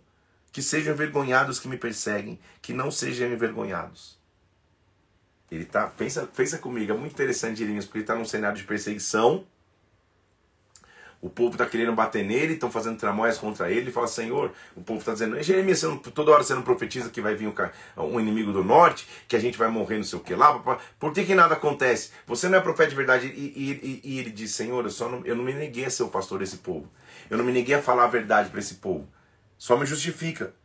que 0.51 0.61
sejam 0.61 0.93
envergonhados 0.93 1.59
que 1.59 1.67
me 1.67 1.77
perseguem, 1.77 2.39
que 2.61 2.73
não 2.73 2.91
sejam 2.91 3.31
envergonhados. 3.31 4.19
Ele 5.51 5.65
tá, 5.65 5.87
pensa, 5.87 6.25
pensa 6.25 6.57
comigo, 6.57 6.93
é 6.93 6.95
muito 6.95 7.13
interessante 7.13 7.59
Jeremias, 7.59 7.85
porque 7.85 7.99
ele 7.99 8.03
está 8.03 8.15
num 8.15 8.25
cenário 8.25 8.57
de 8.57 8.63
perseguição. 8.63 9.45
O 11.21 11.29
povo 11.29 11.51
está 11.51 11.67
querendo 11.67 11.93
bater 11.93 12.25
nele, 12.25 12.53
estão 12.53 12.71
fazendo 12.71 12.97
tramóias 12.97 13.37
contra 13.37 13.69
ele. 13.69 13.81
Ele 13.81 13.91
fala, 13.91 14.07
Senhor, 14.07 14.51
o 14.75 14.81
povo 14.81 14.99
está 14.99 15.13
dizendo, 15.13 15.41
Jeremias, 15.43 15.79
você 15.79 15.87
não, 15.87 15.97
toda 15.97 16.31
hora 16.31 16.41
você 16.41 16.55
não 16.55 16.63
profetiza 16.63 17.11
que 17.11 17.21
vai 17.21 17.35
vir 17.35 17.47
um, 17.47 17.53
um, 18.01 18.19
inimigo 18.19 18.51
do 18.51 18.63
norte, 18.63 19.07
que 19.27 19.35
a 19.35 19.39
gente 19.39 19.55
vai 19.55 19.67
morrer, 19.69 19.97
não 19.97 20.03
sei 20.03 20.17
o 20.17 20.21
que 20.21 20.33
lá. 20.33 20.57
Por 20.97 21.13
que, 21.13 21.23
que 21.23 21.35
nada 21.35 21.53
acontece? 21.53 22.11
Você 22.25 22.49
não 22.49 22.57
é 22.57 22.61
profeta 22.61 22.89
de 22.89 22.95
verdade. 22.95 23.27
E, 23.27 23.29
e, 23.29 24.01
e, 24.03 24.15
e 24.15 24.19
ele 24.19 24.31
diz, 24.31 24.51
Senhor, 24.51 24.83
eu, 24.83 24.89
só 24.89 25.07
não, 25.07 25.23
eu 25.23 25.35
não 25.35 25.43
me 25.43 25.53
neguei 25.53 25.85
a 25.85 25.91
ser 25.91 26.03
o 26.03 26.07
pastor 26.07 26.39
desse 26.39 26.57
povo. 26.57 26.89
Eu 27.29 27.37
não 27.37 27.45
me 27.45 27.51
neguei 27.51 27.75
a 27.75 27.81
falar 27.81 28.05
a 28.05 28.07
verdade 28.07 28.49
para 28.49 28.59
esse 28.59 28.75
povo. 28.75 29.07
Só 29.61 29.77
me 29.77 29.85
justifica. 29.85 30.55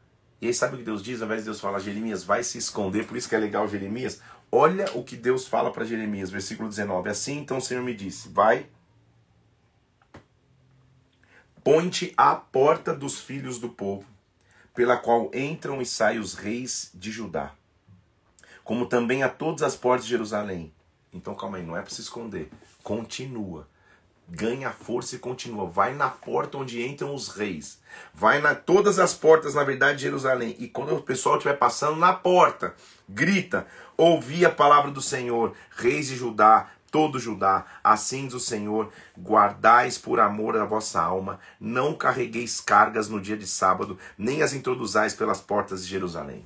E 0.41 0.47
aí 0.47 0.55
sabe 0.55 0.75
o 0.75 0.79
que 0.79 0.85
Deus 0.85 1.03
diz? 1.03 1.21
Ao 1.21 1.27
invés 1.27 1.43
de 1.43 1.45
Deus 1.45 1.61
falar, 1.61 1.81
Jeremias 1.81 2.25
vai 2.25 2.43
se 2.43 2.57
esconder, 2.57 3.07
por 3.07 3.15
isso 3.15 3.29
que 3.29 3.35
é 3.35 3.39
legal 3.39 3.69
Jeremias. 3.69 4.23
Olha 4.51 4.87
o 4.95 5.05
que 5.05 5.17
Deus 5.17 5.47
fala 5.47 5.71
para 5.71 5.85
Jeremias, 5.85 6.31
versículo 6.31 6.67
19. 6.67 7.11
Assim 7.11 7.37
então 7.37 7.59
o 7.59 7.61
Senhor 7.61 7.83
me 7.83 7.95
disse: 7.95 8.31
Vai, 8.31 8.71
ponte 11.63 12.15
à 12.17 12.35
porta 12.37 12.95
dos 12.95 13.21
filhos 13.21 13.59
do 13.59 13.69
povo, 13.69 14.09
pela 14.75 14.97
qual 14.97 15.31
entram 15.35 15.83
e 15.83 15.85
saem 15.85 16.19
os 16.19 16.33
reis 16.33 16.91
de 16.95 17.11
Judá, 17.11 17.53
como 18.65 18.87
também 18.87 19.23
a 19.23 19.29
todas 19.29 19.63
as 19.63 19.77
portas 19.77 20.07
de 20.07 20.11
Jerusalém. 20.13 20.73
Então 21.13 21.35
calma 21.35 21.59
aí, 21.59 21.63
não 21.63 21.77
é 21.77 21.83
para 21.83 21.91
se 21.91 22.01
esconder. 22.01 22.49
Continua 22.83 23.69
ganha 24.29 24.71
força 24.73 25.17
e 25.17 25.19
continua. 25.19 25.67
Vai 25.67 25.95
na 25.95 26.09
porta 26.09 26.59
onde 26.59 26.85
entram 26.85 27.15
os 27.15 27.29
reis. 27.29 27.79
Vai 28.13 28.41
na 28.41 28.55
todas 28.55 28.99
as 28.99 29.15
portas, 29.15 29.55
na 29.55 29.65
verdade, 29.65 29.99
de 29.99 30.05
Jerusalém. 30.05 30.57
E 30.59 30.69
quando 30.69 30.95
o 30.95 31.03
pessoal 31.03 31.37
estiver 31.37 31.57
passando 31.57 31.97
na 31.97 32.13
porta, 32.13 32.75
grita: 33.09 33.67
Ouvi 33.97 34.45
a 34.45 34.51
palavra 34.51 34.91
do 34.91 35.01
Senhor, 35.01 35.55
reis 35.71 36.09
de 36.09 36.17
Judá, 36.17 36.71
todo 36.91 37.19
Judá. 37.19 37.65
Assim 37.83 38.27
diz 38.27 38.35
o 38.35 38.41
Senhor: 38.41 38.91
guardais 39.17 39.97
por 39.97 40.19
amor 40.19 40.57
a 40.57 40.65
vossa 40.65 41.01
alma, 41.01 41.39
não 41.61 41.95
carregueis 41.95 42.61
cargas 42.61 43.09
no 43.09 43.21
dia 43.21 43.37
de 43.37 43.47
sábado, 43.47 43.99
nem 44.19 44.43
as 44.43 44.53
introduzais 44.53 45.15
pelas 45.15 45.41
portas 45.41 45.85
de 45.85 45.91
Jerusalém. 45.91 46.45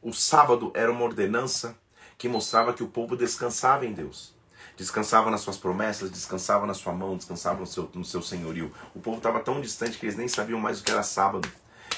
O 0.00 0.12
sábado 0.12 0.72
era 0.74 0.90
uma 0.92 1.04
ordenança 1.04 1.76
que 2.16 2.28
mostrava 2.28 2.72
que 2.72 2.82
o 2.82 2.88
povo 2.88 3.16
descansava 3.16 3.84
em 3.84 3.92
Deus 3.92 4.37
descansava 4.78 5.28
nas 5.28 5.40
suas 5.40 5.58
promessas, 5.58 6.08
descansava 6.08 6.64
na 6.64 6.72
sua 6.72 6.92
mão, 6.92 7.16
descansava 7.16 7.58
no 7.58 7.66
seu, 7.66 7.90
no 7.92 8.04
seu 8.04 8.22
senhorio. 8.22 8.72
O 8.94 9.00
povo 9.00 9.16
estava 9.16 9.40
tão 9.40 9.60
distante 9.60 9.98
que 9.98 10.06
eles 10.06 10.16
nem 10.16 10.28
sabiam 10.28 10.60
mais 10.60 10.80
o 10.80 10.84
que 10.84 10.92
era 10.92 11.02
sábado. 11.02 11.50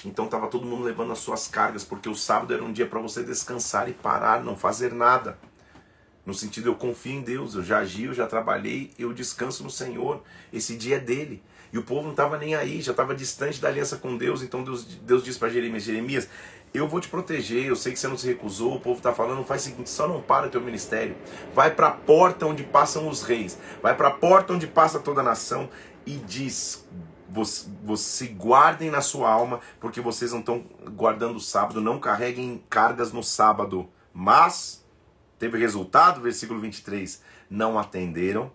Então 0.03 0.25
estava 0.25 0.47
todo 0.47 0.67
mundo 0.67 0.83
levando 0.83 1.13
as 1.13 1.19
suas 1.19 1.47
cargas, 1.47 1.85
porque 1.85 2.09
o 2.09 2.15
sábado 2.15 2.55
era 2.55 2.65
um 2.65 2.73
dia 2.73 2.87
para 2.87 2.99
você 2.99 3.23
descansar 3.23 3.87
e 3.91 3.93
parar, 3.93 4.43
não 4.43 4.57
fazer 4.57 4.95
nada. 4.95 5.39
No 6.25 6.35
sentido, 6.35 6.69
eu 6.69 6.75
confio 6.75 7.13
em 7.13 7.23
Deus, 7.23 7.55
eu 7.55 7.63
já 7.63 7.79
agi, 7.79 8.05
eu 8.05 8.15
já 8.15 8.27
trabalhei, 8.27 8.91
eu 8.99 9.13
descanso 9.13 9.65
no 9.65 9.71
Senhor. 9.71 10.23
Esse 10.53 10.77
dia 10.77 10.97
é 10.97 11.01
dele. 11.01 11.43
E 11.73 11.79
o 11.79 11.83
povo 11.83 12.03
não 12.03 12.11
estava 12.11 12.37
nem 12.37 12.55
aí, 12.55 12.83
já 12.83 12.91
estava 12.91 13.15
distante 13.15 13.61
da 13.61 13.69
aliança 13.69 13.97
com 13.97 14.17
Deus. 14.17 14.43
Então 14.43 14.63
Deus, 14.63 14.85
Deus 14.85 15.25
diz 15.25 15.39
para 15.39 15.49
Jeremias: 15.49 15.83
Jeremias, 15.85 16.29
eu 16.75 16.87
vou 16.87 17.01
te 17.01 17.09
proteger, 17.09 17.67
eu 17.67 17.77
sei 17.77 17.93
que 17.93 17.99
você 17.99 18.09
não 18.09 18.19
se 18.19 18.27
recusou, 18.27 18.77
o 18.77 18.81
povo 18.81 18.99
está 18.99 19.13
falando, 19.13 19.45
faz 19.45 19.63
o 19.63 19.65
seguinte, 19.67 19.91
só 19.91 20.07
não 20.07 20.21
para 20.21 20.47
o 20.47 20.51
teu 20.51 20.61
ministério. 20.61 21.17
Vai 21.55 21.75
para 21.75 21.89
a 21.89 21.93
porta 21.93 22.47
onde 22.47 22.63
passam 22.63 23.09
os 23.09 23.23
reis, 23.23 23.59
vai 23.83 23.97
para 23.97 24.09
a 24.09 24.13
porta 24.13 24.53
onde 24.53 24.67
passa 24.67 24.99
toda 24.99 25.21
a 25.21 25.25
nação 25.25 25.69
e 26.07 26.17
diz, 26.17 26.87
você, 27.85 28.27
guardem 28.27 28.91
na 28.91 29.01
sua 29.01 29.31
alma, 29.31 29.61
porque 29.81 30.01
vocês 30.01 30.33
não 30.33 30.41
estão 30.41 30.65
guardando 30.95 31.37
o 31.37 31.41
sábado, 31.41 31.81
não 31.81 31.99
carreguem 31.99 32.63
cargas 32.69 33.13
no 33.13 33.23
sábado. 33.23 33.89
Mas, 34.13 34.80
teve 35.41 35.59
resultado, 35.59 36.21
versículo 36.21 36.61
23, 36.61 37.23
não 37.49 37.79
atenderam, 37.79 38.53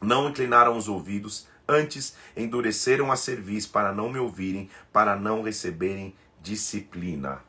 não 0.00 0.30
inclinaram 0.30 0.76
os 0.76 0.88
ouvidos, 0.88 1.46
antes 1.68 2.16
endureceram 2.34 3.12
a 3.12 3.16
cerviz 3.16 3.66
para 3.66 3.92
não 3.92 4.10
me 4.10 4.18
ouvirem, 4.18 4.70
para 4.90 5.14
não 5.14 5.42
receberem 5.42 6.14
disciplina. 6.40 7.44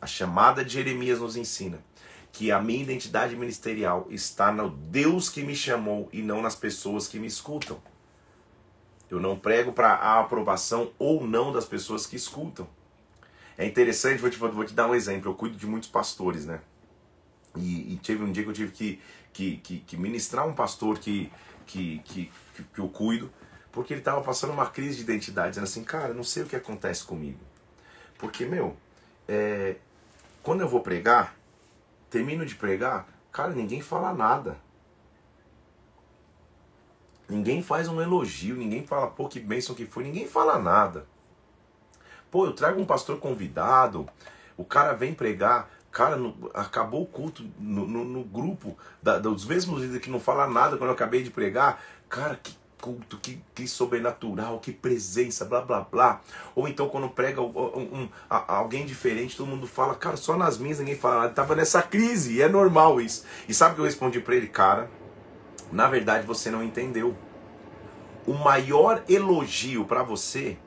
A 0.00 0.06
chamada 0.06 0.64
de 0.64 0.72
Jeremias 0.72 1.20
nos 1.20 1.36
ensina 1.36 1.78
que 2.32 2.50
a 2.50 2.60
minha 2.60 2.82
identidade 2.82 3.36
ministerial 3.36 4.06
está 4.10 4.50
no 4.50 4.70
Deus 4.70 5.28
que 5.28 5.42
me 5.42 5.54
chamou 5.54 6.08
e 6.12 6.22
não 6.22 6.40
nas 6.40 6.54
pessoas 6.54 7.08
que 7.08 7.18
me 7.18 7.26
escutam. 7.26 7.80
Eu 9.10 9.20
não 9.20 9.38
prego 9.38 9.72
para 9.72 9.94
a 9.94 10.20
aprovação 10.20 10.92
ou 10.98 11.26
não 11.26 11.52
das 11.52 11.66
pessoas 11.66 12.06
que 12.06 12.16
escutam. 12.16 12.68
É 13.56 13.66
interessante, 13.66 14.20
vou 14.20 14.30
te, 14.30 14.38
vou 14.38 14.64
te 14.64 14.72
dar 14.72 14.86
um 14.86 14.94
exemplo. 14.94 15.30
Eu 15.30 15.34
cuido 15.34 15.56
de 15.56 15.66
muitos 15.66 15.88
pastores, 15.88 16.46
né? 16.46 16.60
E, 17.58 17.94
e 17.94 17.96
teve 18.02 18.22
um 18.22 18.32
dia 18.32 18.42
que 18.42 18.48
eu 18.48 18.54
tive 18.54 18.72
que, 18.72 19.00
que, 19.32 19.56
que, 19.58 19.78
que 19.80 19.96
ministrar 19.96 20.46
um 20.46 20.54
pastor 20.54 20.98
que, 20.98 21.30
que, 21.66 21.98
que, 22.04 22.30
que 22.74 22.78
eu 22.78 22.88
cuido, 22.88 23.30
porque 23.70 23.92
ele 23.92 24.00
estava 24.00 24.20
passando 24.22 24.52
uma 24.52 24.66
crise 24.66 24.96
de 24.96 25.02
identidade, 25.02 25.50
dizendo 25.50 25.64
assim, 25.64 25.84
cara, 25.84 26.14
não 26.14 26.24
sei 26.24 26.42
o 26.42 26.46
que 26.46 26.56
acontece 26.56 27.04
comigo. 27.04 27.40
Porque, 28.18 28.44
meu, 28.44 28.76
é, 29.26 29.76
quando 30.42 30.62
eu 30.62 30.68
vou 30.68 30.80
pregar, 30.80 31.36
termino 32.10 32.44
de 32.44 32.54
pregar, 32.54 33.06
cara, 33.30 33.52
ninguém 33.52 33.80
fala 33.80 34.12
nada. 34.12 34.58
Ninguém 37.28 37.62
faz 37.62 37.88
um 37.88 38.00
elogio, 38.00 38.56
ninguém 38.56 38.86
fala, 38.86 39.08
pô, 39.08 39.28
que 39.28 39.38
bênção 39.38 39.74
que 39.74 39.84
foi, 39.84 40.02
ninguém 40.02 40.26
fala 40.26 40.58
nada. 40.58 41.06
Pô, 42.30 42.46
eu 42.46 42.54
trago 42.54 42.80
um 42.80 42.86
pastor 42.86 43.18
convidado, 43.18 44.08
o 44.56 44.64
cara 44.64 44.94
vem 44.94 45.14
pregar, 45.14 45.70
cara, 45.90 46.16
no, 46.16 46.50
acabou 46.54 47.02
o 47.02 47.06
culto 47.06 47.44
no, 47.58 47.86
no, 47.86 48.04
no 48.04 48.24
grupo 48.24 48.76
da, 49.02 49.18
dos 49.18 49.44
mesmos 49.44 49.80
líderes 49.80 50.02
que 50.02 50.10
não 50.10 50.20
fala 50.20 50.46
nada 50.46 50.76
quando 50.76 50.90
eu 50.90 50.94
acabei 50.94 51.22
de 51.22 51.30
pregar. 51.30 51.82
Cara, 52.08 52.36
que 52.36 52.56
culto, 52.80 53.18
que, 53.18 53.40
que 53.54 53.66
sobrenatural, 53.66 54.60
que 54.60 54.72
presença, 54.72 55.44
blá 55.44 55.60
blá 55.60 55.80
blá. 55.80 56.20
Ou 56.54 56.68
então 56.68 56.88
quando 56.88 57.08
prega 57.08 57.40
um, 57.40 57.48
um, 57.48 58.08
alguém 58.30 58.86
diferente, 58.86 59.36
todo 59.36 59.46
mundo 59.46 59.66
fala, 59.66 59.94
cara, 59.94 60.16
só 60.16 60.36
nas 60.36 60.58
minhas 60.58 60.78
ninguém 60.78 60.96
fala 60.96 61.22
nada. 61.22 61.34
Tava 61.34 61.54
nessa 61.54 61.82
crise, 61.82 62.34
e 62.34 62.42
é 62.42 62.48
normal 62.48 63.00
isso. 63.00 63.24
E 63.48 63.54
sabe 63.54 63.72
o 63.72 63.74
que 63.76 63.80
eu 63.80 63.86
respondi 63.86 64.20
para 64.20 64.36
ele, 64.36 64.48
cara? 64.48 64.90
Na 65.70 65.88
verdade 65.88 66.26
você 66.26 66.50
não 66.50 66.62
entendeu. 66.62 67.16
O 68.26 68.34
maior 68.34 69.02
elogio 69.08 69.84
para 69.84 70.02
você 70.02 70.58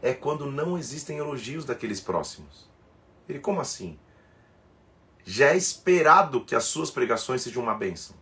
é 0.00 0.12
quando 0.14 0.50
não 0.50 0.78
existem 0.78 1.18
elogios 1.18 1.64
daqueles 1.64 2.00
próximos. 2.00 2.68
Ele, 3.28 3.40
como 3.40 3.60
assim? 3.60 3.98
Já 5.30 5.48
é 5.48 5.56
esperado 5.58 6.40
que 6.40 6.54
as 6.54 6.64
suas 6.64 6.90
pregações 6.90 7.42
sejam 7.42 7.62
uma 7.62 7.74
bênção. 7.74 8.16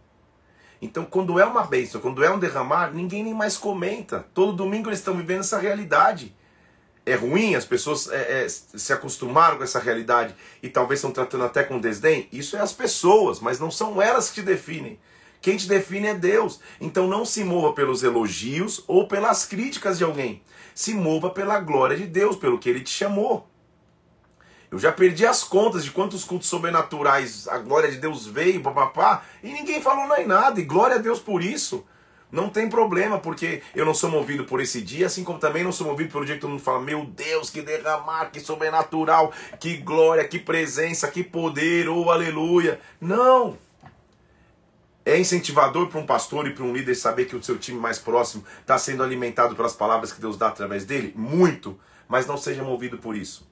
Então, 0.83 1.05
quando 1.05 1.39
é 1.39 1.45
uma 1.45 1.63
bênção, 1.63 2.01
quando 2.01 2.25
é 2.25 2.29
um 2.29 2.37
derramar, 2.37 2.93
ninguém 2.93 3.23
nem 3.23 3.33
mais 3.33 3.57
comenta. 3.57 4.27
Todo 4.35 4.53
domingo 4.53 4.89
eles 4.89 4.99
estão 4.99 5.17
vivendo 5.17 5.39
essa 5.39 5.57
realidade. 5.57 6.35
É 7.07 7.15
ruim, 7.15 7.55
as 7.55 7.65
pessoas 7.65 8.11
é, 8.11 8.43
é, 8.43 8.49
se 8.49 8.93
acostumaram 8.93 9.57
com 9.57 9.63
essa 9.63 9.79
realidade 9.79 10.35
e 10.61 10.69
talvez 10.69 10.99
estão 10.99 11.13
tratando 11.13 11.45
até 11.45 11.63
com 11.63 11.79
desdém. 11.79 12.29
Isso 12.33 12.57
é 12.57 12.61
as 12.61 12.73
pessoas, 12.73 13.39
mas 13.39 13.61
não 13.61 13.71
são 13.71 14.03
elas 14.03 14.29
que 14.29 14.41
te 14.41 14.43
definem. 14.43 14.99
Quem 15.41 15.57
te 15.57 15.69
define 15.69 16.09
é 16.09 16.15
Deus. 16.15 16.59
Então 16.81 17.07
não 17.07 17.25
se 17.25 17.45
mova 17.45 17.73
pelos 17.73 18.03
elogios 18.03 18.83
ou 18.89 19.07
pelas 19.07 19.47
críticas 19.47 19.97
de 19.97 20.03
alguém. 20.03 20.43
Se 20.75 20.93
mova 20.93 21.31
pela 21.31 21.61
glória 21.61 21.97
de 21.97 22.05
Deus, 22.05 22.35
pelo 22.35 22.59
que 22.59 22.69
ele 22.69 22.81
te 22.81 22.91
chamou. 22.91 23.49
Eu 24.77 24.81
já 24.81 24.93
perdi 24.93 25.25
as 25.25 25.43
contas 25.43 25.83
de 25.83 25.91
quantos 25.91 26.23
cultos 26.23 26.51
sobrenaturais 26.51 27.49
a 27.49 27.57
glória 27.57 27.91
de 27.91 27.97
Deus 27.97 28.27
veio, 28.27 28.61
papapá, 28.61 29.25
e 29.43 29.51
ninguém 29.51 29.81
falou 29.81 30.07
nem 30.15 30.27
nada, 30.27 30.61
e 30.61 30.65
glória 30.65 30.97
a 30.97 30.99
Deus 30.99 31.19
por 31.19 31.43
isso. 31.43 31.83
Não 32.31 32.51
tem 32.51 32.69
problema, 32.69 33.19
porque 33.19 33.63
eu 33.75 33.87
não 33.87 33.95
sou 33.95 34.11
movido 34.11 34.45
por 34.45 34.61
esse 34.61 34.83
dia, 34.83 35.07
assim 35.07 35.25
como 35.25 35.39
também 35.39 35.65
não 35.65 35.73
sou 35.73 35.87
movido 35.87 36.13
pelo 36.13 36.27
dia 36.27 36.35
que 36.35 36.43
todo 36.43 36.51
mundo 36.51 36.63
fala: 36.63 36.83
Meu 36.83 37.07
Deus, 37.07 37.49
que 37.49 37.63
derramar, 37.63 38.27
que 38.27 38.39
sobrenatural, 38.39 39.33
que 39.59 39.79
glória, 39.79 40.29
que 40.29 40.39
presença, 40.39 41.11
que 41.11 41.25
poder, 41.25 41.89
oh 41.89 42.11
aleluia. 42.11 42.79
Não! 43.01 43.57
É 45.07 45.19
incentivador 45.19 45.87
para 45.87 46.01
um 46.01 46.05
pastor 46.05 46.47
e 46.49 46.53
para 46.53 46.65
um 46.65 46.75
líder 46.75 46.97
saber 46.97 47.25
que 47.25 47.35
o 47.35 47.43
seu 47.43 47.57
time 47.57 47.81
mais 47.81 47.99
próximo 47.99 48.45
está 48.61 48.77
sendo 48.77 49.03
alimentado 49.03 49.57
pelas 49.57 49.73
palavras 49.73 50.13
que 50.13 50.21
Deus 50.21 50.37
dá 50.37 50.49
através 50.49 50.85
dele? 50.85 51.15
Muito, 51.17 51.81
mas 52.07 52.27
não 52.27 52.37
seja 52.37 52.63
movido 52.63 52.99
por 52.99 53.17
isso 53.17 53.46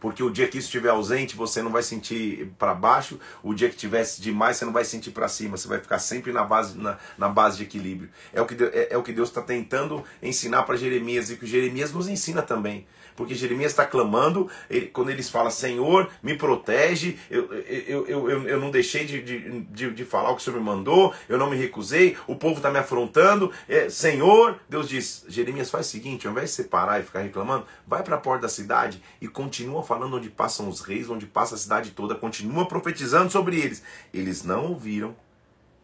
porque 0.00 0.22
o 0.22 0.30
dia 0.30 0.48
que 0.48 0.58
isso 0.58 0.66
estiver 0.66 0.90
ausente, 0.90 1.36
você 1.36 1.62
não 1.62 1.70
vai 1.70 1.82
sentir 1.82 2.52
para 2.58 2.74
baixo, 2.74 3.18
o 3.42 3.54
dia 3.54 3.68
que 3.68 3.76
tivesse 3.76 4.20
demais, 4.20 4.56
você 4.56 4.64
não 4.64 4.72
vai 4.72 4.84
sentir 4.84 5.10
para 5.10 5.28
cima, 5.28 5.56
você 5.56 5.68
vai 5.68 5.78
ficar 5.80 5.98
sempre 5.98 6.32
na 6.32 6.44
base, 6.44 6.76
na, 6.76 6.98
na 7.16 7.28
base 7.28 7.58
de 7.58 7.64
equilíbrio. 7.64 8.10
É 8.32 8.40
o 8.40 8.46
que, 8.46 8.62
é, 8.62 8.88
é 8.90 8.96
o 8.96 9.02
que 9.02 9.12
Deus 9.12 9.28
está 9.28 9.42
tentando 9.42 10.04
ensinar 10.22 10.62
para 10.64 10.76
Jeremias 10.76 11.30
e 11.30 11.36
que 11.36 11.46
Jeremias 11.46 11.92
nos 11.92 12.08
ensina 12.08 12.42
também 12.42 12.86
porque 13.16 13.34
Jeremias 13.34 13.72
está 13.72 13.84
clamando, 13.84 14.48
ele, 14.68 14.86
quando 14.86 15.10
eles 15.10 15.30
falam, 15.30 15.50
Senhor, 15.50 16.10
me 16.22 16.36
protege, 16.36 17.18
eu, 17.30 17.52
eu, 17.52 18.06
eu, 18.06 18.30
eu, 18.30 18.48
eu 18.48 18.60
não 18.60 18.70
deixei 18.70 19.04
de, 19.04 19.22
de, 19.22 19.90
de, 19.90 20.04
falar 20.04 20.30
o 20.30 20.36
que 20.36 20.42
o 20.42 20.44
Senhor 20.44 20.58
me 20.58 20.64
mandou, 20.64 21.14
eu 21.28 21.38
não 21.38 21.50
me 21.50 21.56
recusei, 21.56 22.16
o 22.26 22.36
povo 22.36 22.56
está 22.56 22.70
me 22.70 22.78
afrontando, 22.78 23.50
é, 23.68 23.88
Senhor, 23.88 24.60
Deus 24.68 24.88
diz, 24.88 25.24
Jeremias 25.28 25.70
faz 25.70 25.86
o 25.86 25.90
seguinte, 25.90 26.26
ao 26.26 26.32
invés 26.32 26.50
de 26.50 26.56
separar 26.56 27.00
e 27.00 27.02
ficar 27.02 27.20
reclamando, 27.20 27.66
vai 27.86 28.02
para 28.02 28.16
a 28.16 28.20
porta 28.20 28.42
da 28.42 28.48
cidade 28.48 29.02
e 29.20 29.26
continua 29.26 29.82
falando 29.82 30.16
onde 30.16 30.28
passam 30.28 30.68
os 30.68 30.80
reis, 30.80 31.08
onde 31.08 31.26
passa 31.26 31.54
a 31.54 31.58
cidade 31.58 31.90
toda, 31.92 32.14
continua 32.14 32.66
profetizando 32.66 33.30
sobre 33.30 33.58
eles. 33.58 33.82
Eles 34.12 34.44
não 34.44 34.66
ouviram, 34.66 35.16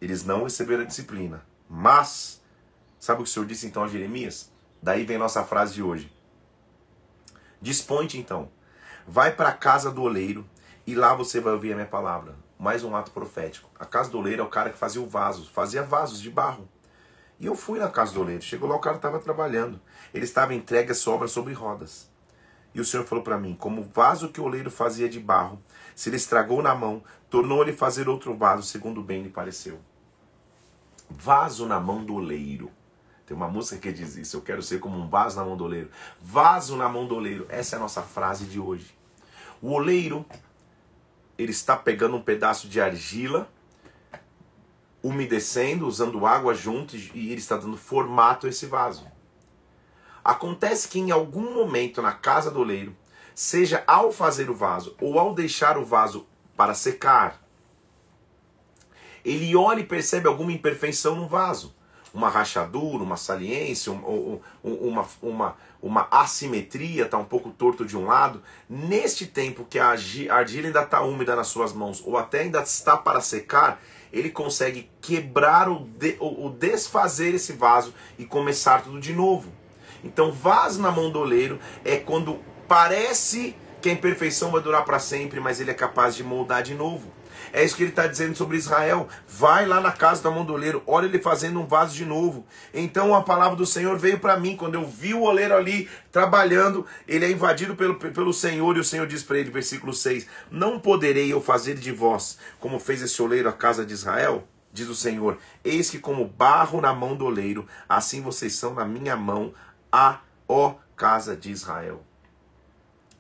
eles 0.00 0.24
não 0.24 0.44
receberam 0.44 0.82
a 0.82 0.86
disciplina, 0.86 1.44
mas, 1.68 2.42
sabe 2.98 3.20
o 3.20 3.24
que 3.24 3.30
o 3.30 3.32
Senhor 3.32 3.46
disse 3.46 3.66
então 3.66 3.82
a 3.82 3.88
Jeremias? 3.88 4.50
Daí 4.82 5.04
vem 5.04 5.16
nossa 5.16 5.44
frase 5.44 5.74
de 5.74 5.82
hoje. 5.82 6.12
Disponte 7.62 8.18
então. 8.18 8.50
Vai 9.06 9.36
para 9.36 9.50
a 9.50 9.54
casa 9.54 9.88
do 9.88 10.02
oleiro 10.02 10.44
e 10.84 10.96
lá 10.96 11.14
você 11.14 11.40
vai 11.40 11.52
ouvir 11.52 11.70
a 11.70 11.76
minha 11.76 11.86
palavra. 11.86 12.34
Mais 12.58 12.82
um 12.82 12.96
ato 12.96 13.12
profético. 13.12 13.70
A 13.78 13.84
casa 13.84 14.10
do 14.10 14.18
oleiro 14.18 14.42
é 14.42 14.44
o 14.44 14.48
cara 14.48 14.70
que 14.70 14.76
fazia 14.76 15.00
o 15.00 15.08
vaso, 15.08 15.48
fazia 15.48 15.84
vasos 15.84 16.20
de 16.20 16.28
barro. 16.28 16.68
E 17.38 17.46
eu 17.46 17.54
fui 17.54 17.78
na 17.78 17.88
casa 17.88 18.14
do 18.14 18.20
oleiro. 18.20 18.42
Chegou 18.42 18.68
lá, 18.68 18.74
o 18.74 18.80
cara 18.80 18.96
estava 18.96 19.20
trabalhando. 19.20 19.80
Ele 20.12 20.24
estava 20.24 20.52
entregue 20.52 20.90
a 20.90 20.94
sua 20.94 21.14
obra 21.14 21.28
sobre 21.28 21.52
rodas. 21.52 22.10
E 22.74 22.80
o 22.80 22.84
Senhor 22.84 23.06
falou 23.06 23.22
para 23.22 23.38
mim: 23.38 23.54
como 23.54 23.82
o 23.82 23.84
vaso 23.84 24.30
que 24.30 24.40
o 24.40 24.44
oleiro 24.44 24.70
fazia 24.70 25.08
de 25.08 25.20
barro, 25.20 25.62
se 25.94 26.08
ele 26.08 26.16
estragou 26.16 26.62
na 26.62 26.74
mão, 26.74 27.00
tornou-lhe 27.30 27.72
fazer 27.72 28.08
outro 28.08 28.36
vaso, 28.36 28.64
segundo 28.64 29.00
bem 29.00 29.22
lhe 29.22 29.30
pareceu. 29.30 29.78
Vaso 31.08 31.64
na 31.66 31.78
mão 31.78 32.04
do 32.04 32.14
oleiro. 32.16 32.72
Tem 33.32 33.36
uma 33.38 33.48
música 33.48 33.80
que 33.80 33.90
diz 33.90 34.14
isso: 34.14 34.36
Eu 34.36 34.42
quero 34.42 34.62
ser 34.62 34.78
como 34.78 34.98
um 34.98 35.08
vaso 35.08 35.38
na 35.38 35.44
mão 35.46 35.56
do 35.56 35.64
oleiro. 35.64 35.88
Vaso 36.20 36.76
na 36.76 36.86
mão 36.86 37.06
do 37.06 37.14
oleiro. 37.14 37.46
Essa 37.48 37.76
é 37.76 37.78
a 37.78 37.80
nossa 37.80 38.02
frase 38.02 38.44
de 38.44 38.60
hoje. 38.60 38.94
O 39.62 39.70
oleiro, 39.72 40.26
ele 41.38 41.50
está 41.50 41.74
pegando 41.74 42.14
um 42.14 42.20
pedaço 42.20 42.68
de 42.68 42.78
argila. 42.78 43.48
Umedecendo, 45.02 45.86
usando 45.86 46.26
água 46.26 46.52
junto 46.52 46.94
e 46.94 47.32
ele 47.32 47.40
está 47.40 47.56
dando 47.56 47.78
formato 47.78 48.46
a 48.46 48.50
esse 48.50 48.66
vaso. 48.66 49.06
Acontece 50.22 50.86
que 50.86 50.98
em 50.98 51.10
algum 51.10 51.54
momento 51.54 52.02
na 52.02 52.12
casa 52.12 52.50
do 52.50 52.60
oleiro, 52.60 52.94
seja 53.34 53.82
ao 53.86 54.12
fazer 54.12 54.50
o 54.50 54.54
vaso 54.54 54.94
ou 55.00 55.18
ao 55.18 55.34
deixar 55.34 55.78
o 55.78 55.86
vaso 55.86 56.26
para 56.54 56.74
secar, 56.74 57.42
ele 59.24 59.56
olha 59.56 59.80
e 59.80 59.86
percebe 59.86 60.28
alguma 60.28 60.52
imperfeição 60.52 61.16
no 61.16 61.26
vaso. 61.26 61.74
Uma 62.12 62.28
rachadura, 62.28 63.02
uma 63.02 63.16
saliência, 63.16 63.90
um, 63.90 64.40
um, 64.62 64.72
uma, 64.72 65.06
uma, 65.22 65.56
uma 65.82 66.08
assimetria, 66.10 67.04
está 67.04 67.16
um 67.16 67.24
pouco 67.24 67.50
torto 67.50 67.84
de 67.84 67.96
um 67.96 68.06
lado. 68.06 68.42
Neste 68.68 69.26
tempo 69.26 69.64
que 69.64 69.78
a 69.78 69.88
argila 69.88 70.66
ainda 70.66 70.82
está 70.82 71.00
úmida 71.00 71.34
nas 71.34 71.48
suas 71.48 71.72
mãos, 71.72 72.02
ou 72.04 72.18
até 72.18 72.40
ainda 72.40 72.60
está 72.60 72.96
para 72.96 73.20
secar, 73.20 73.80
ele 74.12 74.30
consegue 74.30 74.90
quebrar 75.00 75.68
o, 75.68 75.86
de, 75.98 76.16
o, 76.20 76.46
o 76.46 76.50
desfazer 76.50 77.34
esse 77.34 77.54
vaso 77.54 77.94
e 78.18 78.26
começar 78.26 78.82
tudo 78.82 79.00
de 79.00 79.14
novo. 79.14 79.50
Então, 80.04 80.30
vaso 80.30 80.80
na 80.80 80.90
mão 80.90 81.10
do 81.10 81.20
oleiro 81.20 81.58
é 81.84 81.96
quando 81.96 82.38
parece 82.68 83.56
que 83.80 83.88
a 83.88 83.92
imperfeição 83.92 84.50
vai 84.50 84.60
durar 84.60 84.84
para 84.84 84.98
sempre, 84.98 85.40
mas 85.40 85.60
ele 85.60 85.70
é 85.70 85.74
capaz 85.74 86.14
de 86.14 86.22
moldar 86.22 86.62
de 86.62 86.74
novo. 86.74 87.10
É 87.52 87.64
isso 87.64 87.76
que 87.76 87.82
ele 87.82 87.90
está 87.90 88.06
dizendo 88.06 88.36
sobre 88.36 88.56
Israel. 88.56 89.08
Vai 89.26 89.66
lá 89.66 89.80
na 89.80 89.92
casa 89.92 90.22
do 90.22 90.28
amondoleiro, 90.28 90.82
olha 90.86 91.06
ele 91.06 91.18
fazendo 91.18 91.60
um 91.60 91.66
vaso 91.66 91.94
de 91.94 92.04
novo. 92.04 92.46
Então 92.74 93.14
a 93.14 93.22
palavra 93.22 93.56
do 93.56 93.64
Senhor 93.64 93.98
veio 93.98 94.18
para 94.18 94.38
mim. 94.38 94.56
Quando 94.56 94.74
eu 94.74 94.86
vi 94.86 95.14
o 95.14 95.22
oleiro 95.22 95.54
ali 95.54 95.88
trabalhando, 96.10 96.86
ele 97.08 97.24
é 97.24 97.30
invadido 97.30 97.74
pelo, 97.74 97.96
pelo 97.96 98.32
Senhor, 98.32 98.76
e 98.76 98.80
o 98.80 98.84
Senhor 98.84 99.06
diz 99.06 99.22
para 99.22 99.38
ele, 99.38 99.50
versículo 99.50 99.92
6: 99.92 100.26
Não 100.50 100.78
poderei 100.78 101.32
eu 101.32 101.40
fazer 101.40 101.74
de 101.74 101.92
vós, 101.92 102.38
como 102.60 102.78
fez 102.78 103.02
esse 103.02 103.20
oleiro 103.22 103.48
a 103.48 103.52
casa 103.52 103.84
de 103.84 103.92
Israel? 103.92 104.46
Diz 104.72 104.88
o 104.88 104.94
Senhor: 104.94 105.38
Eis 105.62 105.90
que, 105.90 105.98
como 105.98 106.24
barro 106.26 106.80
na 106.80 106.92
mão 106.94 107.14
do 107.14 107.26
oleiro, 107.26 107.66
assim 107.88 108.22
vocês 108.22 108.54
são 108.54 108.74
na 108.74 108.84
minha 108.84 109.16
mão, 109.16 109.52
a 109.90 110.20
ó 110.48 110.74
casa 110.96 111.36
de 111.36 111.50
Israel. 111.50 112.02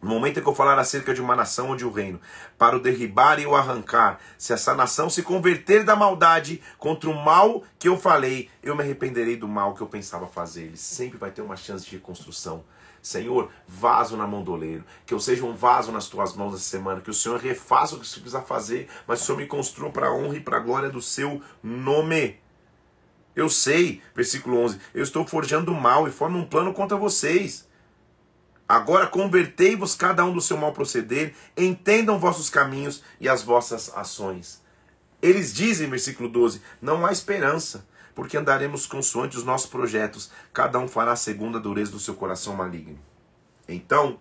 No 0.02 0.10
momento 0.10 0.40
em 0.40 0.42
que 0.42 0.48
eu 0.48 0.54
falar 0.54 0.76
acerca 0.80 1.14
de 1.14 1.20
uma 1.20 1.36
nação 1.36 1.68
ou 1.68 1.76
de 1.76 1.86
um 1.86 1.92
reino, 1.92 2.20
para 2.58 2.76
o 2.76 2.80
derribar 2.80 3.38
e 3.38 3.46
o 3.46 3.54
arrancar, 3.54 4.18
se 4.36 4.52
essa 4.52 4.74
nação 4.74 5.08
se 5.08 5.22
converter 5.22 5.84
da 5.84 5.94
maldade 5.94 6.60
contra 6.76 7.08
o 7.08 7.14
mal 7.14 7.62
que 7.78 7.88
eu 7.88 7.96
falei, 7.96 8.50
eu 8.64 8.74
me 8.74 8.82
arrependerei 8.82 9.36
do 9.36 9.46
mal 9.46 9.74
que 9.74 9.80
eu 9.80 9.86
pensava 9.86 10.26
fazer. 10.26 10.62
Ele 10.62 10.76
sempre 10.76 11.16
vai 11.16 11.30
ter 11.30 11.40
uma 11.40 11.56
chance 11.56 11.86
de 11.86 11.92
reconstrução. 11.92 12.64
Senhor, 13.00 13.48
vaso 13.66 14.16
na 14.16 14.26
mão 14.26 14.42
do 14.42 14.52
oleiro, 14.52 14.84
que 15.06 15.14
eu 15.14 15.20
seja 15.20 15.44
um 15.44 15.54
vaso 15.54 15.92
nas 15.92 16.08
tuas 16.08 16.34
mãos 16.34 16.54
essa 16.54 16.64
semana, 16.64 17.00
que 17.00 17.10
o 17.10 17.14
Senhor 17.14 17.38
refaça 17.38 17.94
o 17.94 18.00
que 18.00 18.06
você 18.06 18.18
precisa 18.18 18.42
fazer, 18.42 18.88
mas 19.06 19.22
o 19.22 19.24
Senhor 19.24 19.38
me 19.38 19.46
construa 19.46 19.90
para 19.90 20.08
a 20.08 20.12
honra 20.12 20.36
e 20.36 20.40
para 20.40 20.56
a 20.56 20.60
glória 20.60 20.90
do 20.90 21.00
seu 21.00 21.40
nome. 21.62 22.40
Eu 23.36 23.48
sei, 23.48 24.02
versículo 24.16 24.58
11, 24.58 24.80
eu 24.94 25.02
estou 25.04 25.24
forjando 25.24 25.72
mal 25.72 26.08
e 26.08 26.10
formo 26.10 26.38
um 26.38 26.44
plano 26.44 26.72
contra 26.74 26.96
vocês 26.96 27.70
Agora 28.68 29.06
convertei-vos 29.06 29.94
cada 29.94 30.24
um 30.24 30.32
do 30.32 30.40
seu 30.40 30.56
mal 30.56 30.72
proceder, 30.72 31.34
entendam 31.56 32.18
vossos 32.18 32.48
caminhos 32.48 33.02
e 33.20 33.28
as 33.28 33.42
vossas 33.42 33.92
ações. 33.94 34.62
Eles 35.20 35.52
dizem, 35.54 35.90
versículo 35.90 36.28
12: 36.28 36.62
Não 36.80 37.04
há 37.04 37.12
esperança, 37.12 37.86
porque 38.14 38.36
andaremos 38.36 38.86
consoante 38.86 39.36
os 39.36 39.44
nossos 39.44 39.68
projetos, 39.68 40.30
cada 40.52 40.78
um 40.78 40.88
fará 40.88 41.14
segundo 41.16 41.58
a 41.58 41.60
dureza 41.60 41.92
do 41.92 42.00
seu 42.00 42.14
coração 42.14 42.54
maligno. 42.54 42.98
Então, 43.68 44.18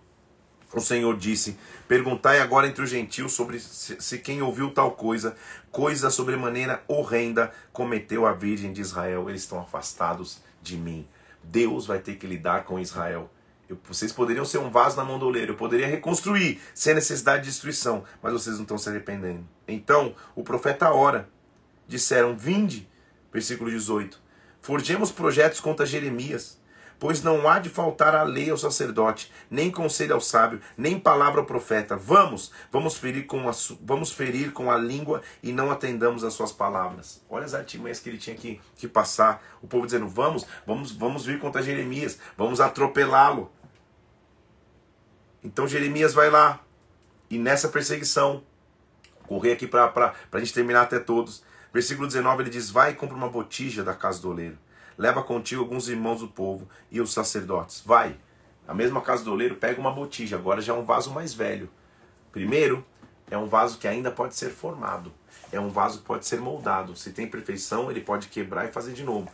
o 0.74 0.80
Senhor 0.80 1.16
disse: 1.16 1.58
Perguntai 1.86 2.40
agora 2.40 2.66
entre 2.66 2.82
os 2.82 2.90
gentios 2.90 3.32
sobre 3.32 3.60
se, 3.60 4.00
se 4.00 4.18
quem 4.18 4.42
ouviu 4.42 4.70
tal 4.70 4.92
coisa, 4.92 5.36
coisa 5.70 6.10
sobremaneira 6.10 6.82
horrenda, 6.88 7.52
cometeu 7.72 8.26
a 8.26 8.32
Virgem 8.32 8.72
de 8.72 8.80
Israel. 8.80 9.28
Eles 9.28 9.42
estão 9.42 9.60
afastados 9.60 10.40
de 10.62 10.76
mim. 10.76 11.06
Deus 11.42 11.86
vai 11.86 11.98
ter 11.98 12.14
que 12.16 12.26
lidar 12.26 12.64
com 12.64 12.78
Israel. 12.78 13.30
Eu, 13.72 13.78
vocês 13.88 14.12
poderiam 14.12 14.44
ser 14.44 14.58
um 14.58 14.70
vaso 14.70 14.96
na 14.98 15.04
mão 15.04 15.18
do 15.18 15.26
oleiro, 15.26 15.52
eu 15.52 15.56
poderia 15.56 15.86
reconstruir 15.86 16.60
sem 16.74 16.94
necessidade 16.94 17.44
de 17.44 17.48
destruição, 17.48 18.04
mas 18.22 18.32
vocês 18.32 18.56
não 18.56 18.62
estão 18.62 18.76
se 18.76 18.88
arrependendo. 18.88 19.48
Então, 19.66 20.14
o 20.34 20.42
profeta 20.42 20.92
ora. 20.92 21.28
Disseram: 21.88 22.36
Vinde, 22.36 22.88
versículo 23.32 23.70
18. 23.70 24.20
Forjemos 24.60 25.10
projetos 25.10 25.58
contra 25.58 25.84
Jeremias, 25.84 26.60
pois 26.98 27.22
não 27.22 27.48
há 27.48 27.58
de 27.58 27.68
faltar 27.68 28.14
a 28.14 28.22
lei 28.22 28.48
ao 28.50 28.56
sacerdote, 28.56 29.32
nem 29.50 29.70
conselho 29.70 30.14
ao 30.14 30.20
sábio, 30.20 30.60
nem 30.76 30.98
palavra 30.98 31.40
ao 31.40 31.46
profeta. 31.46 31.96
Vamos, 31.96 32.52
vamos 32.70 32.96
ferir 32.96 33.26
com 33.26 33.48
a, 33.48 33.52
vamos 33.80 34.12
ferir 34.12 34.52
com 34.52 34.70
a 34.70 34.76
língua 34.76 35.22
e 35.42 35.52
não 35.52 35.70
atendamos 35.70 36.22
às 36.22 36.34
suas 36.34 36.52
palavras. 36.52 37.20
Olha 37.28 37.44
as 37.44 37.54
artimanhas 37.54 37.98
que 37.98 38.08
ele 38.08 38.18
tinha 38.18 38.36
que, 38.36 38.60
que 38.76 38.86
passar. 38.86 39.42
O 39.60 39.66
povo 39.66 39.84
dizendo: 39.84 40.06
Vamos, 40.06 40.46
vamos, 40.66 40.92
vamos 40.92 41.26
vir 41.26 41.40
contra 41.40 41.62
Jeremias, 41.62 42.18
vamos 42.36 42.60
atropelá-lo. 42.60 43.50
Então 45.42 45.66
Jeremias 45.66 46.14
vai 46.14 46.30
lá 46.30 46.60
e 47.28 47.38
nessa 47.38 47.68
perseguição, 47.68 48.42
correr 49.26 49.52
aqui 49.52 49.66
para 49.66 50.14
a 50.30 50.38
gente 50.38 50.52
terminar 50.52 50.82
até 50.82 50.98
todos. 50.98 51.42
Versículo 51.72 52.06
19 52.06 52.42
ele 52.42 52.50
diz: 52.50 52.70
Vai 52.70 52.92
e 52.92 52.94
compra 52.94 53.16
uma 53.16 53.28
botija 53.28 53.82
da 53.82 53.94
casa 53.94 54.20
do 54.20 54.28
oleiro. 54.28 54.58
Leva 54.98 55.22
contigo 55.22 55.62
alguns 55.62 55.88
irmãos 55.88 56.20
do 56.20 56.28
povo 56.28 56.68
e 56.90 57.00
os 57.00 57.12
sacerdotes. 57.12 57.82
Vai. 57.84 58.16
A 58.68 58.74
mesma 58.74 59.00
casa 59.00 59.24
do 59.24 59.32
oleiro 59.32 59.56
pega 59.56 59.80
uma 59.80 59.90
botija, 59.90 60.36
agora 60.36 60.60
já 60.60 60.74
é 60.74 60.76
um 60.76 60.84
vaso 60.84 61.10
mais 61.10 61.34
velho. 61.34 61.68
Primeiro, 62.30 62.84
é 63.30 63.36
um 63.36 63.46
vaso 63.46 63.78
que 63.78 63.88
ainda 63.88 64.10
pode 64.10 64.36
ser 64.36 64.50
formado. 64.50 65.12
É 65.50 65.58
um 65.58 65.70
vaso 65.70 66.00
que 66.00 66.04
pode 66.04 66.26
ser 66.26 66.40
moldado. 66.40 66.94
Se 66.94 67.12
tem 67.12 67.26
perfeição, 67.26 67.90
ele 67.90 68.00
pode 68.00 68.28
quebrar 68.28 68.66
e 68.66 68.72
fazer 68.72 68.92
de 68.92 69.02
novo. 69.02 69.28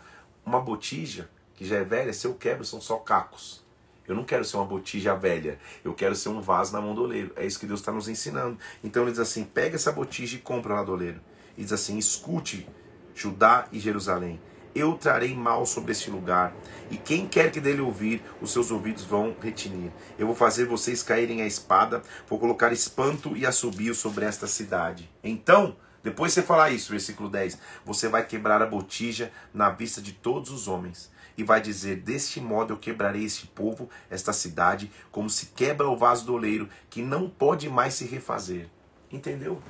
Uma 0.47 0.61
botija 0.61 1.29
que 1.57 1.67
já 1.67 1.77
é 1.77 1.85
velha, 1.85 2.13
se 2.13 2.27
eu 2.27 2.35
quebro, 2.35 2.65
são 2.65 2.81
só 2.81 2.97
cacos. 2.99 3.67
Eu 4.09 4.15
não 4.15 4.25
quero 4.25 4.43
ser 4.43 4.57
uma 4.57 4.65
botija 4.65 5.15
velha, 5.15 5.59
eu 5.85 5.93
quero 5.93 6.17
ser 6.17 6.31
um 6.31 6.41
vaso 6.41 6.73
na 6.73 6.81
mão 6.81 6.95
do 6.95 7.03
oleiro. 7.03 7.31
É 7.37 7.45
isso 7.45 7.61
que 7.61 7.67
Deus 7.67 7.81
está 7.81 7.93
nos 7.93 8.09
ensinando. 8.09 8.59
Então 8.83 9.03
ele 9.03 9.11
diz 9.11 9.21
assim: 9.21 9.45
pega 9.45 9.77
essa 9.77 9.93
botija 9.93 10.37
e 10.37 10.41
compra 10.41 10.75
lá 10.75 10.83
do 10.83 10.93
oleiro. 10.93 11.21
E 11.59 11.63
diz 11.63 11.73
assim: 11.73 11.99
escute, 11.99 12.67
Judá 13.15 13.69
e 13.71 13.79
Jerusalém. 13.79 14.41
Eu 14.75 14.95
trarei 14.95 15.35
mal 15.35 15.67
sobre 15.67 15.93
este 15.93 16.11
lugar, 16.11 16.55
e 16.91 16.97
quem 16.97 17.27
quer 17.27 17.51
que 17.51 17.61
dele 17.61 17.81
ouvir, 17.81 18.23
os 18.41 18.53
seus 18.53 18.71
ouvidos 18.71 19.05
vão 19.05 19.35
retinir. 19.43 19.91
Eu 20.19 20.27
vou 20.27 20.37
fazer 20.37 20.67
vocês 20.67 21.03
caírem 21.03 21.43
a 21.43 21.47
espada, 21.47 22.03
vou 22.29 22.39
colocar 22.39 22.73
espanto 22.73 23.37
e 23.37 23.45
assobio 23.45 23.95
sobre 23.95 24.25
esta 24.25 24.47
cidade. 24.47 25.11
Então, 25.25 25.77
depois 26.03 26.33
você 26.33 26.43
falar 26.43 26.71
isso, 26.71 26.93
versículo 26.93 27.29
10, 27.29 27.59
você 27.85 28.09
vai 28.09 28.25
quebrar 28.25 28.63
a 28.63 28.67
botija 28.67 29.33
na 29.53 29.69
vista 29.69 30.01
de 30.01 30.13
todos 30.13 30.51
os 30.51 30.69
homens 30.69 31.11
e 31.39 31.45
vai 31.45 31.61
dizer: 31.61 32.01
Deste 32.01 32.41
modo 32.41 32.75
eu 32.75 32.77
quebrarei 32.77 33.25
este 33.25 33.47
povo, 33.47 33.89
esta 34.11 34.33
cidade, 34.33 34.91
como 35.13 35.31
se 35.31 35.47
quebra 35.47 35.89
o 35.89 35.97
vaso 35.97 36.27
do 36.27 36.35
oleiro, 36.35 36.69
que 36.91 37.01
não 37.01 37.31
pode 37.31 37.71
mais 37.71 37.95
se 37.95 38.05
refazer. 38.05 38.69
Entendeu? 39.11 39.63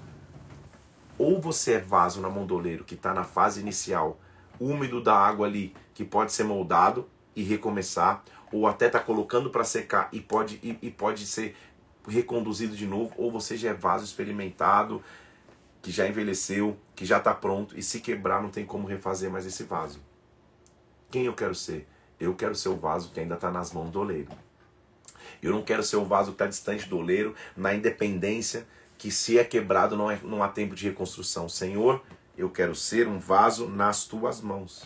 Ou 1.18 1.40
você 1.40 1.74
é 1.74 1.78
vaso 1.78 2.22
na 2.22 2.30
mão 2.30 2.46
do 2.46 2.56
oleiro, 2.56 2.84
que 2.84 2.94
está 2.94 3.12
na 3.12 3.22
fase 3.22 3.60
inicial, 3.60 4.18
úmido 4.58 5.02
da 5.02 5.14
água 5.14 5.46
ali, 5.46 5.74
que 5.92 6.04
pode 6.04 6.32
ser 6.32 6.44
moldado 6.44 7.06
e 7.36 7.42
recomeçar, 7.42 8.24
ou 8.50 8.66
até 8.66 8.86
está 8.86 8.98
colocando 8.98 9.50
para 9.50 9.62
secar 9.62 10.08
e 10.10 10.20
pode, 10.20 10.58
e, 10.62 10.78
e 10.80 10.90
pode 10.90 11.26
ser 11.26 11.54
reconduzido 12.08 12.74
de 12.74 12.86
novo, 12.86 13.12
ou 13.18 13.30
você 13.30 13.56
já 13.56 13.70
é 13.70 13.74
vaso 13.74 14.04
experimentado, 14.04 15.02
que 15.82 15.90
já 15.90 16.08
envelheceu, 16.08 16.78
que 16.96 17.04
já 17.04 17.18
está 17.18 17.34
pronto, 17.34 17.78
e 17.78 17.82
se 17.82 18.00
quebrar 18.00 18.42
não 18.42 18.48
tem 18.48 18.64
como 18.64 18.86
refazer 18.86 19.30
mais 19.30 19.44
esse 19.44 19.64
vaso. 19.64 20.07
Quem 21.10 21.24
eu 21.24 21.32
quero 21.32 21.54
ser? 21.54 21.88
Eu 22.20 22.34
quero 22.34 22.54
ser 22.54 22.68
o 22.68 22.76
vaso 22.76 23.10
que 23.10 23.20
ainda 23.20 23.34
está 23.34 23.50
nas 23.50 23.72
mãos 23.72 23.90
do 23.90 24.00
oleiro. 24.00 24.30
Eu 25.42 25.52
não 25.52 25.62
quero 25.62 25.82
ser 25.82 25.96
o 25.96 26.04
vaso 26.04 26.32
que 26.32 26.34
está 26.34 26.46
distante 26.46 26.88
do 26.88 26.98
oleiro, 26.98 27.34
na 27.56 27.74
independência, 27.74 28.66
que 28.98 29.10
se 29.10 29.38
é 29.38 29.44
quebrado 29.44 29.96
não, 29.96 30.10
é, 30.10 30.18
não 30.22 30.42
há 30.42 30.48
tempo 30.48 30.74
de 30.74 30.84
reconstrução. 30.84 31.48
Senhor, 31.48 32.02
eu 32.36 32.50
quero 32.50 32.74
ser 32.74 33.08
um 33.08 33.18
vaso 33.18 33.68
nas 33.68 34.04
tuas 34.04 34.40
mãos. 34.40 34.84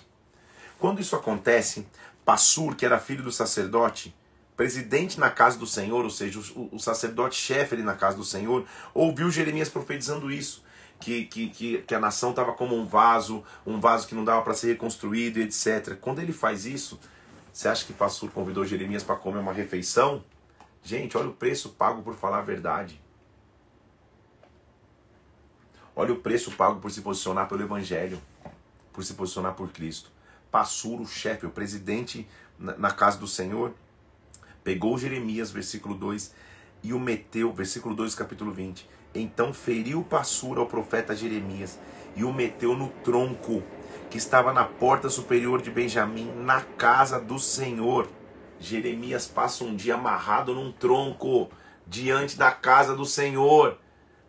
Quando 0.78 1.00
isso 1.00 1.16
acontece, 1.16 1.86
Passur, 2.24 2.76
que 2.76 2.86
era 2.86 3.00
filho 3.00 3.24
do 3.24 3.32
sacerdote, 3.32 4.14
presidente 4.56 5.18
na 5.18 5.30
casa 5.30 5.58
do 5.58 5.66
Senhor, 5.66 6.04
ou 6.04 6.10
seja, 6.10 6.38
o, 6.54 6.76
o 6.76 6.78
sacerdote 6.78 7.34
chefe 7.34 7.74
ali 7.74 7.82
na 7.82 7.96
casa 7.96 8.16
do 8.16 8.24
Senhor, 8.24 8.64
ouviu 8.94 9.28
Jeremias 9.30 9.68
profetizando 9.68 10.30
isso 10.30 10.62
que, 11.02 11.24
que, 11.24 11.48
que, 11.48 11.78
que 11.82 11.94
a 11.94 11.98
nação 11.98 12.30
estava 12.30 12.52
como 12.52 12.76
um 12.76 12.86
vaso, 12.86 13.42
um 13.66 13.80
vaso 13.80 14.06
que 14.06 14.14
não 14.14 14.24
dava 14.24 14.42
para 14.42 14.54
ser 14.54 14.68
reconstruído, 14.68 15.40
etc. 15.40 15.96
Quando 16.00 16.20
ele 16.20 16.32
faz 16.32 16.64
isso, 16.64 16.98
você 17.52 17.66
acha 17.66 17.84
que 17.84 17.92
Passur 17.92 18.30
convidou 18.30 18.64
Jeremias 18.64 19.02
para 19.02 19.16
comer 19.16 19.40
uma 19.40 19.52
refeição? 19.52 20.24
Gente, 20.80 21.16
olha 21.16 21.28
o 21.28 21.34
preço 21.34 21.70
pago 21.70 22.02
por 22.02 22.14
falar 22.14 22.38
a 22.38 22.42
verdade. 22.42 23.00
Olha 25.94 26.12
o 26.12 26.16
preço 26.16 26.52
pago 26.52 26.80
por 26.80 26.90
se 26.90 27.02
posicionar 27.02 27.48
pelo 27.48 27.62
Evangelho, 27.62 28.22
por 28.92 29.04
se 29.04 29.14
posicionar 29.14 29.54
por 29.54 29.70
Cristo. 29.72 30.10
Passur, 30.52 31.00
o 31.00 31.06
chefe, 31.06 31.46
o 31.46 31.50
presidente 31.50 32.28
na, 32.58 32.76
na 32.76 32.90
casa 32.92 33.18
do 33.18 33.26
Senhor, 33.26 33.74
pegou 34.62 34.96
Jeremias, 34.96 35.50
versículo 35.50 35.96
2, 35.96 36.32
e 36.84 36.92
o 36.92 37.00
meteu, 37.00 37.52
versículo 37.52 37.94
2, 37.94 38.14
capítulo 38.14 38.52
20, 38.52 38.88
então 39.14 39.52
feriu 39.52 40.02
Passura 40.02 40.60
ao 40.60 40.66
profeta 40.66 41.14
Jeremias 41.14 41.78
e 42.16 42.24
o 42.24 42.32
meteu 42.32 42.76
no 42.76 42.88
tronco 43.04 43.62
que 44.10 44.18
estava 44.18 44.52
na 44.52 44.64
porta 44.64 45.08
superior 45.08 45.62
de 45.62 45.70
Benjamim, 45.70 46.30
na 46.36 46.60
casa 46.60 47.18
do 47.18 47.38
Senhor. 47.38 48.08
Jeremias 48.60 49.26
passa 49.26 49.64
um 49.64 49.74
dia 49.74 49.94
amarrado 49.94 50.54
num 50.54 50.70
tronco 50.70 51.50
diante 51.86 52.36
da 52.36 52.50
casa 52.50 52.94
do 52.94 53.06
Senhor 53.06 53.78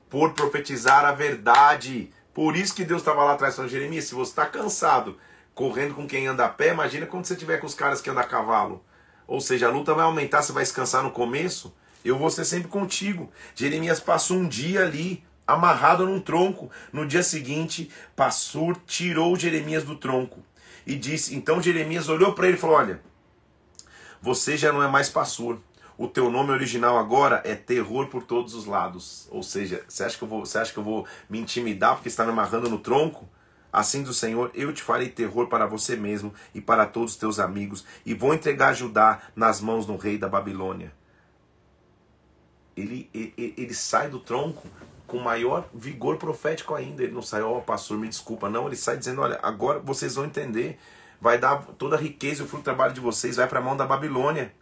por 0.09 0.33
profetizar 0.33 1.05
a 1.05 1.11
verdade. 1.11 2.11
Por 2.33 2.55
isso 2.55 2.73
que 2.73 2.85
Deus 2.85 3.01
estava 3.01 3.23
lá 3.23 3.33
atrás 3.33 3.55
falando, 3.55 3.71
Jeremias, 3.71 4.05
se 4.05 4.15
você 4.15 4.31
está 4.31 4.45
cansado 4.45 5.17
correndo 5.53 5.93
com 5.93 6.07
quem 6.07 6.27
anda 6.27 6.45
a 6.45 6.49
pé, 6.49 6.71
imagina 6.71 7.05
quando 7.05 7.25
você 7.25 7.35
tiver 7.35 7.57
com 7.57 7.67
os 7.67 7.75
caras 7.75 8.01
que 8.01 8.09
andam 8.09 8.23
a 8.23 8.27
cavalo. 8.27 8.83
Ou 9.27 9.39
seja, 9.39 9.67
a 9.67 9.71
luta 9.71 9.93
vai 9.93 10.05
aumentar, 10.05 10.41
você 10.41 10.51
vai 10.51 10.63
descansar 10.63 11.03
no 11.03 11.11
começo, 11.11 11.73
eu 12.03 12.17
vou 12.17 12.29
ser 12.29 12.45
sempre 12.45 12.67
contigo. 12.67 13.31
Jeremias 13.55 13.99
passou 13.99 14.37
um 14.37 14.47
dia 14.47 14.83
ali, 14.83 15.23
amarrado 15.47 16.05
num 16.05 16.19
tronco. 16.19 16.69
No 16.91 17.05
dia 17.05 17.23
seguinte, 17.23 17.89
Passur 18.15 18.77
tirou 18.85 19.35
Jeremias 19.37 19.83
do 19.83 19.95
tronco 19.95 20.43
e 20.85 20.95
disse: 20.95 21.35
Então 21.35 21.61
Jeremias 21.61 22.09
olhou 22.09 22.33
para 22.33 22.47
ele 22.47 22.57
e 22.57 22.59
falou: 22.59 22.77
Olha, 22.77 23.01
você 24.21 24.57
já 24.57 24.71
não 24.71 24.83
é 24.83 24.87
mais 24.87 25.09
Passur. 25.09 25.59
O 25.95 26.07
teu 26.07 26.31
nome 26.31 26.51
original 26.51 26.97
agora 26.97 27.41
é 27.45 27.53
terror 27.53 28.07
por 28.07 28.23
todos 28.23 28.55
os 28.55 28.65
lados. 28.65 29.27
Ou 29.29 29.43
seja, 29.43 29.83
você 29.87 30.03
acha 30.03 30.17
que 30.17 30.23
eu 30.23 30.27
vou, 30.27 30.45
você 30.45 30.57
acha 30.57 30.73
que 30.73 30.79
eu 30.79 30.83
vou 30.83 31.05
me 31.29 31.39
intimidar 31.39 31.95
porque 31.95 32.09
está 32.09 32.23
me 32.25 32.31
amarrando 32.31 32.67
no 32.67 32.79
tronco? 32.79 33.29
Assim 33.71 34.03
do 34.03 34.13
Senhor, 34.13 34.51
eu 34.53 34.71
te 34.71 34.83
farei 34.83 35.09
terror 35.09 35.47
para 35.47 35.65
você 35.65 35.95
mesmo 35.95 36.33
e 36.53 36.61
para 36.61 36.85
todos 36.85 37.13
os 37.13 37.17
teus 37.17 37.39
amigos, 37.39 37.83
e 38.05 38.13
vou 38.13 38.31
entregar 38.31 38.75
Judá 38.75 39.19
nas 39.35 39.59
mãos 39.59 39.87
do 39.87 39.97
rei 39.97 40.15
da 40.15 40.29
Babilônia. 40.29 40.91
Ele, 42.75 43.09
ele, 43.13 43.53
ele 43.57 43.73
sai 43.73 44.09
do 44.09 44.19
tronco 44.19 44.67
com 45.05 45.19
maior 45.19 45.69
vigor 45.73 46.17
profético 46.17 46.73
ainda. 46.73 47.03
Ele 47.03 47.13
não 47.13 47.21
sai, 47.21 47.41
ó, 47.41 47.57
oh, 47.57 47.61
pastor, 47.61 47.97
me 47.97 48.07
desculpa. 48.07 48.49
Não, 48.49 48.67
ele 48.67 48.75
sai 48.75 48.97
dizendo: 48.97 49.21
olha, 49.21 49.39
agora 49.43 49.79
vocês 49.79 50.15
vão 50.15 50.25
entender. 50.25 50.79
Vai 51.21 51.37
dar 51.37 51.63
toda 51.77 51.95
a 51.95 51.99
riqueza 51.99 52.41
e 52.41 52.45
o 52.45 52.47
fruto 52.47 52.63
do 52.63 52.65
trabalho 52.65 52.93
de 52.93 52.99
vocês, 52.99 53.37
vai 53.37 53.47
para 53.47 53.59
a 53.59 53.61
mão 53.61 53.77
da 53.77 53.85
Babilônia. 53.85 54.53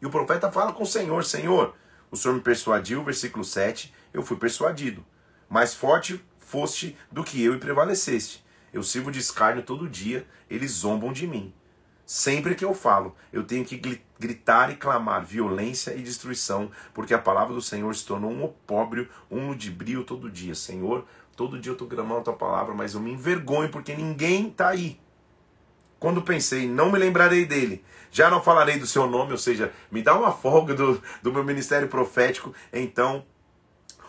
E 0.00 0.06
o 0.06 0.10
profeta 0.10 0.50
fala 0.52 0.72
com 0.72 0.82
o 0.82 0.86
Senhor: 0.86 1.24
Senhor, 1.24 1.74
o 2.10 2.16
Senhor 2.16 2.34
me 2.34 2.40
persuadiu, 2.40 3.02
versículo 3.02 3.44
7, 3.44 3.92
eu 4.12 4.22
fui 4.22 4.36
persuadido. 4.36 5.04
Mais 5.48 5.74
forte 5.74 6.24
foste 6.38 6.96
do 7.10 7.22
que 7.22 7.42
eu 7.42 7.54
e 7.54 7.58
prevaleceste. 7.58 8.44
Eu 8.72 8.82
sirvo 8.82 9.10
de 9.10 9.18
escárnio 9.18 9.62
todo 9.62 9.88
dia, 9.88 10.26
eles 10.48 10.72
zombam 10.72 11.12
de 11.12 11.26
mim. 11.26 11.52
Sempre 12.12 12.56
que 12.56 12.64
eu 12.64 12.74
falo, 12.74 13.14
eu 13.32 13.44
tenho 13.44 13.64
que 13.64 13.80
gritar 14.18 14.68
e 14.72 14.74
clamar 14.74 15.24
violência 15.24 15.94
e 15.94 16.02
destruição, 16.02 16.68
porque 16.92 17.14
a 17.14 17.18
palavra 17.20 17.54
do 17.54 17.62
Senhor 17.62 17.94
se 17.94 18.04
tornou 18.04 18.32
um 18.32 18.42
opróbrio, 18.42 19.08
um 19.30 19.46
ludibrio 19.46 20.02
todo 20.02 20.28
dia. 20.28 20.56
Senhor, 20.56 21.06
todo 21.36 21.56
dia 21.56 21.70
eu 21.70 21.74
estou 21.74 21.86
gramando 21.86 22.18
a 22.18 22.24
tua 22.24 22.32
palavra, 22.32 22.74
mas 22.74 22.94
eu 22.94 23.00
me 23.00 23.12
envergonho 23.12 23.68
porque 23.68 23.94
ninguém 23.94 24.48
está 24.48 24.70
aí. 24.70 24.98
Quando 26.00 26.20
pensei, 26.20 26.68
não 26.68 26.90
me 26.90 26.98
lembrarei 26.98 27.46
dele, 27.46 27.84
já 28.10 28.28
não 28.28 28.42
falarei 28.42 28.76
do 28.76 28.88
seu 28.88 29.06
nome, 29.06 29.30
ou 29.30 29.38
seja, 29.38 29.72
me 29.88 30.02
dá 30.02 30.18
uma 30.18 30.32
folga 30.32 30.74
do, 30.74 31.00
do 31.22 31.32
meu 31.32 31.44
ministério 31.44 31.86
profético, 31.86 32.52
então 32.72 33.24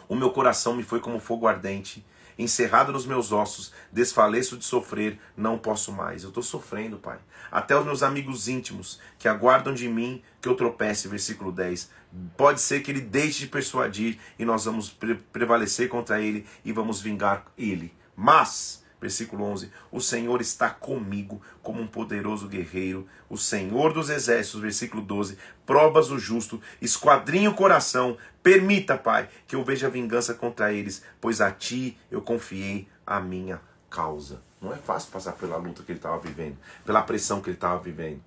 o 0.10 0.16
meu 0.16 0.32
coração 0.32 0.76
me 0.76 0.82
foi 0.82 1.00
como 1.00 1.20
fogo 1.20 1.48
ardente 1.48 2.04
encerrado 2.38 2.92
nos 2.92 3.06
meus 3.06 3.32
ossos, 3.32 3.72
desfaleço 3.92 4.58
de 4.58 4.66
sofrer, 4.66 5.20
não 5.36 5.58
posso 5.58 5.92
mais. 5.92 6.24
Eu 6.24 6.30
estou 6.30 6.44
sofrendo, 6.44 6.98
Pai. 6.98 7.20
Até 7.52 7.78
os 7.78 7.86
meus 7.86 8.04
amigos 8.04 8.48
íntimos 8.48 9.00
que 9.20 9.28
aguardam 9.28 9.74
de 9.74 9.88
mim 9.88 10.22
que 10.42 10.48
eu 10.48 10.56
tropece, 10.56 11.08
versículo 11.08 11.52
10. 11.52 11.90
Pode 12.38 12.62
ser 12.62 12.82
que 12.82 12.92
ele 12.92 13.02
deixe 13.02 13.40
de 13.40 13.48
persuadir 13.48 14.18
e 14.38 14.46
nós 14.46 14.66
vamos 14.66 14.90
pre 14.90 15.16
prevalecer 15.16 15.90
contra 15.90 16.22
ele 16.22 16.46
e 16.64 16.72
vamos 16.72 17.02
vingar 17.02 17.46
ele. 17.58 17.94
Mas 18.16 18.81
Versículo 19.02 19.44
11: 19.46 19.72
O 19.92 20.00
Senhor 20.00 20.40
está 20.42 20.70
comigo 20.70 21.42
como 21.64 21.82
um 21.82 21.88
poderoso 21.88 22.48
guerreiro. 22.48 23.08
O 23.28 23.36
Senhor 23.36 23.92
dos 23.92 24.12
exércitos, 24.12 24.62
versículo 24.62 25.02
12: 25.02 25.40
Provas 25.66 26.12
o 26.12 26.20
justo, 26.20 26.62
esquadrinha 26.80 27.50
o 27.50 27.56
coração. 27.56 28.16
Permita, 28.44 28.96
Pai, 28.96 29.28
que 29.48 29.56
eu 29.56 29.64
veja 29.64 29.90
vingança 29.90 30.36
contra 30.36 30.72
eles, 30.72 31.04
pois 31.20 31.42
a 31.42 31.50
ti 31.50 31.98
eu 32.12 32.22
confiei 32.22 32.88
a 33.06 33.20
minha 33.20 33.60
causa. 33.90 34.42
Não 34.62 34.72
é 34.72 34.78
fácil 34.78 35.12
passar 35.12 35.32
pela 35.34 35.58
luta 35.58 35.82
que 35.82 35.92
ele 35.92 35.98
estava 35.98 36.20
vivendo, 36.20 36.58
pela 36.86 37.02
pressão 37.02 37.42
que 37.42 37.50
ele 37.50 37.58
estava 37.58 37.82
vivendo. 37.82 38.22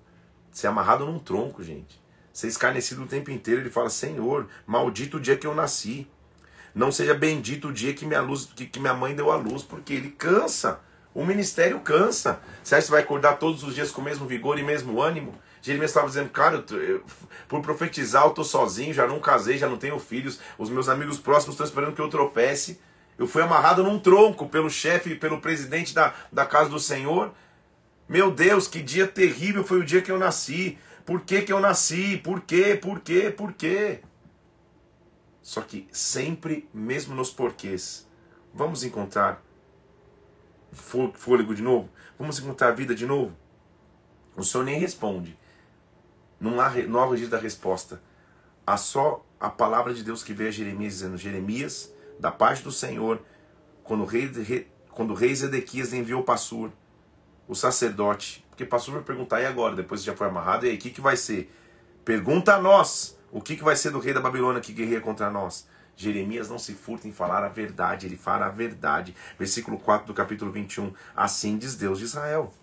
Ser 0.51 0.67
amarrado 0.67 1.05
num 1.05 1.19
tronco, 1.19 1.63
gente. 1.63 2.01
Ser 2.33 2.47
escarnecido 2.47 3.03
o 3.03 3.07
tempo 3.07 3.31
inteiro. 3.31 3.61
Ele 3.61 3.69
fala: 3.69 3.89
Senhor, 3.89 4.49
maldito 4.67 5.15
o 5.15 5.21
dia 5.21 5.37
que 5.37 5.47
eu 5.47 5.55
nasci. 5.55 6.05
Não 6.75 6.91
seja 6.91 7.13
bendito 7.13 7.69
o 7.69 7.73
dia 7.73 7.93
que 7.93 8.05
minha, 8.05 8.19
luz, 8.19 8.49
que, 8.53 8.65
que 8.65 8.81
minha 8.81 8.93
mãe 8.93 9.15
deu 9.15 9.31
a 9.31 9.37
luz, 9.37 9.63
porque 9.63 9.93
ele 9.93 10.09
cansa. 10.09 10.81
O 11.13 11.25
ministério 11.25 11.79
cansa. 11.79 12.41
Você 12.61 12.75
acha 12.75 12.81
que 12.81 12.87
você 12.87 12.91
vai 12.91 13.01
acordar 13.01 13.39
todos 13.39 13.63
os 13.63 13.73
dias 13.73 13.91
com 13.91 14.01
o 14.01 14.03
mesmo 14.03 14.27
vigor 14.27 14.59
e 14.59 14.63
mesmo 14.63 15.01
ânimo? 15.01 15.33
Jeremias 15.61 15.91
estava 15.91 16.07
dizendo, 16.07 16.29
cara, 16.29 16.65
eu, 16.69 16.83
eu, 16.83 17.03
por 17.47 17.61
profetizar, 17.61 18.23
eu 18.25 18.29
estou 18.29 18.43
sozinho, 18.43 18.93
já 18.93 19.07
não 19.07 19.21
casei, 19.21 19.57
já 19.57 19.69
não 19.69 19.77
tenho 19.77 19.97
filhos, 19.97 20.37
os 20.57 20.69
meus 20.69 20.89
amigos 20.89 21.17
próximos 21.17 21.53
estão 21.53 21.65
esperando 21.65 21.95
que 21.95 22.01
eu 22.01 22.09
tropece. 22.09 22.77
Eu 23.17 23.25
fui 23.25 23.41
amarrado 23.41 23.81
num 23.81 23.97
tronco 23.97 24.49
pelo 24.49 24.69
chefe, 24.69 25.15
pelo 25.15 25.39
presidente 25.39 25.95
da, 25.95 26.13
da 26.29 26.45
casa 26.45 26.69
do 26.69 26.79
Senhor. 26.79 27.33
Meu 28.09 28.29
Deus, 28.31 28.67
que 28.67 28.81
dia 28.81 29.07
terrível 29.07 29.63
foi 29.63 29.79
o 29.79 29.85
dia 29.85 30.01
que 30.01 30.11
eu 30.11 30.19
nasci. 30.19 30.77
Por 31.05 31.21
que, 31.21 31.41
que 31.41 31.53
eu 31.53 31.61
nasci? 31.61 32.17
Por 32.17 32.41
quê? 32.41 32.77
Por 32.79 32.99
quê? 32.99 33.33
Por 33.35 33.53
quê? 33.53 34.01
Só 35.45 35.61
que 35.61 35.87
sempre, 35.91 36.67
mesmo 36.73 37.13
nos 37.13 37.29
porquês, 37.29 38.09
vamos 38.51 38.83
encontrar 38.83 39.43
fôlego 40.73 41.53
de 41.53 41.61
novo? 41.61 41.87
Vamos 42.17 42.39
encontrar 42.39 42.71
vida 42.71 42.95
de 42.95 43.05
novo? 43.05 43.31
O 44.35 44.43
Senhor 44.43 44.63
nem 44.63 44.79
responde. 44.79 45.37
Não 46.39 46.59
há, 46.59 46.71
não 46.87 46.99
há 46.99 47.05
registro 47.05 47.37
da 47.37 47.37
resposta. 47.37 48.01
Há 48.65 48.75
só 48.75 49.23
a 49.39 49.47
palavra 49.47 49.93
de 49.93 50.03
Deus 50.03 50.23
que 50.23 50.33
veio 50.33 50.49
a 50.49 50.51
Jeremias 50.51 50.93
dizendo: 50.93 51.15
Jeremias, 51.15 51.93
da 52.19 52.31
parte 52.31 52.63
do 52.63 52.71
Senhor, 52.71 53.21
quando 53.83 54.01
o 54.01 54.05
rei, 54.07 54.67
quando 54.89 55.11
o 55.11 55.15
rei 55.15 55.35
Zedequias 55.35 55.93
enviou 55.93 56.23
Passur, 56.23 56.71
o 57.47 57.53
sacerdote, 57.53 58.43
porque 58.49 58.65
Passur 58.65 58.95
vai 58.95 59.03
perguntar, 59.03 59.41
e 59.41 59.45
agora? 59.45 59.75
Depois 59.75 60.01
que 60.01 60.07
já 60.07 60.15
foi 60.15 60.25
amarrado, 60.25 60.65
e 60.65 60.71
aí, 60.71 60.75
o 60.75 60.79
que, 60.79 60.89
que 60.89 61.01
vai 61.01 61.15
ser? 61.15 61.53
Pergunta 62.03 62.55
a 62.55 62.59
nós 62.59 63.14
o 63.31 63.41
que, 63.41 63.55
que 63.55 63.63
vai 63.63 63.75
ser 63.75 63.91
do 63.91 63.99
rei 63.99 64.13
da 64.13 64.21
Babilônia 64.21 64.61
que 64.61 64.73
guerreia 64.73 65.01
contra 65.01 65.29
nós? 65.29 65.67
Jeremias 65.97 66.49
não 66.49 66.59
se 66.59 66.73
furta 66.73 67.07
em 67.07 67.11
falar 67.11 67.43
a 67.43 67.49
verdade, 67.49 68.05
ele 68.05 68.17
fala 68.17 68.47
a 68.47 68.49
verdade. 68.49 69.15
Versículo 69.39 69.77
4 69.77 70.07
do 70.07 70.13
capítulo 70.13 70.51
21. 70.51 70.93
Assim 71.15 71.57
diz 71.57 71.75
Deus 71.75 71.99
de 71.99 72.05
Israel: 72.05 72.53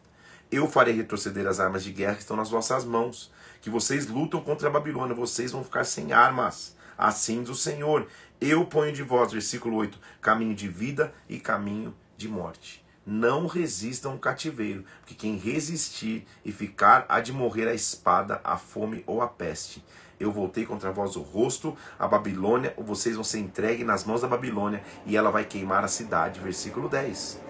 Eu 0.51 0.69
farei 0.69 0.95
retroceder 0.95 1.47
as 1.47 1.59
armas 1.59 1.83
de 1.83 1.93
guerra 1.93 2.15
que 2.15 2.21
estão 2.21 2.37
nas 2.37 2.51
vossas 2.51 2.85
mãos, 2.85 3.33
que 3.61 3.71
vocês 3.71 4.07
lutam 4.07 4.41
contra 4.41 4.69
a 4.69 4.71
Babilônia, 4.71 5.15
vocês 5.15 5.53
vão 5.53 5.65
ficar 5.65 5.85
sem 5.85 6.13
armas. 6.13 6.77
Assim 6.97 7.41
diz 7.43 7.51
o 7.51 7.55
Senhor: 7.55 8.07
Eu 8.41 8.67
ponho 8.67 8.93
de 8.93 9.03
vós, 9.03 9.33
versículo 9.33 9.77
8, 9.77 9.99
caminho 10.21 10.55
de 10.55 10.69
vida 10.69 11.13
e 11.29 11.39
caminho 11.39 11.95
de 12.17 12.29
morte. 12.29 12.83
Não 13.05 13.47
resistam 13.47 14.13
ao 14.13 14.19
cativeiro, 14.19 14.85
porque 15.01 15.15
quem 15.15 15.37
resistir 15.37 16.25
e 16.45 16.53
ficar 16.53 17.05
há 17.09 17.19
de 17.19 17.33
morrer 17.33 17.67
a 17.67 17.75
espada, 17.75 18.41
a 18.45 18.57
fome 18.57 19.03
ou 19.09 19.21
a 19.21 19.27
peste 19.27 19.83
eu 20.23 20.31
voltei 20.31 20.65
contra 20.65 20.93
vós 20.93 21.17
o 21.17 21.21
rosto, 21.21 21.77
a 21.99 22.07
Babilônia, 22.07 22.75
vocês 22.79 23.15
vão 23.15 23.25
ser 23.25 23.39
entregues 23.39 23.85
nas 23.85 24.05
mãos 24.05 24.21
da 24.21 24.29
Babilônia 24.29 24.83
e 25.05 25.17
ela 25.17 25.31
vai 25.31 25.45
queimar 25.45 25.85
a 25.85 25.89
cidade. 25.89 26.41
Versículo 26.41 26.89
10. 26.89 27.41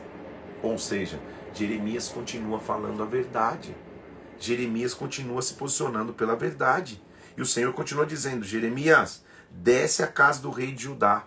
Ou 0.63 0.79
seja, 0.79 1.21
Jeremias 1.53 2.09
continua 2.09 2.59
falando 2.59 3.03
a 3.03 3.07
verdade. 3.07 3.77
Jeremias 4.39 4.95
continua 4.95 5.43
se 5.43 5.55
posicionando 5.55 6.13
pela 6.13 6.35
verdade. 6.35 7.03
E 7.37 7.43
o 7.43 7.47
Senhor 7.47 7.73
continua 7.73 8.07
dizendo: 8.07 8.45
Jeremias, 8.45 9.23
desce 9.51 10.03
à 10.03 10.07
casa 10.07 10.41
do 10.41 10.51
rei 10.51 10.73
de 10.73 10.85
Judá, 10.85 11.25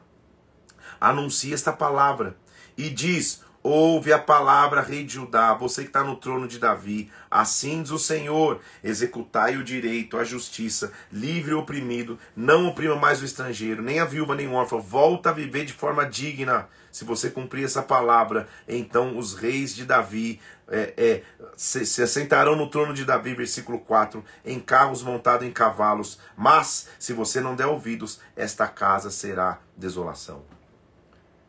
anuncia 0.99 1.53
esta 1.53 1.71
palavra 1.71 2.35
e 2.77 2.89
diz: 2.89 3.43
Ouve 3.67 4.13
a 4.13 4.19
palavra, 4.19 4.79
rei 4.79 5.03
de 5.03 5.15
Judá, 5.15 5.51
você 5.55 5.81
que 5.81 5.87
está 5.87 6.03
no 6.03 6.17
trono 6.17 6.47
de 6.47 6.59
Davi. 6.59 7.11
Assim 7.31 7.81
diz 7.81 7.89
o 7.89 7.97
Senhor: 7.97 8.61
executai 8.83 9.57
o 9.57 9.63
direito, 9.63 10.19
a 10.19 10.23
justiça, 10.23 10.93
livre 11.11 11.55
o 11.55 11.61
oprimido, 11.61 12.19
não 12.35 12.67
oprima 12.67 12.95
mais 12.95 13.23
o 13.23 13.25
estrangeiro, 13.25 13.81
nem 13.81 13.99
a 13.99 14.05
viúva, 14.05 14.35
nem 14.35 14.47
o 14.47 14.53
órfão. 14.53 14.79
Volta 14.79 15.31
a 15.31 15.33
viver 15.33 15.65
de 15.65 15.73
forma 15.73 16.05
digna. 16.05 16.69
Se 16.91 17.03
você 17.03 17.27
cumprir 17.27 17.65
essa 17.65 17.81
palavra, 17.81 18.47
então 18.67 19.17
os 19.17 19.33
reis 19.33 19.75
de 19.75 19.83
Davi 19.83 20.39
é, 20.67 20.93
é, 20.95 21.23
se, 21.57 21.87
se 21.87 22.03
assentarão 22.03 22.55
no 22.55 22.69
trono 22.69 22.93
de 22.93 23.03
Davi, 23.03 23.33
versículo 23.33 23.79
4, 23.79 24.23
em 24.45 24.59
carros 24.59 25.01
montados 25.01 25.47
em 25.47 25.51
cavalos. 25.51 26.19
Mas, 26.37 26.89
se 26.99 27.13
você 27.13 27.41
não 27.41 27.55
der 27.55 27.65
ouvidos, 27.65 28.19
esta 28.35 28.67
casa 28.67 29.09
será 29.09 29.57
desolação. 29.75 30.54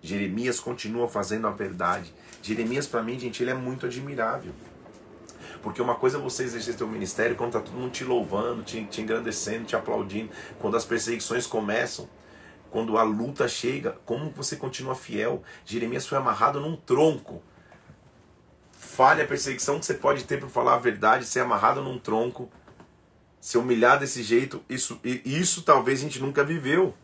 Jeremias 0.07 0.61
continua 0.61 1.09
fazendo 1.09 1.47
a 1.47 1.51
verdade. 1.51 2.15
Jeremias, 2.43 2.87
para 2.87 3.03
mim, 3.03 3.19
gente, 3.19 3.43
ele 3.43 3.51
é 3.51 3.55
muito 3.55 3.87
admirável. 3.87 4.53
Porque 5.63 5.83
uma 5.83 5.97
coisa 5.97 6.19
é 6.19 6.21
você 6.21 6.45
exercer 6.45 6.75
seu 6.75 6.87
ministério 6.87 7.35
quando 7.35 7.57
está 7.57 7.61
todo 7.61 7.77
mundo 7.77 7.91
te 7.91 8.05
louvando, 8.05 8.63
te, 8.63 8.85
te 8.85 9.01
engrandecendo, 9.03 9.65
te 9.65 9.75
aplaudindo. 9.75 10.31
Quando 10.61 10.77
as 10.77 10.85
perseguições 10.85 11.47
começam, 11.47 12.09
quando 12.71 12.97
a 12.97 13.03
luta 13.03 13.49
chega, 13.49 13.97
como 14.05 14.31
você 14.31 14.55
continua 14.55 14.95
fiel? 14.95 15.43
Jeremias 15.65 16.07
foi 16.07 16.19
amarrado 16.19 16.61
num 16.61 16.77
tronco. 16.77 17.43
Falha 18.71 19.25
a 19.25 19.27
perseguição 19.27 19.81
que 19.81 19.87
você 19.87 19.95
pode 19.95 20.25
ter 20.25 20.39
por 20.39 20.49
falar 20.49 20.75
a 20.75 20.79
verdade, 20.79 21.25
ser 21.25 21.41
amarrado 21.41 21.83
num 21.83 21.99
tronco, 21.99 22.49
ser 23.41 23.59
humilhado 23.59 24.01
desse 24.01 24.23
jeito, 24.23 24.63
isso, 24.69 25.01
isso 25.03 25.63
talvez 25.63 25.99
a 25.99 26.03
gente 26.03 26.21
nunca 26.21 26.45
viveu. 26.45 26.95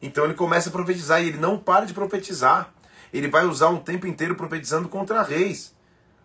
Então 0.00 0.24
ele 0.24 0.34
começa 0.34 0.68
a 0.68 0.72
profetizar 0.72 1.22
e 1.22 1.28
ele 1.28 1.38
não 1.38 1.58
para 1.58 1.84
de 1.84 1.94
profetizar. 1.94 2.72
Ele 3.12 3.28
vai 3.28 3.46
usar 3.46 3.68
um 3.68 3.78
tempo 3.78 4.06
inteiro 4.06 4.34
profetizando 4.34 4.88
contra 4.88 5.22
reis. 5.22 5.76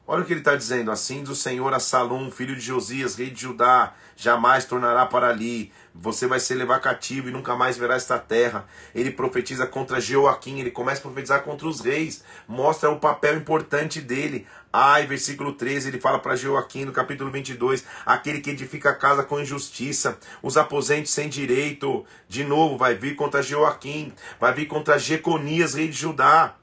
Olha 0.05 0.21
o 0.21 0.25
que 0.25 0.33
ele 0.33 0.41
está 0.41 0.53
dizendo. 0.53 0.91
Assim 0.91 1.21
diz 1.21 1.29
o 1.29 1.35
Senhor 1.35 1.73
a 1.73 1.79
Salom, 1.79 2.29
filho 2.29 2.55
de 2.55 2.61
Josias, 2.61 3.15
rei 3.15 3.29
de 3.29 3.41
Judá, 3.41 3.93
jamais 4.17 4.65
tornará 4.65 5.05
para 5.05 5.29
ali. 5.29 5.71
Você 5.95 6.27
vai 6.27 6.41
ser 6.41 6.55
levar 6.55 6.81
cativo 6.81 7.29
e 7.29 7.31
nunca 7.31 7.55
mais 7.55 7.77
verá 7.77 7.95
esta 7.95 8.19
terra. 8.19 8.65
Ele 8.93 9.11
profetiza 9.11 9.65
contra 9.65 10.01
Joaquim, 10.01 10.59
ele 10.59 10.71
começa 10.71 10.99
a 10.99 11.03
profetizar 11.03 11.43
contra 11.43 11.67
os 11.67 11.79
reis, 11.79 12.21
mostra 12.45 12.89
o 12.89 12.99
papel 12.99 13.37
importante 13.37 14.01
dele. 14.01 14.45
Ai, 14.75 15.05
versículo 15.05 15.53
13, 15.53 15.89
ele 15.89 15.99
fala 15.99 16.17
para 16.17 16.35
Joaquim 16.35 16.83
no 16.83 16.91
capítulo 16.91 17.29
22, 17.29 17.85
aquele 18.03 18.41
que 18.41 18.49
edifica 18.49 18.89
a 18.89 18.95
casa 18.95 19.23
com 19.23 19.39
injustiça, 19.39 20.17
os 20.41 20.57
aposentos 20.57 21.11
sem 21.11 21.29
direito. 21.29 22.03
De 22.27 22.43
novo, 22.43 22.75
vai 22.75 22.95
vir 22.95 23.15
contra 23.15 23.43
Joaquim, 23.43 24.11
vai 24.39 24.51
vir 24.51 24.65
contra 24.65 24.97
Jeconias, 24.97 25.75
rei 25.75 25.89
de 25.89 25.95
Judá. 25.95 26.55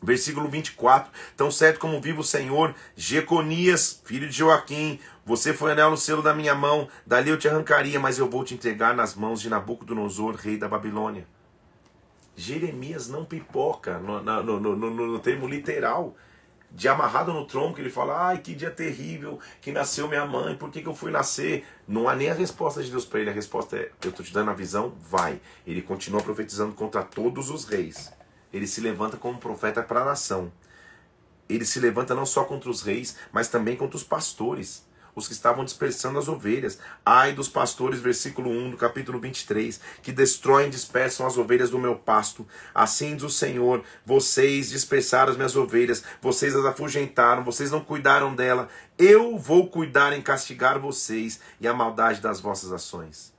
Versículo 0.00 0.48
24: 0.48 1.10
Tão 1.36 1.50
certo 1.50 1.80
como 1.80 2.00
vive 2.00 2.20
o 2.20 2.24
Senhor, 2.24 2.72
Jeconias, 2.94 4.00
filho 4.04 4.28
de 4.28 4.36
Joaquim, 4.36 5.00
você 5.26 5.52
foi 5.52 5.72
anel 5.72 5.90
no 5.90 5.96
selo 5.96 6.22
da 6.22 6.32
minha 6.32 6.54
mão, 6.54 6.88
dali 7.04 7.30
eu 7.30 7.38
te 7.38 7.48
arrancaria, 7.48 7.98
mas 7.98 8.20
eu 8.20 8.30
vou 8.30 8.44
te 8.44 8.54
entregar 8.54 8.94
nas 8.94 9.16
mãos 9.16 9.40
de 9.40 9.50
Nabucodonosor, 9.50 10.36
rei 10.36 10.56
da 10.56 10.68
Babilônia. 10.68 11.26
Jeremias 12.36 13.08
não 13.08 13.24
pipoca 13.24 13.98
no, 13.98 14.22
no, 14.22 14.60
no, 14.60 14.76
no 14.76 15.18
termo 15.18 15.48
literal. 15.48 16.16
De 16.74 16.88
amarrado 16.88 17.32
no 17.32 17.46
tronco, 17.46 17.80
ele 17.80 17.90
fala: 17.90 18.28
Ai, 18.28 18.38
que 18.38 18.54
dia 18.54 18.70
terrível 18.70 19.38
que 19.60 19.70
nasceu 19.70 20.08
minha 20.08 20.24
mãe, 20.24 20.56
por 20.56 20.70
que, 20.70 20.80
que 20.80 20.88
eu 20.88 20.94
fui 20.94 21.10
nascer? 21.10 21.66
Não 21.86 22.08
há 22.08 22.16
nem 22.16 22.30
a 22.30 22.34
resposta 22.34 22.82
de 22.82 22.90
Deus 22.90 23.04
para 23.04 23.20
ele, 23.20 23.30
a 23.30 23.34
resposta 23.34 23.76
é: 23.76 23.90
Eu 24.02 24.10
estou 24.10 24.24
te 24.24 24.32
dando 24.32 24.50
a 24.50 24.54
visão, 24.54 24.94
vai. 25.10 25.40
Ele 25.66 25.82
continua 25.82 26.22
profetizando 26.22 26.74
contra 26.74 27.02
todos 27.02 27.50
os 27.50 27.64
reis 27.64 28.10
ele 28.52 28.66
se 28.66 28.80
levanta 28.80 29.16
como 29.16 29.38
profeta 29.38 29.82
para 29.82 30.02
a 30.02 30.04
nação. 30.04 30.52
Ele 31.48 31.64
se 31.64 31.80
levanta 31.80 32.14
não 32.14 32.26
só 32.26 32.44
contra 32.44 32.70
os 32.70 32.82
reis, 32.82 33.16
mas 33.32 33.48
também 33.48 33.76
contra 33.76 33.96
os 33.96 34.04
pastores, 34.04 34.86
os 35.14 35.26
que 35.26 35.32
estavam 35.32 35.64
dispersando 35.64 36.18
as 36.18 36.28
ovelhas. 36.28 36.78
Ai 37.04 37.32
dos 37.32 37.48
pastores, 37.48 38.00
versículo 38.00 38.50
1 38.50 38.70
do 38.70 38.76
capítulo 38.76 39.20
23, 39.20 39.80
que 40.02 40.12
destroem 40.12 40.66
e 40.66 40.70
dispersam 40.70 41.26
as 41.26 41.36
ovelhas 41.36 41.70
do 41.70 41.78
meu 41.78 41.94
pasto. 41.96 42.46
Assim 42.74 43.14
diz 43.14 43.24
o 43.24 43.30
Senhor: 43.30 43.82
vocês 44.04 44.70
dispersaram 44.70 45.30
as 45.30 45.36
minhas 45.36 45.56
ovelhas, 45.56 46.02
vocês 46.20 46.54
as 46.54 46.64
afugentaram, 46.64 47.44
vocês 47.44 47.70
não 47.70 47.84
cuidaram 47.84 48.34
dela. 48.34 48.68
Eu 48.98 49.38
vou 49.38 49.68
cuidar 49.68 50.12
em 50.12 50.22
castigar 50.22 50.78
vocês 50.78 51.40
e 51.60 51.68
a 51.68 51.74
maldade 51.74 52.20
das 52.20 52.40
vossas 52.40 52.72
ações. 52.72 53.32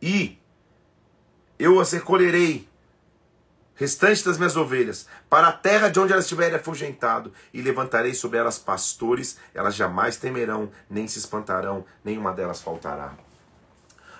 E 0.00 0.38
eu 1.58 1.78
as 1.78 1.92
recolherei 1.92 2.69
restante 3.80 4.22
das 4.22 4.36
minhas 4.36 4.58
ovelhas, 4.58 5.08
para 5.30 5.48
a 5.48 5.52
terra 5.52 5.88
de 5.88 5.98
onde 5.98 6.12
elas 6.12 6.26
estiverem 6.26 6.54
afugentado, 6.54 7.32
e 7.50 7.62
levantarei 7.62 8.12
sobre 8.12 8.36
elas 8.36 8.58
pastores, 8.58 9.38
elas 9.54 9.74
jamais 9.74 10.18
temerão, 10.18 10.70
nem 10.90 11.08
se 11.08 11.18
espantarão, 11.18 11.86
nenhuma 12.04 12.30
delas 12.30 12.60
faltará. 12.60 13.14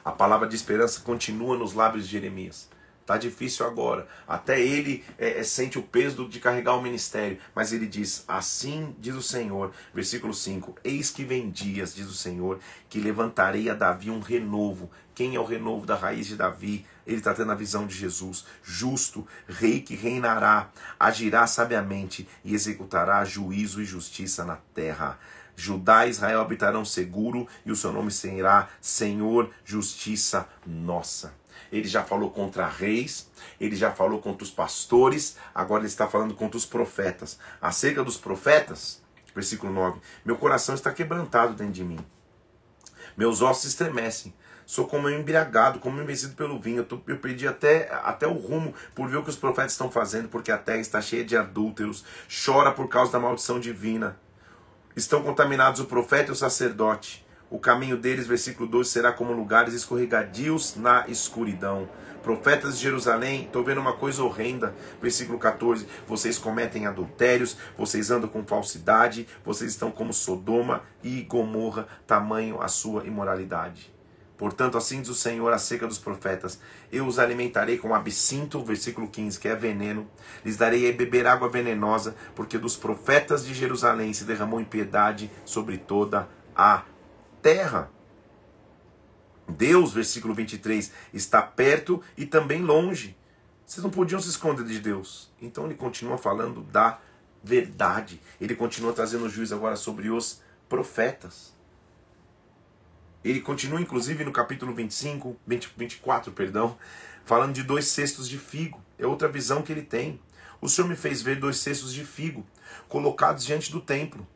A 0.02 0.12
palavra 0.12 0.48
de 0.48 0.56
esperança 0.56 1.02
continua 1.02 1.58
nos 1.58 1.74
lábios 1.74 2.06
de 2.06 2.12
Jeremias. 2.12 2.70
Está 3.02 3.18
difícil 3.18 3.66
agora. 3.66 4.08
Até 4.26 4.58
ele 4.58 5.04
é, 5.18 5.40
é, 5.40 5.42
sente 5.42 5.78
o 5.78 5.82
peso 5.82 6.26
de 6.26 6.40
carregar 6.40 6.76
o 6.76 6.82
ministério. 6.82 7.38
Mas 7.54 7.72
ele 7.72 7.86
diz: 7.86 8.24
Assim 8.26 8.94
diz 8.98 9.14
o 9.14 9.22
Senhor, 9.22 9.72
versículo 9.92 10.32
5: 10.32 10.76
Eis 10.82 11.10
que 11.10 11.24
vem 11.24 11.50
dias, 11.50 11.94
diz 11.94 12.06
o 12.06 12.14
Senhor, 12.14 12.60
que 12.88 13.00
levantarei 13.00 13.68
a 13.68 13.74
Davi 13.74 14.10
um 14.10 14.20
renovo. 14.20 14.88
Quem 15.12 15.34
é 15.34 15.40
o 15.40 15.44
renovo 15.44 15.84
da 15.84 15.96
raiz 15.96 16.28
de 16.28 16.36
Davi? 16.36 16.86
Ele 17.10 17.18
está 17.18 17.34
tendo 17.34 17.50
a 17.50 17.56
visão 17.56 17.88
de 17.88 17.94
Jesus, 17.96 18.44
justo, 18.62 19.26
rei 19.48 19.80
que 19.80 19.96
reinará, 19.96 20.70
agirá 20.98 21.44
sabiamente 21.44 22.28
e 22.44 22.54
executará 22.54 23.24
juízo 23.24 23.82
e 23.82 23.84
justiça 23.84 24.44
na 24.44 24.58
terra. 24.72 25.18
Judá 25.56 26.06
e 26.06 26.10
Israel 26.10 26.40
habitarão 26.40 26.84
seguro 26.84 27.48
e 27.66 27.72
o 27.72 27.76
seu 27.76 27.92
nome 27.92 28.12
será 28.12 28.68
Senhor, 28.80 29.50
justiça 29.64 30.48
nossa. 30.64 31.34
Ele 31.72 31.88
já 31.88 32.04
falou 32.04 32.30
contra 32.30 32.68
reis, 32.68 33.28
ele 33.60 33.74
já 33.74 33.90
falou 33.90 34.20
contra 34.20 34.44
os 34.44 34.50
pastores, 34.52 35.36
agora 35.52 35.80
ele 35.80 35.88
está 35.88 36.06
falando 36.06 36.34
contra 36.34 36.56
os 36.56 36.64
profetas. 36.64 37.40
Acerca 37.60 38.04
dos 38.04 38.18
profetas, 38.18 39.02
versículo 39.34 39.72
9: 39.72 40.00
Meu 40.24 40.36
coração 40.36 40.76
está 40.76 40.92
quebrantado 40.92 41.54
dentro 41.54 41.72
de 41.72 41.82
mim, 41.82 41.98
meus 43.16 43.42
ossos 43.42 43.64
estremecem 43.64 44.32
sou 44.70 44.86
como 44.86 45.10
embriagado, 45.10 45.80
como 45.80 46.00
envelhecido 46.00 46.36
pelo 46.36 46.60
vinho. 46.60 46.78
Eu, 46.78 46.84
tô, 46.84 47.00
eu 47.08 47.16
perdi 47.16 47.44
até, 47.48 47.90
até 48.04 48.24
o 48.24 48.34
rumo 48.34 48.72
por 48.94 49.08
ver 49.08 49.16
o 49.16 49.22
que 49.24 49.28
os 49.28 49.34
profetas 49.34 49.72
estão 49.72 49.90
fazendo, 49.90 50.28
porque 50.28 50.52
a 50.52 50.56
terra 50.56 50.78
está 50.78 51.00
cheia 51.00 51.24
de 51.24 51.36
adúlteros, 51.36 52.04
chora 52.28 52.70
por 52.70 52.86
causa 52.86 53.10
da 53.10 53.18
maldição 53.18 53.58
divina. 53.58 54.16
Estão 54.94 55.24
contaminados 55.24 55.80
o 55.80 55.86
profeta 55.86 56.30
e 56.30 56.32
o 56.32 56.36
sacerdote. 56.36 57.26
O 57.50 57.58
caminho 57.58 57.96
deles, 57.96 58.28
versículo 58.28 58.68
12, 58.68 58.90
será 58.90 59.12
como 59.12 59.32
lugares 59.32 59.74
escorregadios 59.74 60.76
na 60.76 61.04
escuridão. 61.08 61.88
Profetas 62.22 62.76
de 62.76 62.84
Jerusalém, 62.84 63.46
estou 63.46 63.64
vendo 63.64 63.80
uma 63.80 63.94
coisa 63.94 64.22
horrenda. 64.22 64.72
Versículo 65.02 65.36
14: 65.36 65.84
Vocês 66.06 66.38
cometem 66.38 66.86
adultérios, 66.86 67.56
vocês 67.76 68.08
andam 68.12 68.28
com 68.28 68.46
falsidade, 68.46 69.26
vocês 69.44 69.72
estão 69.72 69.90
como 69.90 70.12
Sodoma 70.12 70.84
e 71.02 71.22
Gomorra, 71.22 71.88
tamanho 72.06 72.62
a 72.62 72.68
sua 72.68 73.04
imoralidade. 73.04 73.98
Portanto, 74.40 74.78
assim 74.78 75.02
diz 75.02 75.10
o 75.10 75.14
Senhor 75.14 75.52
acerca 75.52 75.86
dos 75.86 75.98
profetas: 75.98 76.58
Eu 76.90 77.06
os 77.06 77.18
alimentarei 77.18 77.76
com 77.76 77.94
absinto, 77.94 78.64
versículo 78.64 79.06
15, 79.06 79.38
que 79.38 79.46
é 79.46 79.54
veneno. 79.54 80.08
Lhes 80.42 80.56
darei 80.56 80.88
a 80.88 80.96
beber 80.96 81.26
água 81.26 81.50
venenosa, 81.50 82.16
porque 82.34 82.56
dos 82.56 82.74
profetas 82.74 83.44
de 83.44 83.52
Jerusalém 83.52 84.14
se 84.14 84.24
derramou 84.24 84.58
impiedade 84.58 85.30
sobre 85.44 85.76
toda 85.76 86.26
a 86.56 86.84
terra. 87.42 87.90
Deus, 89.46 89.92
versículo 89.92 90.32
23, 90.32 90.90
está 91.12 91.42
perto 91.42 92.02
e 92.16 92.24
também 92.24 92.62
longe. 92.62 93.14
Vocês 93.66 93.84
não 93.84 93.90
podiam 93.90 94.22
se 94.22 94.30
esconder 94.30 94.64
de 94.64 94.80
Deus. 94.80 95.30
Então 95.38 95.66
ele 95.66 95.74
continua 95.74 96.16
falando 96.16 96.62
da 96.62 96.98
verdade. 97.44 98.18
Ele 98.40 98.54
continua 98.54 98.94
trazendo 98.94 99.28
juízo 99.28 99.54
agora 99.54 99.76
sobre 99.76 100.08
os 100.08 100.40
profetas. 100.66 101.59
Ele 103.24 103.40
continua, 103.40 103.80
inclusive, 103.80 104.24
no 104.24 104.32
capítulo 104.32 104.74
25, 104.74 105.36
20, 105.46 105.74
24, 105.76 106.32
perdão, 106.32 106.76
falando 107.24 107.52
de 107.52 107.62
dois 107.62 107.86
cestos 107.86 108.28
de 108.28 108.38
figo. 108.38 108.80
É 108.98 109.06
outra 109.06 109.28
visão 109.28 109.62
que 109.62 109.70
ele 109.72 109.82
tem. 109.82 110.20
O 110.60 110.68
Senhor 110.68 110.88
me 110.88 110.96
fez 110.96 111.20
ver 111.22 111.36
dois 111.36 111.58
cestos 111.58 111.92
de 111.92 112.04
figo 112.04 112.46
colocados 112.88 113.44
diante 113.44 113.70
do 113.70 113.80
templo. 113.80 114.26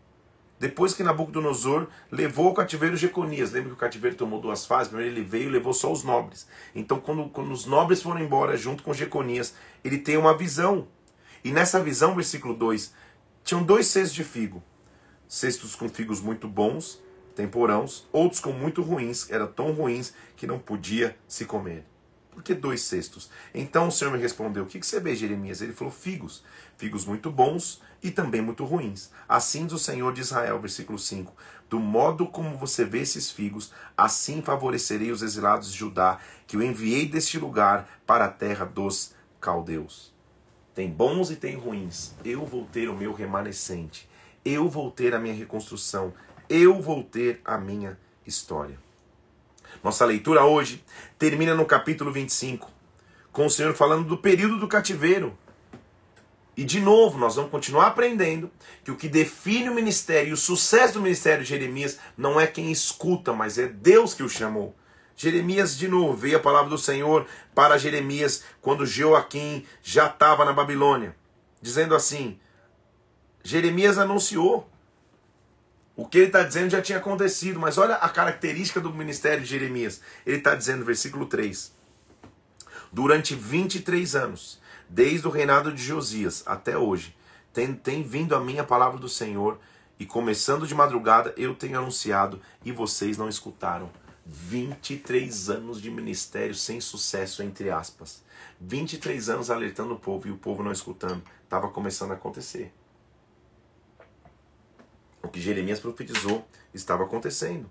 Depois 0.59 0.95
que 0.95 1.03
Nabucodonosor 1.03 1.89
levou 2.11 2.49
ao 2.49 2.55
cativeiro 2.55 2.97
Jeconias, 2.97 3.53
lembra 3.53 3.71
que 3.71 3.75
o 3.75 3.79
cativeiro 3.79 4.17
tomou 4.17 4.41
duas 4.41 4.65
fases? 4.65 4.89
Primeiro 4.89 5.13
ele 5.13 5.25
veio 5.25 5.49
e 5.49 5.53
levou 5.53 5.75
só 5.75 5.91
os 5.91 6.05
nobres. 6.05 6.47
Então, 6.75 7.01
quando, 7.01 7.29
quando 7.29 7.53
os 7.53 7.67
nobres 7.67 8.01
foram 8.01 8.21
embora 8.21 8.57
junto 8.57 8.83
com 8.83 8.95
Jeconias, 8.95 9.55
ele 9.83 9.99
tem 9.99 10.17
uma 10.17 10.37
visão. 10.37 10.87
E 11.43 11.51
nessa 11.51 11.83
visão, 11.83 12.15
versículo 12.15 12.55
2, 12.55 12.95
tinham 13.43 13.63
dois 13.63 13.87
cestos 13.89 14.15
de 14.15 14.25
figo. 14.25 14.63
Cestos 15.29 15.75
com 15.75 15.89
figos 15.89 16.21
muito 16.21 16.47
bons 16.49 17.03
temporãos, 17.35 18.07
outros 18.13 18.41
com 18.41 18.53
muito 18.53 18.83
ruins, 18.83 19.31
eram 19.31 19.47
tão 19.47 19.73
ruins 19.73 20.15
que 20.37 20.47
não 20.47 20.59
podia 20.59 21.17
se 21.27 21.45
comer. 21.45 21.85
Por 22.31 22.43
que 22.43 22.53
dois 22.53 22.83
cestos? 22.83 23.31
Então 23.55 23.87
o 23.87 23.93
Senhor 23.93 24.11
me 24.11 24.19
respondeu: 24.19 24.65
O 24.65 24.67
que 24.67 24.85
você 24.85 24.99
vê, 24.99 25.15
Jeremias? 25.15 25.61
Ele 25.61 25.73
falou: 25.73 25.93
Figos. 25.93 26.43
Figos 26.77 27.05
muito 27.05 27.31
bons 27.31 27.81
e 28.03 28.11
também 28.11 28.43
muito 28.43 28.65
ruins. 28.65 29.11
Assim 29.29 29.65
diz 29.67 29.75
o 29.75 29.79
Senhor 29.79 30.13
de 30.13 30.21
Israel, 30.21 30.61
versículo 30.61 30.99
5: 30.99 31.33
Do 31.71 31.79
modo 31.79 32.27
como 32.27 32.57
você 32.57 32.85
vê 32.85 33.03
esses 33.03 33.31
figos, 33.31 33.73
assim 33.97 34.43
favorecerei 34.43 35.13
os 35.13 35.23
exilados 35.23 35.71
de 35.71 35.79
Judá, 35.79 36.19
que 36.45 36.57
eu 36.57 36.63
enviei 36.63 37.07
deste 37.07 37.39
lugar 37.39 37.89
para 38.05 38.25
a 38.25 38.31
terra 38.31 38.65
dos 38.65 39.15
caldeus. 39.41 40.13
Tem 40.75 40.91
bons 40.91 41.31
e 41.31 41.37
tem 41.37 41.55
ruins. 41.55 42.15
Eu 42.25 42.45
vou 42.45 42.67
ter 42.67 42.89
o 42.89 42.97
meu 42.97 43.13
remanescente. 43.13 44.09
Eu 44.45 44.69
vou 44.69 44.91
ter 44.91 45.15
a 45.15 45.21
minha 45.21 45.35
reconstrução 45.35 46.13
eu 46.49 46.81
vou 46.81 47.03
ter 47.03 47.41
a 47.45 47.59
minha 47.59 47.99
história. 48.27 48.79
Nossa 49.83 50.05
leitura 50.05 50.45
hoje 50.45 50.83
termina 51.19 51.55
no 51.55 51.67
capítulo 51.67 52.13
25, 52.13 52.71
com 53.33 53.47
o 53.47 53.51
Senhor 53.51 53.75
falando 53.75 54.09
do 54.09 54.17
período 54.17 54.59
do 54.59 54.69
cativeiro. 54.69 55.37
E 56.57 56.63
de 56.65 56.81
novo, 56.81 57.19
nós 57.19 57.35
vamos 57.35 57.51
continuar 57.51 57.89
aprendendo 57.89 58.51
que 58.85 58.91
o 58.91 58.97
que 58.97 59.09
define 59.09 59.69
o 59.69 59.75
ministério 59.75 60.31
e 60.31 60.33
o 60.33 60.37
sucesso 60.37 60.95
do 60.95 61.03
ministério 61.03 61.43
de 61.43 61.51
Jeremias 61.51 61.99
não 62.17 62.41
é 62.41 62.47
quem 62.47 62.71
escuta, 62.71 63.33
mas 63.33 63.59
é 63.59 63.67
Deus 63.67 64.15
que 64.15 64.23
o 64.23 64.29
chamou. 64.29 64.75
Jeremias 65.17 65.77
de 65.77 65.89
novo, 65.89 66.17
veio 66.17 66.37
a 66.37 66.41
palavra 66.41 66.71
do 66.71 66.79
Senhor 66.79 67.27
para 67.55 67.79
Jeremias 67.79 68.45
quando 68.61 68.87
Joaquim 68.87 69.65
já 69.83 70.07
estava 70.07 70.45
na 70.45 70.53
Babilônia, 70.53 71.15
dizendo 71.61 71.95
assim: 71.95 72.39
Jeremias 73.43 73.99
anunciou. 73.99 74.71
O 75.97 76.07
que 76.07 76.19
ele 76.19 76.27
está 76.27 76.43
dizendo 76.43 76.71
já 76.71 76.83
tinha 76.83 76.99
acontecido, 76.99 77.61
mas 77.61 77.79
olha 77.79 77.95
a 77.95 78.09
característica 78.09 78.81
do 78.81 78.93
ministério 78.93 79.45
de 79.45 79.51
Jeremias. 79.51 80.01
Ele 80.27 80.39
está 80.39 80.55
dizendo, 80.55 80.85
versículo 80.85 81.27
3: 81.27 81.73
Durante 82.93 83.35
23 83.35 84.17
anos, 84.17 84.61
desde 84.89 85.29
o 85.29 85.31
reinado 85.31 85.73
de 85.73 85.83
Josias 85.83 86.43
até 86.47 86.77
hoje, 86.77 87.17
tem, 87.53 87.73
tem 87.75 88.03
vindo 88.03 88.35
a 88.35 88.41
minha 88.41 88.65
palavra 88.65 88.99
do 88.99 89.09
Senhor, 89.09 89.61
e 89.99 90.05
começando 90.05 90.67
de 90.67 90.75
madrugada 90.75 91.33
eu 91.37 91.55
tenho 91.55 91.79
anunciado, 91.79 92.41
e 92.65 92.73
vocês 92.73 93.17
não 93.17 93.29
escutaram. 93.29 93.89
23 94.27 95.51
anos 95.51 95.81
de 95.81 95.91
ministério 95.91 96.55
sem 96.55 96.81
sucesso, 96.81 97.43
entre 97.43 97.71
aspas. 97.71 98.25
23 98.61 99.29
anos 99.29 99.51
alertando 99.51 99.95
o 99.95 99.99
povo 99.99 100.27
e 100.27 100.31
o 100.31 100.37
povo 100.37 100.63
não 100.63 100.73
escutando. 100.73 101.23
Estava 101.45 101.69
começando 101.69 102.11
a 102.11 102.15
acontecer. 102.15 102.73
O 105.25 105.29
que 105.29 105.41
Jeremias 105.41 105.81
profetizou 105.81 106.47
estava 106.75 107.05
acontecendo. 107.05 107.69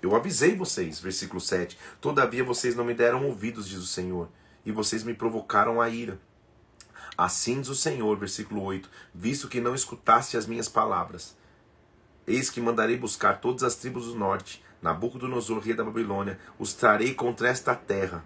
Eu 0.00 0.14
avisei 0.14 0.54
vocês, 0.54 1.00
versículo 1.00 1.40
7. 1.40 1.76
Todavia 2.00 2.44
vocês 2.44 2.76
não 2.76 2.84
me 2.84 2.94
deram 2.94 3.26
ouvidos, 3.26 3.68
diz 3.68 3.78
o 3.78 3.86
Senhor, 3.86 4.28
e 4.64 4.70
vocês 4.70 5.02
me 5.02 5.12
provocaram 5.12 5.80
a 5.80 5.88
ira. 5.88 6.20
Assim 7.16 7.60
diz 7.60 7.68
o 7.68 7.74
Senhor, 7.74 8.16
versículo 8.16 8.62
8: 8.62 8.88
Visto 9.12 9.48
que 9.48 9.60
não 9.60 9.74
escutaste 9.74 10.36
as 10.36 10.46
minhas 10.46 10.68
palavras, 10.68 11.36
eis 12.26 12.48
que 12.48 12.60
mandarei 12.60 12.96
buscar 12.96 13.40
todas 13.40 13.64
as 13.64 13.74
tribos 13.74 14.06
do 14.06 14.14
norte 14.14 14.62
Nabucodonosor, 14.80 15.58
rei 15.58 15.74
da 15.74 15.82
Babilônia, 15.82 16.38
os 16.58 16.72
trarei 16.72 17.12
contra 17.12 17.48
esta 17.48 17.74
terra. 17.74 18.24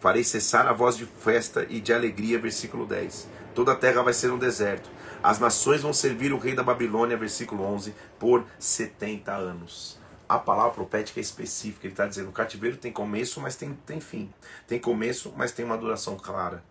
Farei 0.00 0.22
cessar 0.22 0.66
a 0.66 0.72
voz 0.72 0.96
de 0.96 1.06
festa 1.06 1.66
e 1.68 1.80
de 1.80 1.92
alegria, 1.92 2.38
versículo 2.38 2.86
10. 2.86 3.26
Toda 3.54 3.72
a 3.72 3.76
terra 3.76 4.02
vai 4.02 4.12
ser 4.12 4.30
um 4.30 4.38
deserto. 4.38 4.90
As 5.22 5.38
nações 5.38 5.80
vão 5.80 5.92
servir 5.92 6.32
o 6.32 6.38
rei 6.38 6.54
da 6.54 6.62
Babilônia, 6.62 7.16
versículo 7.16 7.64
11, 7.64 7.94
por 8.18 8.44
70 8.58 9.32
anos. 9.32 9.98
A 10.28 10.38
palavra 10.38 10.72
profética 10.72 11.20
é 11.20 11.22
específica. 11.22 11.86
Ele 11.86 11.92
está 11.92 12.06
dizendo: 12.06 12.28
o 12.28 12.32
cativeiro 12.32 12.76
tem 12.76 12.92
começo, 12.92 13.40
mas 13.40 13.56
tem, 13.56 13.74
tem 13.86 14.00
fim. 14.00 14.32
Tem 14.66 14.78
começo, 14.78 15.32
mas 15.36 15.52
tem 15.52 15.64
uma 15.64 15.78
duração 15.78 16.16
clara. 16.16 16.62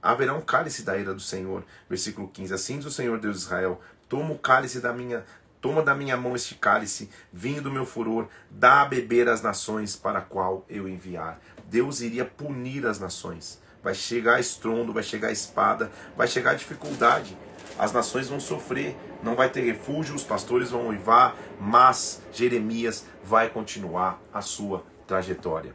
Haverá 0.00 0.34
um 0.34 0.40
cálice 0.40 0.82
da 0.82 0.96
ira 0.96 1.14
do 1.14 1.20
Senhor. 1.20 1.64
Versículo 1.88 2.28
15. 2.28 2.54
Assim 2.54 2.78
diz 2.78 2.86
o 2.86 2.90
Senhor 2.90 3.18
Deus 3.18 3.36
de 3.36 3.42
Israel: 3.42 3.80
Toma 4.08 4.32
o 4.32 4.38
cálice 4.38 4.80
da 4.80 4.92
minha 4.92 5.24
Toma 5.62 5.80
da 5.80 5.94
minha 5.94 6.16
mão 6.16 6.34
este 6.34 6.56
cálice, 6.56 7.08
vinho 7.32 7.62
do 7.62 7.70
meu 7.70 7.86
furor, 7.86 8.26
dá 8.50 8.82
a 8.82 8.84
beber 8.84 9.28
às 9.28 9.42
nações 9.42 9.94
para 9.94 10.18
a 10.18 10.22
qual 10.22 10.66
eu 10.68 10.88
enviar. 10.88 11.40
Deus 11.66 12.00
iria 12.00 12.24
punir 12.24 12.84
as 12.84 12.98
nações. 12.98 13.62
Vai 13.80 13.94
chegar 13.94 14.40
estrondo, 14.40 14.92
vai 14.92 15.04
chegar 15.04 15.30
espada, 15.30 15.88
vai 16.16 16.26
chegar 16.26 16.54
dificuldade. 16.54 17.38
As 17.78 17.92
nações 17.92 18.28
vão 18.28 18.40
sofrer, 18.40 18.96
não 19.22 19.36
vai 19.36 19.48
ter 19.48 19.60
refúgio, 19.60 20.16
os 20.16 20.24
pastores 20.24 20.70
vão 20.70 20.88
uivar, 20.88 21.36
mas 21.60 22.20
Jeremias 22.32 23.06
vai 23.22 23.48
continuar 23.48 24.20
a 24.34 24.40
sua 24.40 24.84
trajetória. 25.06 25.72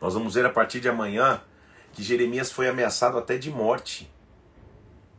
Nós 0.00 0.14
vamos 0.14 0.34
ver 0.34 0.44
a 0.44 0.50
partir 0.50 0.80
de 0.80 0.88
amanhã 0.88 1.40
que 1.92 2.02
Jeremias 2.02 2.50
foi 2.50 2.68
ameaçado 2.68 3.16
até 3.16 3.38
de 3.38 3.48
morte 3.48 4.12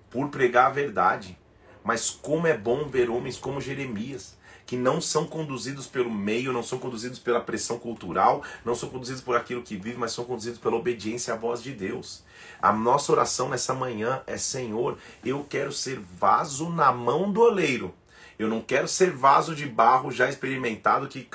por 0.09 0.27
pregar 0.27 0.65
a 0.65 0.73
verdade. 0.73 1.37
Mas 1.83 2.09
como 2.09 2.47
é 2.47 2.57
bom 2.57 2.87
ver 2.87 3.09
homens 3.09 3.37
como 3.37 3.59
Jeremias, 3.59 4.37
que 4.65 4.77
não 4.77 5.01
são 5.01 5.25
conduzidos 5.25 5.87
pelo 5.87 6.09
meio, 6.09 6.53
não 6.53 6.63
são 6.63 6.79
conduzidos 6.79 7.19
pela 7.19 7.41
pressão 7.41 7.77
cultural, 7.77 8.41
não 8.63 8.73
são 8.73 8.89
conduzidos 8.89 9.21
por 9.21 9.35
aquilo 9.35 9.61
que 9.61 9.75
vive, 9.75 9.97
mas 9.97 10.13
são 10.13 10.23
conduzidos 10.23 10.59
pela 10.59 10.75
obediência 10.75 11.33
à 11.33 11.37
voz 11.37 11.61
de 11.61 11.73
Deus. 11.73 12.23
A 12.61 12.71
nossa 12.71 13.11
oração 13.11 13.49
nessa 13.49 13.73
manhã 13.73 14.21
é: 14.25 14.37
Senhor, 14.37 14.97
eu 15.23 15.45
quero 15.49 15.71
ser 15.71 15.99
vaso 15.99 16.69
na 16.69 16.91
mão 16.91 17.31
do 17.31 17.41
oleiro. 17.41 17.93
Eu 18.39 18.47
não 18.47 18.61
quero 18.61 18.87
ser 18.87 19.11
vaso 19.11 19.55
de 19.55 19.67
barro 19.67 20.11
já 20.11 20.27
experimentado 20.27 21.07
que, 21.07 21.27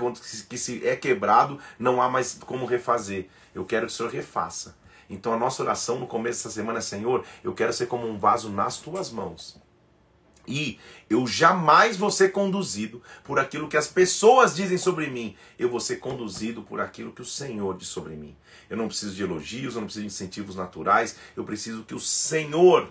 que 0.48 0.58
se 0.58 0.86
é 0.86 0.96
quebrado 0.96 1.58
não 1.78 2.02
há 2.02 2.08
mais 2.08 2.38
como 2.44 2.66
refazer. 2.66 3.28
Eu 3.54 3.64
quero 3.64 3.86
que 3.86 3.92
o 3.92 3.94
Senhor 3.94 4.10
refaça. 4.10 4.76
Então 5.08 5.32
a 5.32 5.38
nossa 5.38 5.62
oração 5.62 5.98
no 5.98 6.06
começo 6.06 6.42
dessa 6.42 6.50
semana 6.50 6.78
é: 6.78 6.82
Senhor, 6.82 7.24
eu 7.44 7.54
quero 7.54 7.72
ser 7.72 7.86
como 7.86 8.08
um 8.08 8.18
vaso 8.18 8.50
nas 8.50 8.78
tuas 8.78 9.10
mãos. 9.10 9.67
E 10.48 10.80
eu 11.10 11.26
jamais 11.26 11.98
vou 11.98 12.10
ser 12.10 12.32
conduzido 12.32 13.02
por 13.22 13.38
aquilo 13.38 13.68
que 13.68 13.76
as 13.76 13.86
pessoas 13.86 14.56
dizem 14.56 14.78
sobre 14.78 15.08
mim. 15.08 15.36
Eu 15.58 15.68
vou 15.68 15.78
ser 15.78 15.96
conduzido 15.96 16.62
por 16.62 16.80
aquilo 16.80 17.12
que 17.12 17.20
o 17.20 17.26
Senhor 17.26 17.76
diz 17.76 17.88
sobre 17.88 18.14
mim. 18.16 18.34
Eu 18.70 18.76
não 18.76 18.88
preciso 18.88 19.14
de 19.14 19.22
elogios, 19.22 19.74
eu 19.74 19.82
não 19.82 19.86
preciso 19.86 20.06
de 20.06 20.14
incentivos 20.14 20.56
naturais. 20.56 21.16
Eu 21.36 21.44
preciso 21.44 21.84
que 21.84 21.94
o 21.94 22.00
Senhor 22.00 22.90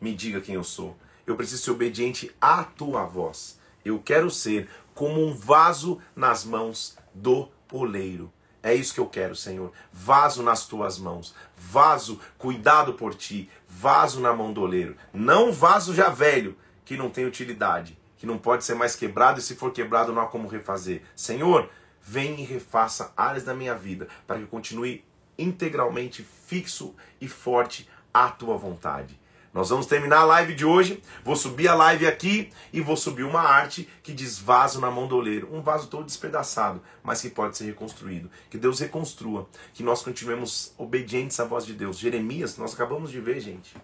me 0.00 0.14
diga 0.14 0.40
quem 0.40 0.54
eu 0.54 0.64
sou. 0.64 0.96
Eu 1.26 1.36
preciso 1.36 1.62
ser 1.64 1.70
obediente 1.72 2.30
à 2.40 2.62
tua 2.62 3.04
voz. 3.04 3.58
Eu 3.84 3.98
quero 3.98 4.30
ser 4.30 4.68
como 4.94 5.26
um 5.26 5.34
vaso 5.34 5.98
nas 6.14 6.44
mãos 6.44 6.96
do 7.12 7.48
oleiro. 7.72 8.32
É 8.62 8.72
isso 8.72 8.94
que 8.94 9.00
eu 9.00 9.06
quero, 9.06 9.34
Senhor. 9.34 9.72
Vaso 9.92 10.42
nas 10.42 10.66
tuas 10.66 10.98
mãos. 10.98 11.34
Vaso 11.56 12.20
cuidado 12.38 12.94
por 12.94 13.12
ti. 13.14 13.50
Vaso 13.68 14.20
na 14.20 14.32
mão 14.32 14.52
do 14.52 14.62
oleiro. 14.62 14.96
Não 15.12 15.52
vaso 15.52 15.92
já 15.92 16.08
velho, 16.08 16.56
que 16.84 16.96
não 16.96 17.10
tem 17.10 17.26
utilidade, 17.26 17.98
que 18.16 18.26
não 18.26 18.38
pode 18.38 18.64
ser 18.64 18.74
mais 18.74 18.94
quebrado 18.94 19.38
e 19.38 19.42
se 19.42 19.56
for 19.56 19.72
quebrado 19.72 20.12
não 20.12 20.22
há 20.22 20.26
como 20.26 20.48
refazer. 20.48 21.02
Senhor, 21.14 21.68
vem 22.00 22.40
e 22.40 22.44
refaça 22.44 23.12
áreas 23.16 23.44
da 23.44 23.54
minha 23.54 23.74
vida 23.74 24.08
para 24.26 24.36
que 24.36 24.42
eu 24.42 24.48
continue 24.48 25.04
integralmente 25.38 26.22
fixo 26.46 26.94
e 27.20 27.28
forte 27.28 27.88
à 28.12 28.28
tua 28.28 28.56
vontade. 28.56 29.20
Nós 29.52 29.68
vamos 29.68 29.84
terminar 29.84 30.20
a 30.20 30.24
live 30.24 30.54
de 30.54 30.64
hoje. 30.64 31.02
Vou 31.22 31.36
subir 31.36 31.68
a 31.68 31.74
live 31.74 32.06
aqui 32.06 32.50
e 32.72 32.80
vou 32.80 32.96
subir 32.96 33.22
uma 33.22 33.42
arte 33.42 33.86
que 34.02 34.14
diz 34.14 34.38
vaso 34.38 34.80
na 34.80 34.90
mão 34.90 35.06
do 35.06 35.16
oleiro. 35.16 35.54
Um 35.54 35.60
vaso 35.60 35.88
todo 35.88 36.06
despedaçado, 36.06 36.82
mas 37.02 37.20
que 37.20 37.28
pode 37.28 37.58
ser 37.58 37.66
reconstruído. 37.66 38.30
Que 38.48 38.56
Deus 38.56 38.80
reconstrua. 38.80 39.46
Que 39.74 39.82
nós 39.82 40.02
continuemos 40.02 40.72
obedientes 40.78 41.38
à 41.38 41.44
voz 41.44 41.66
de 41.66 41.74
Deus. 41.74 41.98
Jeremias, 41.98 42.56
nós 42.56 42.72
acabamos 42.72 43.10
de 43.10 43.20
ver, 43.20 43.40
gente 43.40 43.74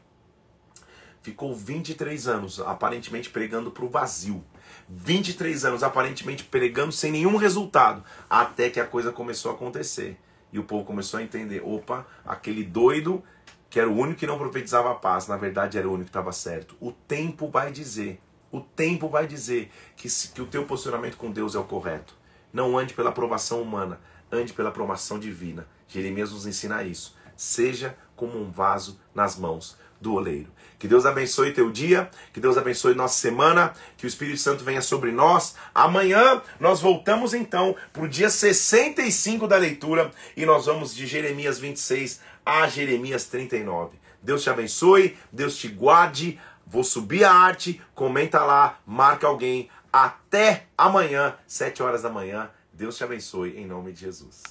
ficou 1.23 1.55
23 1.55 2.29
anos 2.29 2.61
aparentemente 2.61 3.31
pregando 3.31 3.71
para 3.71 3.85
o 3.85 3.89
vazio. 3.89 4.45
23 4.89 5.65
anos 5.65 5.83
aparentemente 5.83 6.45
pregando 6.45 6.93
sem 6.93 7.13
nenhum 7.13 7.37
resultado, 7.37 8.03
até 8.29 8.71
que 8.71 8.81
a 8.81 8.87
coisa 8.87 9.13
começou 9.13 9.51
a 9.51 9.55
acontecer. 9.55 10.19
E 10.53 10.59
o 10.59 10.65
povo 10.65 10.85
começou 10.85 11.21
a 11.21 11.23
entender: 11.23 11.63
opa, 11.65 12.07
aquele 12.25 12.65
doido 12.65 13.23
que 13.71 13.79
era 13.79 13.89
o 13.89 13.97
único 13.97 14.21
que 14.21 14.27
não 14.27 14.39
profetizava 14.39 14.91
a 14.91 14.95
paz, 14.95 15.27
na 15.27 15.37
verdade 15.37 15.77
era 15.77 15.87
o 15.87 15.93
único 15.93 16.07
que 16.07 16.11
estava 16.11 16.33
certo. 16.33 16.75
O 16.81 16.91
tempo 16.91 17.49
vai 17.49 17.71
dizer, 17.71 18.21
o 18.51 18.61
tempo 18.61 19.09
vai 19.09 19.27
dizer 19.27 19.71
que, 19.95 20.09
que 20.09 20.41
o 20.41 20.47
teu 20.47 20.65
posicionamento 20.65 21.17
com 21.17 21.31
Deus 21.31 21.55
é 21.55 21.59
o 21.59 21.65
correto. 21.65 22.15
Não 22.51 22.79
ande 22.79 22.95
pela 22.95 23.11
aprovação 23.11 23.61
humana, 23.61 24.01
ande 24.33 24.55
pela 24.55 24.71
aprovação 24.71 25.19
divina. 25.19 25.67
Jeremias 25.87 26.33
nos 26.33 26.47
ensina 26.47 26.83
isso. 26.83 27.17
Seja 27.37 27.97
como 28.17 28.41
um 28.41 28.51
vaso 28.51 28.99
nas 29.15 29.39
mãos 29.39 29.77
do 30.01 30.15
oleiro. 30.15 30.51
Que 30.79 30.87
Deus 30.87 31.05
abençoe 31.05 31.53
teu 31.53 31.71
dia, 31.71 32.09
que 32.33 32.41
Deus 32.41 32.57
abençoe 32.57 32.95
nossa 32.95 33.19
semana, 33.19 33.73
que 33.97 34.07
o 34.07 34.09
Espírito 34.09 34.39
Santo 34.39 34.63
venha 34.63 34.81
sobre 34.81 35.11
nós. 35.11 35.57
Amanhã 35.75 36.41
nós 36.61 36.81
voltamos 36.81 37.35
então 37.35 37.75
para 37.93 38.05
o 38.05 38.09
dia 38.09 38.31
65 38.31 39.49
da 39.49 39.57
leitura 39.57 40.11
e 40.37 40.47
nós 40.47 40.67
vamos 40.67 40.95
de 40.95 41.07
Jeremias 41.07 41.59
26 41.59 42.21
a 42.47 42.69
Jeremias 42.69 43.25
39. 43.25 43.99
Deus 44.23 44.43
te 44.43 44.51
abençoe, 44.51 45.17
Deus 45.33 45.57
te 45.57 45.69
guarde. 45.69 46.39
Vou 46.67 46.85
subir 46.85 47.25
a 47.25 47.33
arte, 47.33 47.81
comenta 47.95 48.45
lá, 48.45 48.79
marca 48.87 49.27
alguém. 49.27 49.69
Até 49.93 50.67
amanhã, 50.77 51.35
7 51.47 51.83
horas 51.83 52.03
da 52.03 52.11
manhã. 52.11 52.51
Deus 52.73 52.97
te 52.97 53.03
abençoe 53.03 53.59
em 53.59 53.67
nome 53.67 53.93
de 53.93 54.01
Jesus. 54.01 54.43